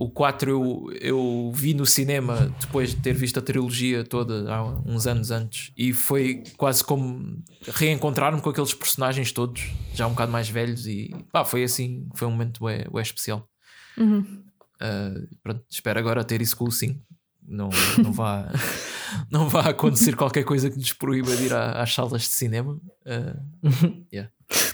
[0.00, 4.64] o 4 eu, eu vi no cinema depois de ter visto a trilogia toda há
[4.86, 9.62] uns anos antes e foi quase como reencontrar-me com aqueles personagens todos,
[9.94, 13.46] já um bocado mais velhos, e pá, foi assim, foi um momento bué, bué especial.
[13.98, 14.42] Uhum.
[14.80, 16.98] Ah, pronto, espero agora ter isso com o 5.
[17.46, 17.68] Não,
[18.02, 18.50] não, vá,
[19.30, 22.80] não vá acontecer qualquer coisa que nos proíba de ir à- às salas de cinema.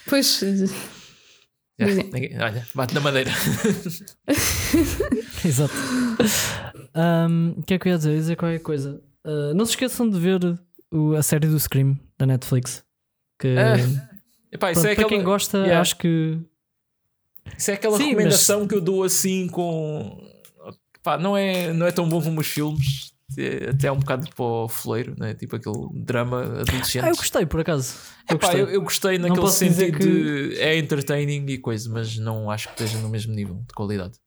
[0.09, 0.77] Pois, yeah, Dizem.
[1.81, 3.31] Olha, bate na madeira.
[5.45, 5.75] Exato.
[6.95, 8.11] Ahm, O que é que eu ia dizer?
[8.11, 9.01] Eu ia dizer qualquer coisa.
[9.25, 10.41] Ah, não se esqueçam de ver
[10.93, 12.85] o- a série do Scream da Netflix.
[13.39, 13.77] Que, Ah,
[14.51, 15.81] Epá, pronto, é para aquela, quem gosta, yeah.
[15.81, 16.39] acho que.
[17.59, 20.19] isso é aquela Sim, recomendação que eu dou assim com.
[21.03, 23.13] Pá, não, é, não é tão bom como os filmes.
[23.39, 25.35] É- Até é um bocado para o foleiro, né?
[25.35, 27.05] tipo aquele drama adolescente.
[27.05, 27.95] Ah, eu gostei, por acaso.
[28.29, 28.63] Eu Epá, gostei.
[28.63, 32.99] eu, eu gostei naquele sentido de é entertaining e coisa, mas não acho que esteja
[32.99, 34.19] no mesmo nível de qualidade.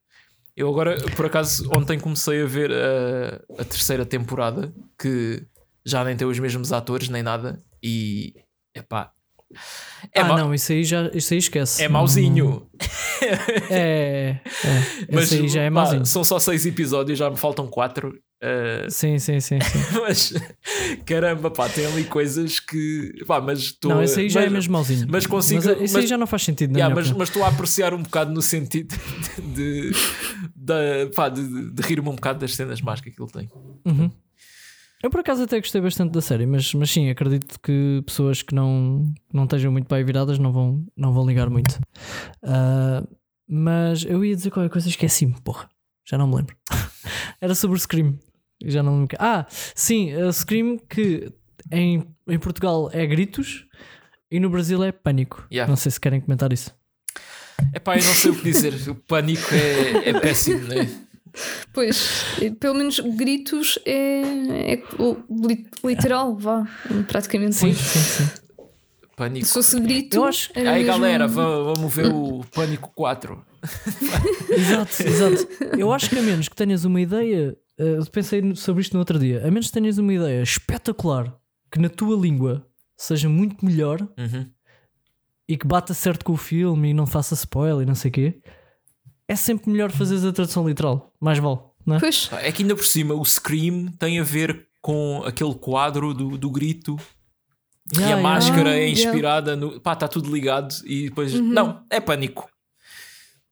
[0.56, 5.45] Eu agora, por acaso, ontem comecei a ver a, a terceira temporada, que
[5.86, 8.34] já nem tem os mesmos atores nem nada, e
[8.76, 9.14] epá,
[10.14, 11.84] é, ah, ma- não, isso aí, já, isso aí esquece.
[11.84, 12.68] é mauzinho.
[13.70, 14.82] É, é.
[15.12, 16.06] mas Esse aí já é pá, mauzinho.
[16.06, 18.18] são só seis episódios, já me faltam quatro.
[18.41, 19.60] eh, Sim, sim, sim.
[19.60, 19.78] sim.
[20.02, 20.34] mas
[21.06, 24.54] caramba, pá, tem ali coisas que pá, mas estou não, esse aí já mas- é
[24.54, 25.08] mesmo mauzinho.
[25.10, 28.02] mas consigo- Mas, aí mas- já não faz sentido, Yeah, mas, estou a apreciar um
[28.02, 28.95] bocado no sentido
[29.54, 29.91] de,
[30.56, 33.50] de, pá, de, de rir-me um bocado das cenas más que aquilo tem.
[33.86, 34.10] Uhum.
[35.02, 38.54] Eu por acaso até gostei bastante da série, mas, mas sim, acredito que pessoas que
[38.54, 41.80] não, não estejam muito bem viradas não vão, não vão ligar muito.
[42.43, 43.02] Ah,
[43.47, 45.70] mas eu ia dizer qualquer coisa esqueci-me, porra.
[46.06, 46.56] Já não me lembro.
[47.39, 48.20] Era sobre o Scream.
[48.62, 49.18] Já não me lembro.
[49.20, 51.32] Ah, sim, a Scream que
[51.72, 53.66] em, em Portugal é gritos
[54.30, 55.47] e no Brasil é pânico.
[55.52, 55.70] Yeah.
[55.70, 56.76] Não sei se querem comentar isso.
[57.74, 58.74] Epá, eu não sei o que dizer.
[58.89, 60.89] O pânico é, é péssimo, né?
[61.74, 62.24] Pois,
[62.60, 64.22] pelo menos gritos é,
[64.74, 64.84] é
[65.30, 66.68] li- literal, vá,
[67.08, 67.56] praticamente.
[67.56, 68.30] Sim, sim, sim.
[69.16, 69.46] Pânico.
[69.46, 70.16] Se fosse grito.
[70.18, 73.44] Eu acho- era Aí mesmo- galera, va- vamos ver o Pânico 4.
[74.50, 75.48] Exato, exato.
[75.78, 79.20] Eu acho que a menos que tenhas uma ideia, eu pensei sobre isto no outro
[79.20, 81.36] dia, a menos que tenhas uma ideia espetacular
[81.72, 82.66] que na tua língua
[82.98, 84.50] seja muito melhor Uhum.
[85.48, 88.14] e que bata certo com o filme e não faça spoiler e não sei o
[88.14, 88.42] quê,
[89.30, 91.14] é sempre melhor fazeres a tradução literal.
[91.22, 92.00] Mais vale, não é?
[92.00, 96.38] Pois, É que ainda por cima o Scream tem a ver com aquele quadro do,
[96.38, 96.98] do grito
[97.94, 98.22] e Yeah, a yeah.
[98.22, 98.92] máscara Ah, é yeah.
[99.02, 99.80] inspirada no.
[99.82, 101.34] Pá, está tudo ligado e depois.
[101.34, 102.48] Não, é pânico.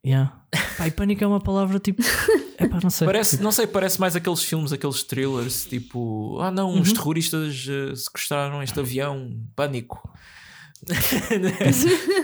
[0.06, 0.42] Yeah.
[0.78, 2.02] Pá, e pânico é uma palavra tipo.
[2.60, 3.06] É pá, não sei.
[3.06, 6.82] Parece, não sei, parece mais aqueles filmes, aqueles thrillers, tipo, ah não, Uhum.
[6.82, 10.02] os terroristas eh, sequestraram este avião, pânico.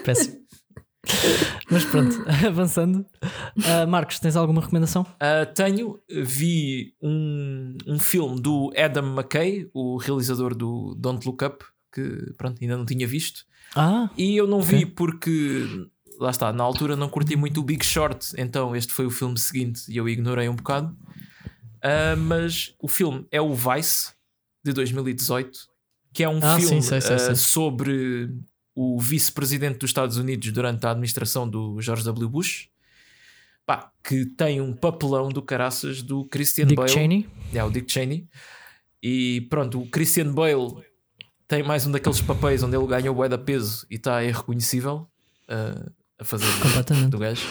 [0.04, 0.43] Péssimo.
[1.70, 3.06] Mas pronto, avançando.
[3.66, 5.06] Ah, Marcos, tens alguma recomendação?
[5.20, 11.66] Ah, tenho, vi um, um filme do Adam McKay, o realizador do Don't Look Up,
[11.94, 13.46] que pronto, ainda não tinha visto.
[13.76, 14.78] Ah, E eu não Ok.
[14.78, 15.88] vi porque
[16.20, 19.38] lá está, na altura não curti muito o Big Short, então este foi o filme
[19.38, 20.96] seguinte e eu ignorei um bocado.
[21.84, 24.14] Uh, mas o filme é o Vice
[24.64, 25.68] de 2018,
[26.14, 27.36] que é um ah, filme sim, sei, sei, sei.
[27.36, 28.30] sobre
[28.76, 32.30] o vice-presidente dos Estados Unidos durante a administração do George W.
[32.30, 32.70] Bush.
[33.66, 36.90] Pá, que tem um papelão do caraças do Christian Dick Bale.
[36.90, 37.30] Cheney.
[37.54, 38.28] É, o Dick Cheney.
[39.02, 40.84] E pronto, o Christian Bale
[41.48, 45.08] tem mais um daqueles papéis onde ele ganha o da peso e está irreconhecível
[45.50, 46.46] uh, a fazer
[47.10, 47.48] do gajo.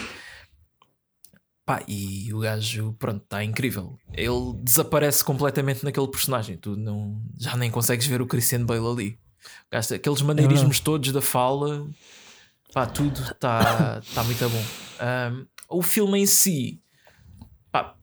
[1.64, 3.96] Pá, e o gajo, pronto, está incrível.
[4.12, 6.56] Ele desaparece completamente naquele personagem.
[6.56, 9.18] Tu não, já nem consegues ver o Christian Bale ali.
[9.70, 11.86] Aqueles maneirismos é todos da fala,
[12.72, 14.64] pá, tudo está tá muito bom.
[15.02, 15.46] Um,
[15.78, 16.80] o filme em si,
[17.70, 17.94] pá,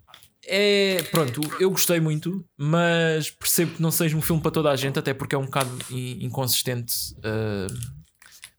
[0.46, 4.76] é pronto, eu gostei muito, mas percebo que não seja um filme para toda a
[4.76, 6.96] gente, até porque é um bocado inconsistente.
[7.18, 8.00] Uh,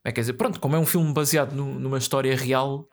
[0.04, 2.88] é quer dizer, pronto, como é um filme baseado no, numa história real,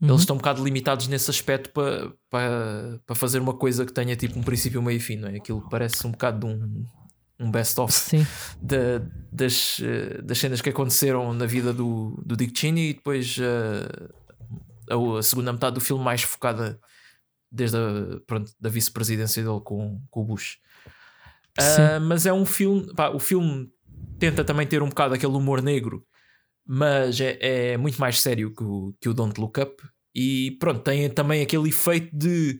[0.00, 0.08] uhum.
[0.08, 4.14] eles estão um bocado limitados nesse aspecto para, para, para fazer uma coisa que tenha
[4.14, 5.36] tipo um princípio, meio e fim, não é?
[5.36, 6.84] Aquilo parece um bocado de um,
[7.38, 7.92] um best-of
[8.60, 14.14] das, eh, das cenas que aconteceram na vida do, do Dick Cheney e depois uh,
[14.90, 16.80] a, a, segunda metade do filme mais focada
[17.50, 20.58] desde a pronto, da vice-presidência dele com, com o Bush.
[21.58, 23.70] Uh, mas é um filme, pá, o filme
[24.18, 26.04] tenta também ter um bocado aquele humor negro,
[26.66, 27.38] mas é,
[27.72, 29.82] é muito mais sério que o, que o Don't Look Up.
[30.14, 32.58] E pronto, tem também aquele efeito de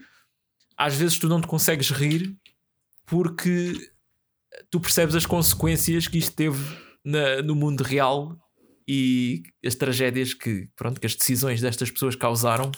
[0.76, 2.36] às vezes tu não te consegues rir
[3.04, 3.72] porque
[4.70, 6.58] tu percebes as consequências que isto teve
[7.04, 8.38] na, no mundo real
[8.86, 12.70] e as tragédias que, pronto, que as decisões destas pessoas causaram,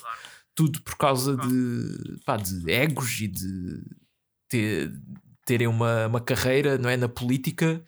[0.53, 3.81] tudo por causa de, pá, de egos e de
[4.49, 4.91] ter,
[5.45, 7.81] terem uma, uma carreira não é, na política.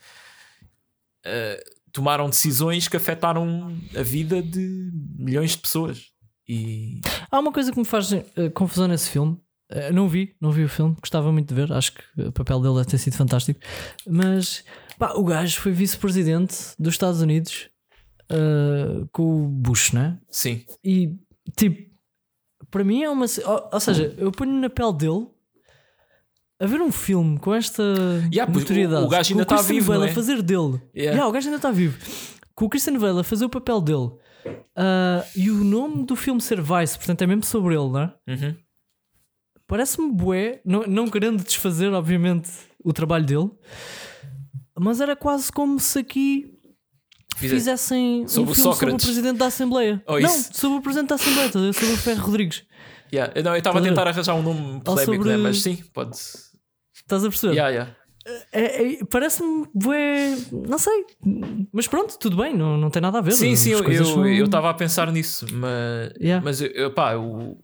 [1.25, 6.11] Uh, tomaram decisões que afetaram a vida de milhões de pessoas.
[6.47, 7.01] E...
[7.29, 8.23] Há uma coisa que me faz uh,
[8.53, 9.37] confusão nesse filme.
[9.73, 11.73] Uh, não vi, não vi o filme, gostava muito de ver.
[11.73, 13.59] Acho que o papel dele deve ter sido fantástico.
[14.07, 14.63] Mas
[14.99, 17.69] pá, o gajo foi vice-presidente dos Estados Unidos
[18.31, 20.19] uh, com o Bush, né?
[20.29, 20.63] Sim.
[20.83, 21.15] E
[21.57, 21.91] tipo,
[22.69, 23.25] para mim é uma.
[23.45, 25.27] Ou, ou seja, eu ponho na pele dele
[26.59, 27.83] a ver um filme com esta
[28.31, 29.03] yeah, notoriedade.
[29.03, 29.91] O, o gajo ainda está vivo.
[29.91, 30.11] Bale é?
[30.11, 30.79] a fazer dele.
[30.95, 31.13] Yeah.
[31.13, 31.97] Yeah, o gajo ainda está vivo.
[32.55, 34.11] Com o Christian Bale a fazer o papel dele.
[34.45, 38.13] Uh, e o nome do filme ser Vice, portanto é mesmo sobre ele, não é?
[38.27, 38.55] Uhum.
[39.67, 42.49] Parece-me bué, não, não querendo desfazer, obviamente,
[42.83, 43.49] o trabalho dele,
[44.77, 46.53] mas era quase como se aqui
[47.37, 50.03] fizessem sobre um filme sobre o presidente da Assembleia.
[50.07, 52.63] Oh, não, sobre o presidente da Assembleia, sobre o Ferro Rodrigues.
[53.13, 53.41] Yeah.
[53.41, 55.29] Não, eu estava a tentar arranjar um nome polémico, sobre...
[55.29, 55.37] né?
[55.37, 56.17] mas sim, pode.
[56.95, 57.53] Estás a perceber?
[57.53, 57.95] Yeah, yeah.
[58.53, 61.05] É, é, Parece-me bué, não sei,
[61.73, 63.33] mas pronto, tudo bem, não, não tem nada a ver.
[63.33, 64.71] Sim, sim, eu estava são...
[64.71, 66.43] a pensar nisso, mas, yeah.
[66.43, 67.57] mas eu, pá, eu,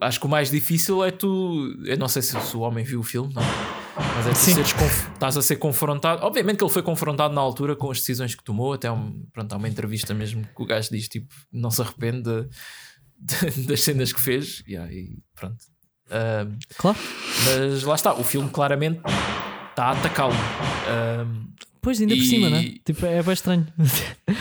[0.00, 1.74] acho que o mais difícil é tu.
[1.84, 3.42] Eu não sei se, se o homem viu o filme, não.
[4.16, 4.74] Mas é tu seres
[5.12, 6.24] estás a ser confrontado.
[6.24, 8.72] Obviamente que ele foi confrontado na altura com as decisões que tomou.
[8.72, 12.22] Até um, pronto, há uma entrevista mesmo que o gajo diz: tipo, não se arrepende
[12.22, 14.62] de, de, das cenas que fez.
[14.68, 15.56] Yeah, e pronto.
[16.06, 16.98] Uh, claro.
[17.46, 19.00] Mas lá está, o filme claramente
[19.74, 20.32] está a atacá-lo.
[20.32, 21.54] Uh,
[21.84, 22.16] Pois, ainda e...
[22.16, 22.74] por cima, né?
[22.82, 23.66] Tipo, é bem estranho.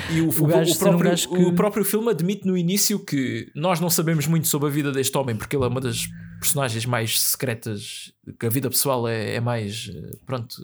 [0.10, 1.44] E o, o, o, próprio, um que...
[1.44, 5.18] o próprio filme admite no início que nós não sabemos muito sobre a vida deste
[5.18, 6.08] homem, porque ele é uma das
[6.40, 9.92] personagens mais secretas, que a vida pessoal é, é mais,
[10.26, 10.56] pronto,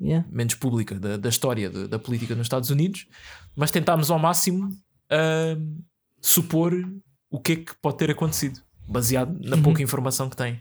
[0.00, 0.26] yeah.
[0.30, 3.06] menos pública da, da história da, da, política nos Estados Unidos,
[3.56, 5.82] mas tentámos ao máximo uh,
[6.20, 6.74] supor
[7.30, 9.62] o que é que pode ter acontecido, baseado na uhum.
[9.62, 10.60] pouca informação que tem.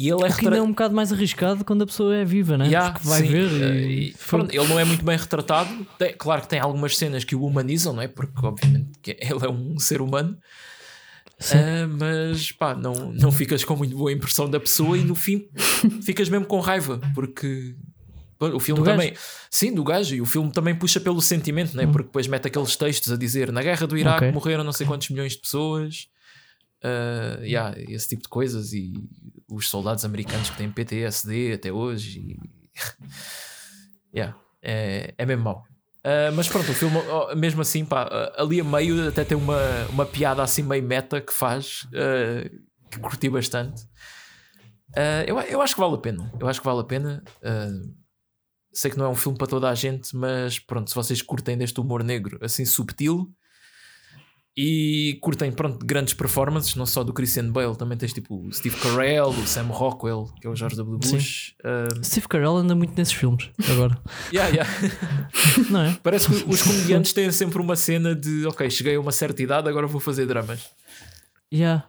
[0.00, 0.56] E ele é retra...
[0.56, 2.64] é um bocado mais arriscado quando a pessoa é viva, né?
[2.68, 3.28] Yeah, Porque vai sim.
[3.28, 3.50] ver.
[3.50, 4.08] E...
[4.08, 5.86] e pronto, ele não é muito bem retratado.
[5.98, 8.08] Tem, claro que tem algumas cenas que o humanizam, não é?
[8.08, 10.38] Porque, obviamente, ele é um ser humano.
[11.38, 15.48] Uh, mas pá, não, não ficas com muito boa impressão da pessoa e no fim
[16.02, 17.74] ficas mesmo com raiva, porque
[18.38, 19.20] o filme do também, gajo?
[19.50, 21.86] sim, do gajo, e o filme também puxa pelo sentimento, né?
[21.86, 24.32] porque depois mete aqueles textos a dizer na guerra do Iraque okay.
[24.32, 26.08] morreram não sei quantos milhões de pessoas,
[26.84, 28.92] uh, yeah, esse tipo de coisas, e
[29.50, 32.20] os soldados americanos que têm PTSD até hoje.
[32.20, 32.38] E...
[34.16, 35.64] yeah, é, é mesmo mau.
[36.00, 36.96] Uh, mas pronto, o filme,
[37.36, 39.60] mesmo assim, pá, ali a meio até tem uma,
[39.90, 43.82] uma piada assim meio meta que faz, uh, que curti bastante.
[44.96, 46.32] Uh, eu, eu acho que vale a pena.
[46.40, 47.22] Eu acho que vale a pena.
[48.72, 51.58] sei que não é um filme para toda a gente, mas pronto, se vocês curtem
[51.58, 53.30] deste humor negro assim subtil,
[54.56, 58.76] E curtem, pronto, grandes performances, não só do Christian Bale, também tens tipo o Steve
[58.76, 60.98] Carell, o Sam Rockwell, que é o George W.
[60.98, 61.54] Bush.
[61.64, 62.04] Uh...
[62.04, 63.96] Steve Carell anda muito nesses filmes agora.
[64.34, 64.70] yeah, yeah.
[65.70, 65.98] não é?
[66.02, 69.68] Parece que os comediantes têm sempre uma cena de ok, cheguei a uma certa idade,
[69.68, 70.68] agora vou fazer dramas.
[71.52, 71.88] Yeah.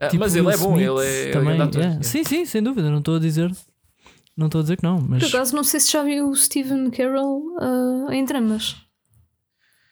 [0.00, 2.02] Uh, tipo mas ele é bom, Smith ele é, também, ele é ator, yeah.
[2.02, 3.54] Sim, sim, sem dúvida, não estou a dizer.
[4.34, 5.22] Não estou a dizer que não, mas.
[5.22, 8.76] Por acaso, não sei se já viu o Stephen Carroll uh, em dramas.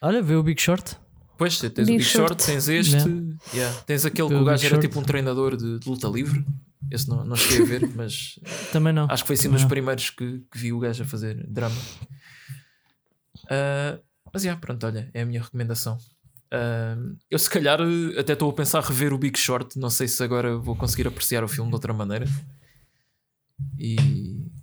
[0.01, 0.97] Olha, vê o Big Short.
[1.37, 2.97] Pois, tens Big o Big Short, Short tens este,
[3.55, 3.81] yeah.
[3.83, 6.45] Tens aquele que o gajo era tipo um treinador de, de, luta livre.
[6.91, 8.39] Esse não, não cheguei a ver, mas
[8.73, 9.07] também não.
[9.11, 11.77] Acho que foi assim um dos primeiros que, que, vi o gajo a fazer drama.
[13.45, 14.01] Uh,
[14.33, 15.99] mas yeah, pronto, olha, é a minha recomendação.
[16.47, 17.81] Uh, eu se calhar
[18.19, 19.79] até estou a pensar rever o Big Short.
[19.79, 22.27] Não sei se agora vou conseguir apreciar o filme de outra maneira.
[23.79, 23.97] E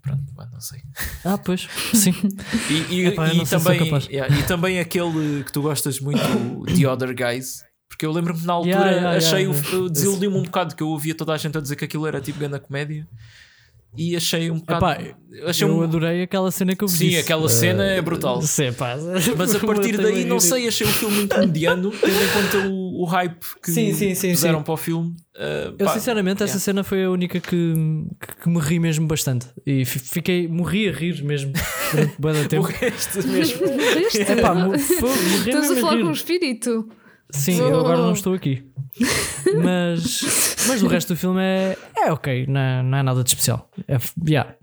[0.04, 0.82] pronto, não sei.
[1.26, 2.14] Ah, pois, sim.
[2.70, 6.22] e, e, Epá, e também, yeah, e também aquele que tu gostas muito,
[6.66, 7.64] The Other Guys.
[7.88, 11.16] Porque eu lembro-me na altura yeah, yeah, achei o desiludiu-me um bocado que eu ouvia
[11.16, 13.08] toda a gente a dizer que aquilo era tipo grande comédia
[13.96, 14.86] e achei um bocado.
[14.86, 15.16] Epá,
[15.48, 15.84] achei eu um...
[15.84, 17.12] adorei aquela cena que eu vi.
[17.12, 18.42] Sim, aquela cena uh, é brutal.
[18.42, 18.96] Sim, pá.
[19.38, 22.83] Mas a partir daí, não sei, achei o filme muito mediano, tendo em conta o,
[23.04, 24.64] o hype que sim, sim, sim, fizeram sim.
[24.64, 25.10] para o filme.
[25.36, 27.74] Uh, eu, pá, sinceramente, essa cena foi a única que,
[28.20, 29.48] que, que, me ri mesmo bastante.
[29.66, 31.52] E fiquei, morri a rir mesmo
[32.18, 32.64] durante bem tempo.
[32.64, 33.68] Morreste mesmo.
[33.68, 34.22] Morreste?
[34.22, 36.90] É pá, morri Estás a falar com um espírito.
[37.30, 37.68] Sim, oh.
[37.68, 38.64] eu agora não estou aqui.
[39.64, 43.30] Mas, mas o resto do filme é, é ok, não é, não é nada de
[43.30, 43.70] especial.
[43.88, 43.98] É,
[44.28, 44.56] yeah,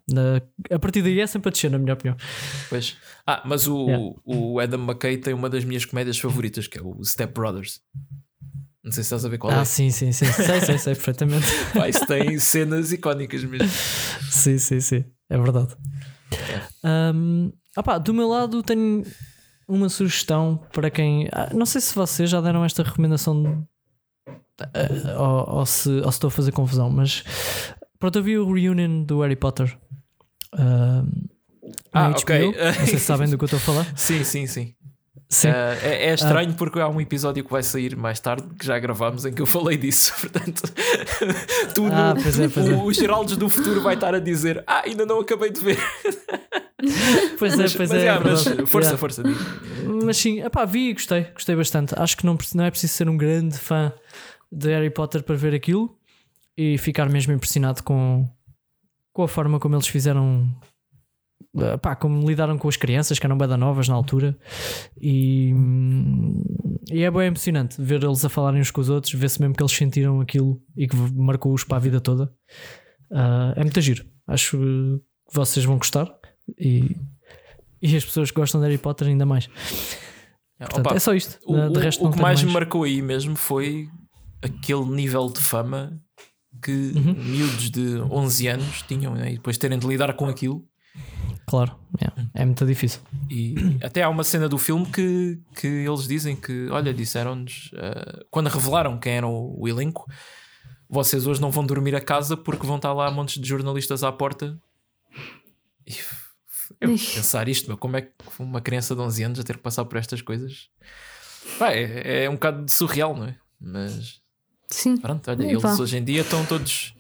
[0.71, 2.17] a partir daí é sempre a descer, na minha opinião.
[2.69, 2.97] Pois.
[3.27, 4.15] Ah, mas o, yeah.
[4.25, 7.81] o Adam McKay tem uma das minhas comédias favoritas, que é o Step Brothers.
[8.83, 9.61] Não sei se estás a ver qual ah, é.
[9.61, 10.25] Ah, sim, sim, sim.
[10.33, 11.47] Sei, sei, sei perfeitamente.
[11.89, 13.69] Isso tem cenas icónicas mesmo.
[14.31, 15.05] Sim, sim, sim.
[15.29, 15.77] É verdade.
[16.33, 17.13] É.
[17.15, 19.05] Um, opá, do meu lado tenho
[19.69, 21.29] uma sugestão para quem.
[21.31, 23.67] Ah, não sei se vocês já deram esta recomendação
[24.61, 27.23] uh, ou, ou, se, ou se estou a fazer confusão, mas
[27.99, 29.79] pronto, eu vi o reunion do Harry Potter.
[30.55, 31.07] Uh,
[31.93, 32.19] ah, HBO.
[32.19, 32.53] ok.
[32.79, 33.87] Não sei se sabem do que eu estou a falar.
[33.97, 34.75] sim, sim, sim.
[35.17, 35.47] Uh,
[35.83, 38.79] é, é, estranho uh, porque há um episódio que vai sair mais tarde que já
[38.79, 40.13] gravámos em que eu falei disso.
[40.21, 40.63] Portanto,
[41.75, 42.85] tu ah, no, é, o, é.
[42.85, 45.79] o Geraldes do futuro vai estar a dizer: Ah, ainda não acabei de ver.
[47.39, 48.19] Pois é, pois mas, é.
[48.19, 49.23] mas força, força.
[50.03, 51.95] Mas sim, epá, vi e gostei, gostei bastante.
[51.95, 53.93] Acho que não, não é preciso ser um grande fã
[54.51, 55.95] de Harry Potter para ver aquilo
[56.57, 58.27] e ficar mesmo impressionado com,
[59.13, 60.51] com a forma como eles fizeram
[61.81, 64.39] pá, como lidaram com as crianças que eram bem novas na altura
[65.01, 65.53] e,
[66.91, 69.63] e é bem emocionante ver eles a falarem uns com os outros, ver-se mesmo que
[69.63, 72.33] eles sentiram aquilo e que marcou-os para a vida toda.
[73.11, 74.05] Uh, é muito giro.
[74.27, 75.01] Acho que
[75.33, 76.09] vocês vão gostar
[76.59, 76.97] e,
[77.83, 79.49] e as pessoas que gostam de Harry Potter ainda mais.
[80.59, 81.39] Portanto, Opa, é só isto.
[81.45, 83.89] O, de resto, o que mais, mais me marcou aí mesmo foi
[84.43, 85.99] aquele nível de fama
[86.63, 87.15] que uhum.
[87.15, 89.33] miúdos de 11 anos tinham né?
[89.33, 90.65] e depois terem de lidar com aquilo
[91.51, 92.31] Claro, yeah.
[92.33, 93.01] é muito difícil.
[93.29, 98.25] E até há uma cena do filme que, que eles dizem que, olha, disseram-nos, uh,
[98.31, 100.07] quando revelaram quem era o, o, elenco,
[100.89, 104.13] vocês hoje não vão dormir a casa porque vão estar lá montes de jornalistas à
[104.13, 104.57] porta.
[105.85, 105.97] E
[106.81, 109.63] eu pensar isto, meu, como é que uma criança de 11 anos a ter que
[109.65, 110.69] passar por estas coisas?
[111.63, 113.37] é, é um bocado surreal, não é?
[113.61, 114.21] Mas
[114.69, 114.99] Sim.
[114.99, 116.95] pronto, olha, eles hoje em dia estão todos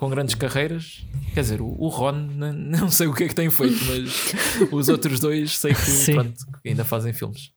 [0.00, 1.04] com grandes carreiras.
[1.34, 4.32] Quer dizer, o, o Ron não sei o que é que tem feito, mas
[4.72, 7.52] os outros dois sei que pronto, ainda fazem filmes.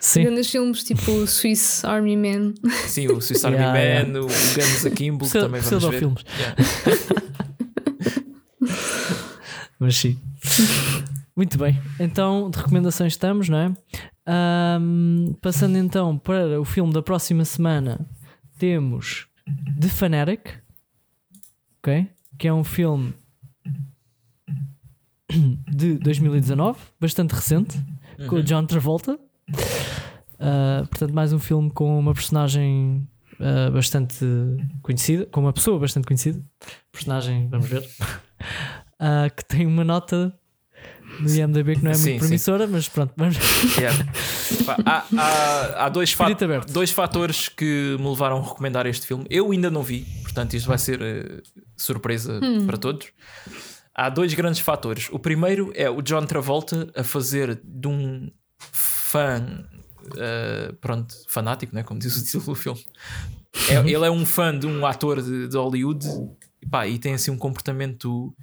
[0.00, 0.24] Sim.
[0.24, 2.54] Grandes filmes tipo o Swiss Army Man.
[2.88, 4.20] Sim, o Swiss Army yeah, Man, yeah.
[4.20, 5.98] o Guns Akimbo, que também vamos ver.
[6.00, 6.24] filmes.
[6.36, 6.56] Yeah.
[9.78, 10.18] mas sim.
[11.36, 13.72] Muito bem, então de recomendações estamos, não é?
[14.80, 18.04] Um, passando então para o filme da próxima semana,
[18.58, 19.28] temos
[19.80, 20.63] The Fanatic,
[21.84, 22.08] ok?
[22.38, 23.12] Que é um filme
[25.68, 27.76] de 2019, bastante recente,
[28.18, 28.26] uhum.
[28.26, 29.18] com o John Travolta.
[30.34, 34.24] Uh, portanto, mais um filme com uma personagem uh, bastante
[34.82, 36.42] conhecida, com uma pessoa bastante conhecida.
[36.90, 40.34] Personagem, vamos ver, uh, que tem uma nota
[41.20, 42.72] no IMDB que não é sim, muito promissora, sim.
[42.72, 43.36] mas pronto, vamos.
[43.76, 44.06] Yeah.
[44.84, 46.26] há, há, há dois, fa
[46.68, 49.24] dois fatores que me levaram a recomendar este filme.
[49.28, 51.42] Eu ainda não vi, portanto, isto vai ser uh,
[51.76, 52.66] surpresa hum.
[52.66, 53.08] para todos.
[53.94, 55.08] Há dois grandes fatores.
[55.12, 59.64] O primeiro é o John Travolta a fazer de um fã,
[60.06, 61.82] uh, pronto, fanático, né?
[61.82, 62.84] como diz o título do filme.
[63.68, 66.06] É, ele é um fã de um ator de, de Hollywood
[66.60, 68.34] e, pá, e tem assim um comportamento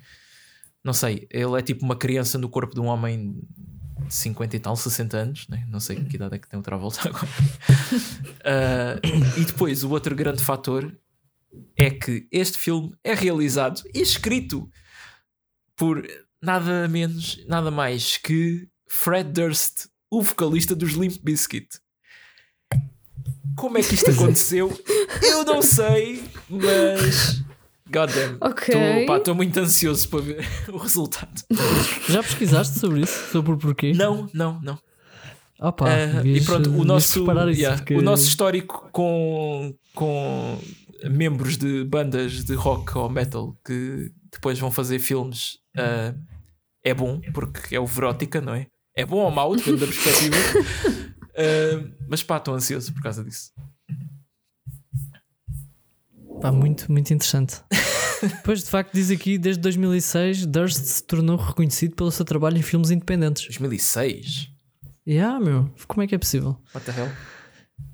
[0.83, 3.41] não sei, ele é tipo uma criança no corpo de um homem
[4.09, 5.65] 50 e tal, 60 anos, né?
[5.69, 7.27] não sei que idade é que tem o Travolta agora.
[7.27, 10.95] uh, e depois o outro grande fator
[11.77, 14.69] é que este filme é realizado e escrito
[15.75, 16.05] por
[16.41, 21.79] nada menos, nada mais que Fred Durst, o vocalista dos Limp Bizkit.
[23.55, 24.71] Como é que isto aconteceu?
[25.21, 27.40] Eu não sei, mas
[27.91, 28.38] Goddamn.
[29.18, 31.41] Estou muito ansioso para ver o resultado.
[32.09, 33.31] Já pesquisaste sobre isso?
[33.31, 33.93] Sobre o porquê?
[33.93, 34.80] Não, não, não.
[35.59, 37.93] Opa, uh, e pronto, o nosso, yeah, porque...
[37.93, 40.57] o nosso histórico com, com
[41.03, 46.18] membros de bandas de rock ou metal que depois vão fazer filmes uh,
[46.84, 48.65] é bom, porque é o Verótica, não é?
[48.95, 50.35] É bom ou mau, depende da perspectiva.
[50.35, 53.51] uh, mas pá, estou ansioso por causa disso.
[56.41, 57.61] Pá, muito, muito interessante.
[58.43, 62.63] pois, de facto, diz aqui, desde 2006, Durst se tornou reconhecido pelo seu trabalho em
[62.63, 63.45] filmes independentes.
[63.45, 64.49] 2006?
[65.07, 65.69] Yeah, meu.
[65.88, 66.57] Como é que é possível?
[66.73, 67.11] What the hell?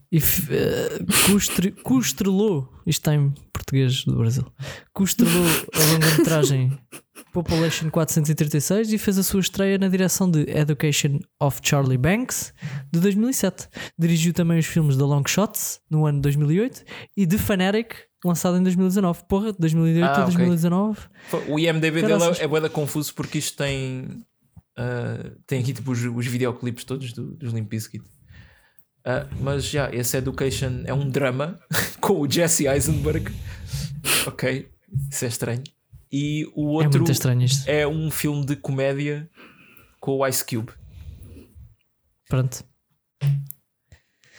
[0.10, 4.45] E uh, costrelou, isto está em português do Brasil,
[4.94, 5.44] costrelou
[5.74, 6.80] a longa-metragem
[7.34, 12.54] Population 436 e fez a sua estreia na direção de Education of Charlie Banks
[12.91, 13.68] de 2007.
[13.98, 16.84] Dirigiu também os filmes The Long Shots no ano 2008
[17.16, 19.24] e The Fanatic lançado em 2019.
[19.28, 20.99] Porra, de 2008 ah, a 2019.
[21.32, 21.54] Okay.
[21.54, 24.24] O IMDB dele é, é boeda confuso porque isto tem.
[24.78, 28.04] Uh, tem aqui tipo os, os videoclipes todos do, dos Limp Bizkit.
[28.04, 31.60] Uh, mas já, yeah, esse Education é um drama
[31.99, 33.32] com o Jesse Eisenberg.
[34.28, 34.68] ok,
[35.10, 35.64] isso é estranho.
[36.11, 37.03] E o é outro
[37.67, 39.29] é, é um filme de comédia
[39.99, 40.71] com o Ice Cube.
[42.29, 42.63] Pronto.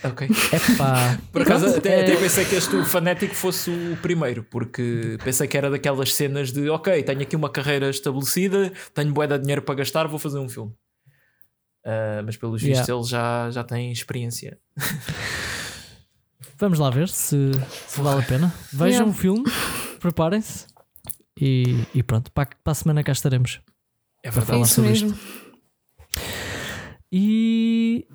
[0.04, 0.28] Ok.
[0.52, 1.18] Epá.
[1.32, 5.68] Por acaso até, até, pensei que este fanático fosse o primeiro, porque pensei que era
[5.70, 10.06] daquelas cenas de ok, tenho aqui uma carreira estabelecida, tenho bué de dinheiro para gastar,
[10.06, 10.72] vou fazer um filme.
[11.84, 12.80] Uh, mas pelos yeah.
[12.80, 14.58] vistos ele já, já tem experiência.
[16.58, 17.50] Vamos lá ver se,
[17.86, 18.54] se vale a pena.
[18.72, 19.10] Vejam yeah.
[19.10, 19.44] o filme,
[19.98, 20.66] preparem-se
[21.40, 23.60] e, e, pronto, para, para a semana cá estaremos.
[24.22, 24.46] É verdade.
[24.46, 25.10] Para falar sobre mesmo.
[25.10, 25.48] isto.
[27.10, 28.06] E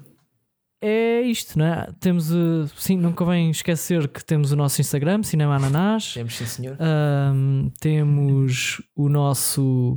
[0.86, 1.88] é isto, não é?
[2.00, 6.14] Temos, uh, sim, não convém esquecer que temos o nosso Instagram, Cinema Ananás.
[6.14, 6.78] Temos, sim, senhor.
[6.78, 9.96] Um, temos o nosso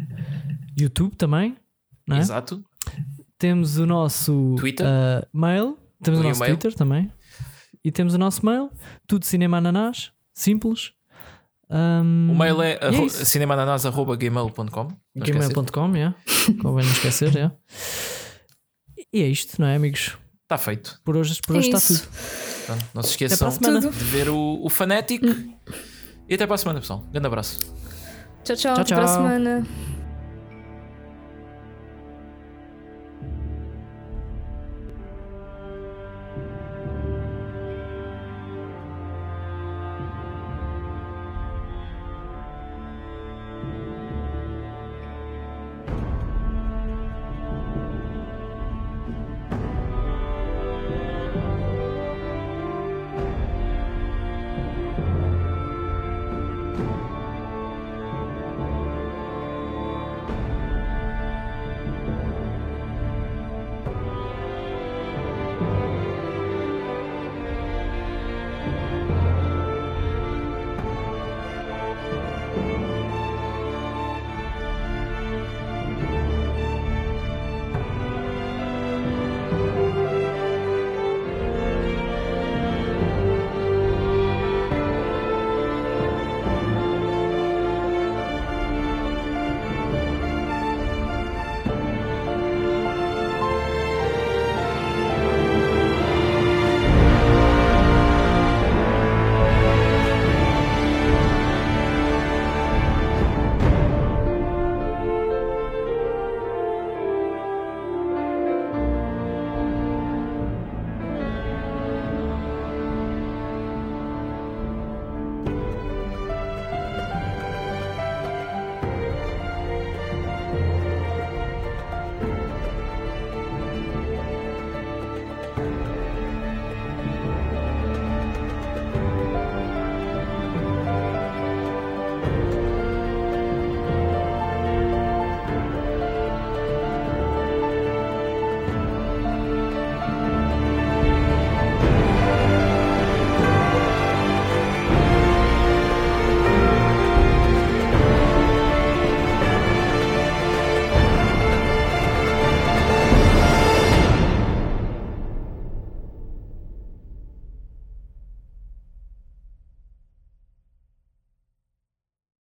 [0.78, 1.56] YouTube também,
[2.06, 2.20] não é?
[2.20, 2.64] Exato.
[3.36, 4.86] Temos o nosso Twitter.
[4.86, 6.56] Uh, mail, temos o, o nosso e-mail.
[6.56, 7.12] Twitter também.
[7.84, 8.70] E temos o nosso mail,
[9.08, 10.92] tudo Cinema Ananás, simples.
[11.68, 16.16] Um, o mail é, é cinemananás.gmail.com Gmail.com, yeah.
[16.62, 17.54] convém não esquecer, yeah.
[19.12, 20.16] E é isto, não é, amigos?
[20.42, 21.00] Está feito.
[21.04, 22.08] Por hoje, por hoje está tudo.
[22.66, 25.24] Pronto, não se esqueçam de ver o, o Fanatic.
[25.24, 25.54] Hum.
[26.28, 27.04] E até para a semana, pessoal.
[27.10, 27.60] Grande abraço.
[28.44, 28.74] Tchau, tchau.
[28.74, 28.84] tchau, tchau.
[28.84, 29.66] Até para a semana.